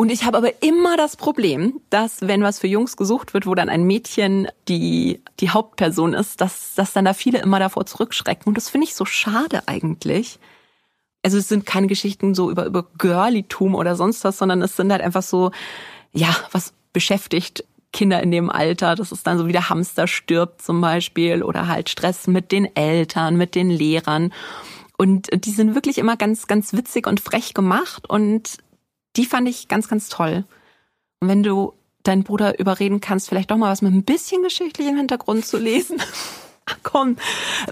Und 0.00 0.10
ich 0.10 0.24
habe 0.24 0.38
aber 0.38 0.62
immer 0.62 0.96
das 0.96 1.14
Problem, 1.14 1.78
dass 1.90 2.22
wenn 2.22 2.42
was 2.42 2.58
für 2.58 2.66
Jungs 2.66 2.96
gesucht 2.96 3.34
wird, 3.34 3.44
wo 3.44 3.54
dann 3.54 3.68
ein 3.68 3.84
Mädchen 3.84 4.48
die, 4.66 5.20
die 5.40 5.50
Hauptperson 5.50 6.14
ist, 6.14 6.40
dass, 6.40 6.74
dass 6.74 6.94
dann 6.94 7.04
da 7.04 7.12
viele 7.12 7.42
immer 7.42 7.58
davor 7.58 7.84
zurückschrecken. 7.84 8.46
Und 8.46 8.56
das 8.56 8.70
finde 8.70 8.86
ich 8.86 8.94
so 8.94 9.04
schade 9.04 9.68
eigentlich. 9.68 10.38
Also 11.22 11.36
es 11.36 11.48
sind 11.48 11.66
keine 11.66 11.86
Geschichten 11.86 12.34
so 12.34 12.50
über, 12.50 12.64
über 12.64 12.86
Girlitum 12.96 13.74
oder 13.74 13.94
sonst 13.94 14.24
was, 14.24 14.38
sondern 14.38 14.62
es 14.62 14.74
sind 14.74 14.90
halt 14.90 15.02
einfach 15.02 15.22
so, 15.22 15.50
ja, 16.12 16.34
was 16.50 16.72
beschäftigt 16.94 17.66
Kinder 17.92 18.22
in 18.22 18.30
dem 18.30 18.48
Alter. 18.48 18.94
Das 18.94 19.12
ist 19.12 19.26
dann 19.26 19.36
so 19.36 19.48
wie 19.48 19.52
der 19.52 19.68
Hamster 19.68 20.06
stirbt 20.06 20.62
zum 20.62 20.80
Beispiel 20.80 21.42
oder 21.42 21.68
halt 21.68 21.90
Stress 21.90 22.26
mit 22.26 22.52
den 22.52 22.74
Eltern, 22.74 23.36
mit 23.36 23.54
den 23.54 23.68
Lehrern. 23.68 24.32
Und 24.96 25.28
die 25.44 25.50
sind 25.50 25.74
wirklich 25.74 25.98
immer 25.98 26.16
ganz, 26.16 26.46
ganz 26.46 26.72
witzig 26.72 27.06
und 27.06 27.20
frech 27.20 27.52
gemacht 27.52 28.08
und 28.08 28.60
die 29.16 29.26
fand 29.26 29.48
ich 29.48 29.68
ganz, 29.68 29.88
ganz 29.88 30.08
toll. 30.08 30.44
Und 31.20 31.28
wenn 31.28 31.42
du 31.42 31.74
deinen 32.02 32.24
Bruder 32.24 32.58
überreden 32.58 33.00
kannst, 33.00 33.28
vielleicht 33.28 33.50
doch 33.50 33.56
mal 33.56 33.70
was 33.70 33.82
mit 33.82 33.92
ein 33.92 34.04
bisschen 34.04 34.42
geschichtlichem 34.42 34.96
Hintergrund 34.96 35.44
zu 35.44 35.58
lesen. 35.58 36.00
Komm, 36.84 37.16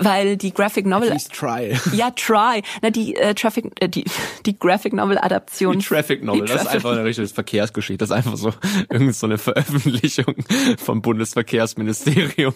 weil 0.00 0.36
die 0.36 0.52
Graphic 0.52 0.84
Novel, 0.84 1.10
Please 1.10 1.28
try. 1.28 1.78
ja, 1.92 2.10
try, 2.10 2.62
na 2.82 2.90
die 2.90 3.14
äh, 3.14 3.32
Traffic, 3.32 3.70
äh, 3.80 3.88
die 3.88 4.04
die 4.46 4.58
Graphic 4.58 4.92
Novel 4.92 5.18
Adaption, 5.18 5.78
Die 5.78 5.84
Traffic 5.84 6.24
Novel, 6.24 6.40
Die 6.40 6.46
das 6.48 6.56
ist 6.56 6.62
Traffic- 6.64 6.74
einfach 6.74 6.92
eine 6.92 7.04
richtige 7.04 7.28
Verkehrsgeschichte. 7.28 7.98
Das 7.98 8.10
ist 8.10 8.16
einfach 8.16 8.36
so 8.36 8.52
irgend 8.90 9.14
so 9.14 9.26
eine 9.28 9.38
Veröffentlichung 9.38 10.34
vom 10.78 11.00
Bundesverkehrsministerium. 11.00 12.54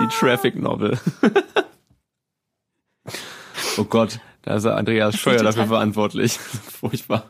Die 0.00 0.06
Traffic 0.18 0.56
Novel. 0.56 0.98
Oh 3.76 3.84
Gott, 3.84 4.18
da 4.46 4.54
ist 4.54 4.64
Andreas 4.64 5.16
Scheuer 5.16 5.42
dafür 5.42 5.66
verantwortlich. 5.66 6.38
Furchtbar. 6.80 7.24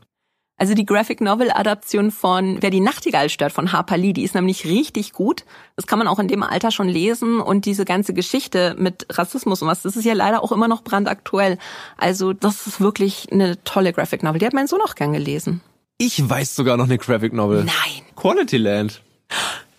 Also 0.58 0.74
die 0.74 0.86
Graphic 0.86 1.20
Novel 1.20 1.50
Adaption 1.50 2.10
von 2.10 2.58
Wer 2.60 2.70
die 2.70 2.80
Nachtigall 2.80 3.28
stört 3.28 3.52
von 3.52 3.72
Harper 3.72 3.96
Lee, 3.96 4.12
die 4.12 4.22
ist 4.22 4.34
nämlich 4.34 4.64
richtig 4.64 5.12
gut. 5.12 5.44
Das 5.76 5.86
kann 5.86 5.98
man 5.98 6.08
auch 6.08 6.18
in 6.18 6.28
dem 6.28 6.42
Alter 6.42 6.70
schon 6.70 6.88
lesen 6.88 7.40
und 7.40 7.64
diese 7.64 7.84
ganze 7.84 8.14
Geschichte 8.14 8.74
mit 8.78 9.06
Rassismus 9.10 9.60
und 9.60 9.68
was, 9.68 9.82
das 9.82 9.96
ist 9.96 10.04
ja 10.04 10.14
leider 10.14 10.42
auch 10.42 10.52
immer 10.52 10.68
noch 10.68 10.82
brandaktuell. 10.82 11.58
Also 11.96 12.32
das 12.32 12.66
ist 12.66 12.80
wirklich 12.80 13.28
eine 13.32 13.62
tolle 13.64 13.92
Graphic 13.92 14.22
Novel. 14.22 14.38
Die 14.38 14.46
hat 14.46 14.54
mein 14.54 14.66
Sohn 14.66 14.80
auch 14.82 14.94
gern 14.94 15.12
gelesen. 15.12 15.62
Ich 15.98 16.26
weiß 16.28 16.54
sogar 16.54 16.76
noch 16.76 16.84
eine 16.84 16.98
Graphic 16.98 17.32
Novel. 17.32 17.64
Nein. 17.64 18.02
Quality 18.14 18.58
Land. 18.58 19.02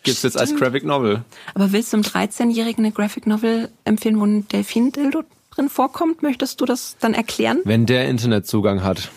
Gibt's 0.04 0.24
jetzt 0.24 0.38
als 0.38 0.56
Graphic 0.56 0.86
Novel. 0.86 1.24
Aber 1.54 1.72
willst 1.72 1.92
du 1.92 1.98
einem 1.98 2.04
13-Jährigen 2.04 2.86
eine 2.86 2.94
Graphic 2.94 3.28
Novel 3.28 3.70
empfehlen, 3.84 4.20
wo 4.20 4.26
ein 4.26 4.48
Delfin-Dildo 4.48 5.24
drin 5.58 5.70
vorkommt? 5.70 6.24
Möchtest 6.24 6.62
du 6.62 6.66
das 6.66 6.98
dann 7.00 7.14
erklären? 7.14 7.62
Wenn 7.64 7.86
der 7.86 8.08
Internetzugang 8.08 8.84
hat, 8.84 9.10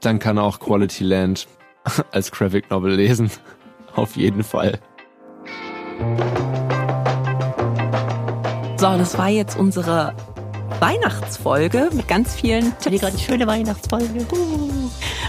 dann 0.00 0.18
kann 0.18 0.36
er 0.36 0.44
auch 0.44 0.60
Quality 0.60 1.04
Land 1.04 1.46
als 2.12 2.30
Graphic 2.30 2.70
Novel 2.70 2.94
lesen. 2.94 3.30
Auf 3.94 4.16
jeden 4.16 4.42
Fall. 4.42 4.78
So, 8.78 8.98
das 8.98 9.16
war 9.16 9.28
jetzt 9.28 9.56
unsere 9.56 10.14
Weihnachtsfolge 10.80 11.90
mit 11.92 12.08
ganz 12.08 12.34
vielen 12.34 12.76
Tipps. 12.80 13.00
gerade 13.00 13.18
schöne 13.18 13.46
Weihnachtsfolge. 13.46 14.26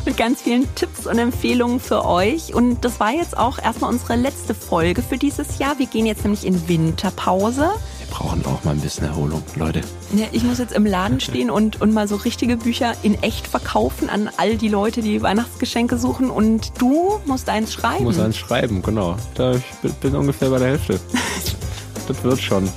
mit 0.06 0.18
ganz 0.18 0.42
vielen 0.42 0.74
Tipps 0.74 1.06
und 1.06 1.20
Empfehlungen 1.20 1.80
für 1.80 2.06
euch. 2.06 2.56
Und 2.56 2.84
das 2.84 3.00
war 3.00 3.12
jetzt 3.12 3.38
auch 3.38 3.60
erstmal 3.60 3.92
unsere 3.92 4.16
letzte 4.16 4.56
Folge 4.56 5.04
für 5.04 5.18
dieses 5.18 5.60
Jahr. 5.60 5.78
Wir 5.78 5.86
gehen 5.86 6.08
jetzt 6.08 6.24
nämlich 6.24 6.46
in 6.46 6.68
Winterpause. 6.68 7.70
Wir 8.14 8.20
brauchen 8.20 8.46
auch 8.46 8.64
mal 8.64 8.72
ein 8.72 8.80
bisschen 8.80 9.08
Erholung, 9.08 9.42
Leute. 9.56 9.82
Ja, 10.16 10.28
Ich 10.32 10.44
muss 10.44 10.60
jetzt 10.60 10.74
im 10.74 10.86
Laden 10.86 11.20
stehen 11.20 11.50
und, 11.50 11.82
und 11.82 11.94
mal 11.94 12.08
so 12.08 12.16
richtige 12.16 12.58
Bücher 12.58 12.94
in 13.02 13.16
echt 13.24 13.48
verkaufen 13.48 14.08
an 14.08 14.30
all 14.38 14.56
die 14.56 14.70
Leute, 14.70 15.02
die 15.02 15.24
Weihnachtsgeschenke 15.24 15.98
suchen. 15.98 16.30
Und 16.30 16.80
du 16.80 17.20
musst 17.26 17.50
eins 17.50 17.70
Ich 17.70 17.76
schreiben. 17.76 18.04
muss 18.04 18.20
eins 18.20 18.38
schreiben, 18.38 18.84
genau. 18.84 19.16
Da, 19.34 19.56
ich 19.56 19.94
bin, 19.94 20.16
ungefähr 20.16 20.52
bei 20.52 20.60
der 20.60 20.68
Hälfte. 20.70 21.00
das 22.08 22.24
wird 22.24 22.40
schon. 22.40 22.70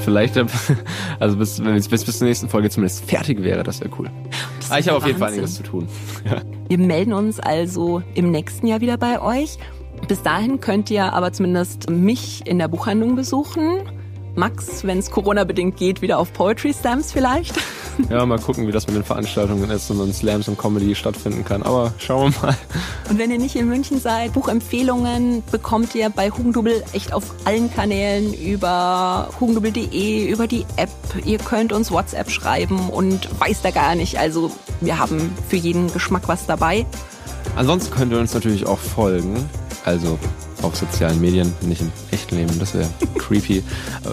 Vielleicht, 0.00 0.38
äh, 0.38 0.46
also 1.20 1.36
bis, 1.36 1.62
wenn 1.62 1.76
es 1.76 1.86
bis, 1.86 2.04
bis 2.04 2.18
zur 2.18 2.28
nächsten 2.28 2.48
Folge 2.48 2.70
zumindest 2.70 3.04
fertig 3.04 3.42
wäre, 3.42 3.62
das 3.62 3.80
wäre 3.80 3.90
cool. 3.98 4.10
Das 4.58 4.70
Aber 4.70 4.80
ich 4.80 4.88
habe 4.88 4.96
auf 4.96 5.06
jeden 5.06 5.18
Fall 5.18 5.32
einiges 5.32 5.56
zu 5.56 5.62
tun. 5.62 5.86
Wir 6.68 6.78
melden 6.78 7.12
uns 7.12 7.38
also 7.40 8.02
im 8.14 8.30
nächsten 8.30 8.66
Jahr 8.66 8.80
wieder 8.80 8.96
bei 8.96 9.20
euch. 9.20 9.58
Bis 10.06 10.22
dahin 10.22 10.60
könnt 10.60 10.90
ihr 10.90 11.12
aber 11.12 11.32
zumindest 11.32 11.90
mich 11.90 12.46
in 12.46 12.58
der 12.58 12.68
Buchhandlung 12.68 13.16
besuchen. 13.16 13.82
Max, 14.38 14.84
wenn 14.84 14.98
es 14.98 15.10
Corona-bedingt 15.10 15.76
geht, 15.76 16.00
wieder 16.00 16.18
auf 16.18 16.32
Poetry 16.32 16.72
Stamps 16.72 17.12
vielleicht. 17.12 17.54
Ja, 18.10 18.24
mal 18.24 18.38
gucken, 18.38 18.68
wie 18.68 18.70
das 18.70 18.86
mit 18.86 18.94
den 18.94 19.02
Veranstaltungen 19.02 19.68
ist 19.70 19.90
und 19.90 20.14
Slams 20.14 20.46
und 20.46 20.56
Comedy 20.56 20.94
stattfinden 20.94 21.44
kann. 21.44 21.64
Aber 21.64 21.92
schauen 21.98 22.32
wir 22.32 22.42
mal. 22.46 22.56
Und 23.10 23.18
wenn 23.18 23.32
ihr 23.32 23.38
nicht 23.38 23.56
in 23.56 23.68
München 23.68 23.98
seid, 23.98 24.34
Buchempfehlungen 24.34 25.42
bekommt 25.50 25.96
ihr 25.96 26.08
bei 26.08 26.30
Hugendubel 26.30 26.84
echt 26.92 27.12
auf 27.12 27.24
allen 27.44 27.74
Kanälen 27.74 28.32
über 28.34 29.28
hugendubel.de, 29.40 30.28
über 30.28 30.46
die 30.46 30.64
App. 30.76 30.90
Ihr 31.24 31.38
könnt 31.38 31.72
uns 31.72 31.90
WhatsApp 31.90 32.30
schreiben 32.30 32.88
und 32.88 33.28
weiß 33.40 33.62
da 33.62 33.72
gar 33.72 33.96
nicht. 33.96 34.16
Also 34.16 34.52
wir 34.80 35.00
haben 35.00 35.32
für 35.48 35.56
jeden 35.56 35.92
Geschmack 35.92 36.28
was 36.28 36.46
dabei. 36.46 36.86
Ansonsten 37.56 37.92
könnt 37.92 38.12
ihr 38.12 38.20
uns 38.20 38.32
natürlich 38.32 38.64
auch 38.64 38.78
folgen. 38.78 39.48
Also 39.88 40.18
auf 40.60 40.76
sozialen 40.76 41.18
Medien, 41.18 41.50
nicht 41.62 41.80
im 41.80 41.90
echten 42.10 42.36
Leben, 42.36 42.58
das 42.58 42.74
wäre 42.74 42.90
creepy. 43.16 43.62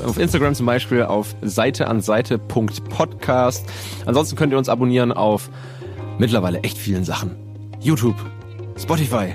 Auf 0.05 0.17
Instagram 0.17 0.55
zum 0.55 0.67
Beispiel 0.67 1.03
auf 1.03 1.35
seiteanseite.podcast. 1.41 3.65
Ansonsten 4.05 4.37
könnt 4.37 4.53
ihr 4.53 4.57
uns 4.57 4.69
abonnieren 4.69 5.11
auf 5.11 5.49
mittlerweile 6.17 6.61
echt 6.61 6.77
vielen 6.77 7.03
Sachen. 7.03 7.35
YouTube, 7.81 8.15
Spotify, 8.77 9.33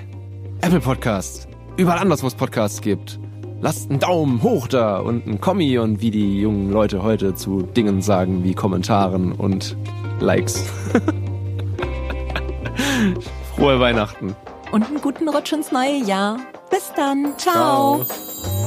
Apple 0.63 0.81
Podcasts, 0.81 1.47
überall 1.77 1.99
anders, 1.99 2.23
wo 2.23 2.27
es 2.27 2.35
Podcasts 2.35 2.81
gibt. 2.81 3.21
Lasst 3.61 3.91
einen 3.91 4.01
Daumen 4.01 4.43
hoch 4.43 4.67
da 4.67 4.97
und 4.97 5.27
einen 5.27 5.43
Kommi 5.43 5.77
und 5.77 6.01
wie 6.01 6.11
die 6.11 6.41
jungen 6.41 6.71
Leute 6.71 7.03
heute 7.03 7.35
zu 7.35 7.61
Dingen 7.61 8.01
sagen 8.01 8.45
wie 8.45 8.55
Kommentaren 8.55 9.33
und 9.33 9.77
Likes. 10.21 10.65
Frohe 13.55 13.79
Weihnachten. 13.79 14.35
Und 14.73 14.87
einen 14.87 15.01
guten 15.01 15.29
Rutsch 15.29 15.53
ins 15.53 15.73
neue 15.73 15.97
Jahr. 15.97 16.39
Bis 16.71 16.93
dann. 16.95 17.37
Ciao. 17.39 18.05
Ciao. 18.05 18.60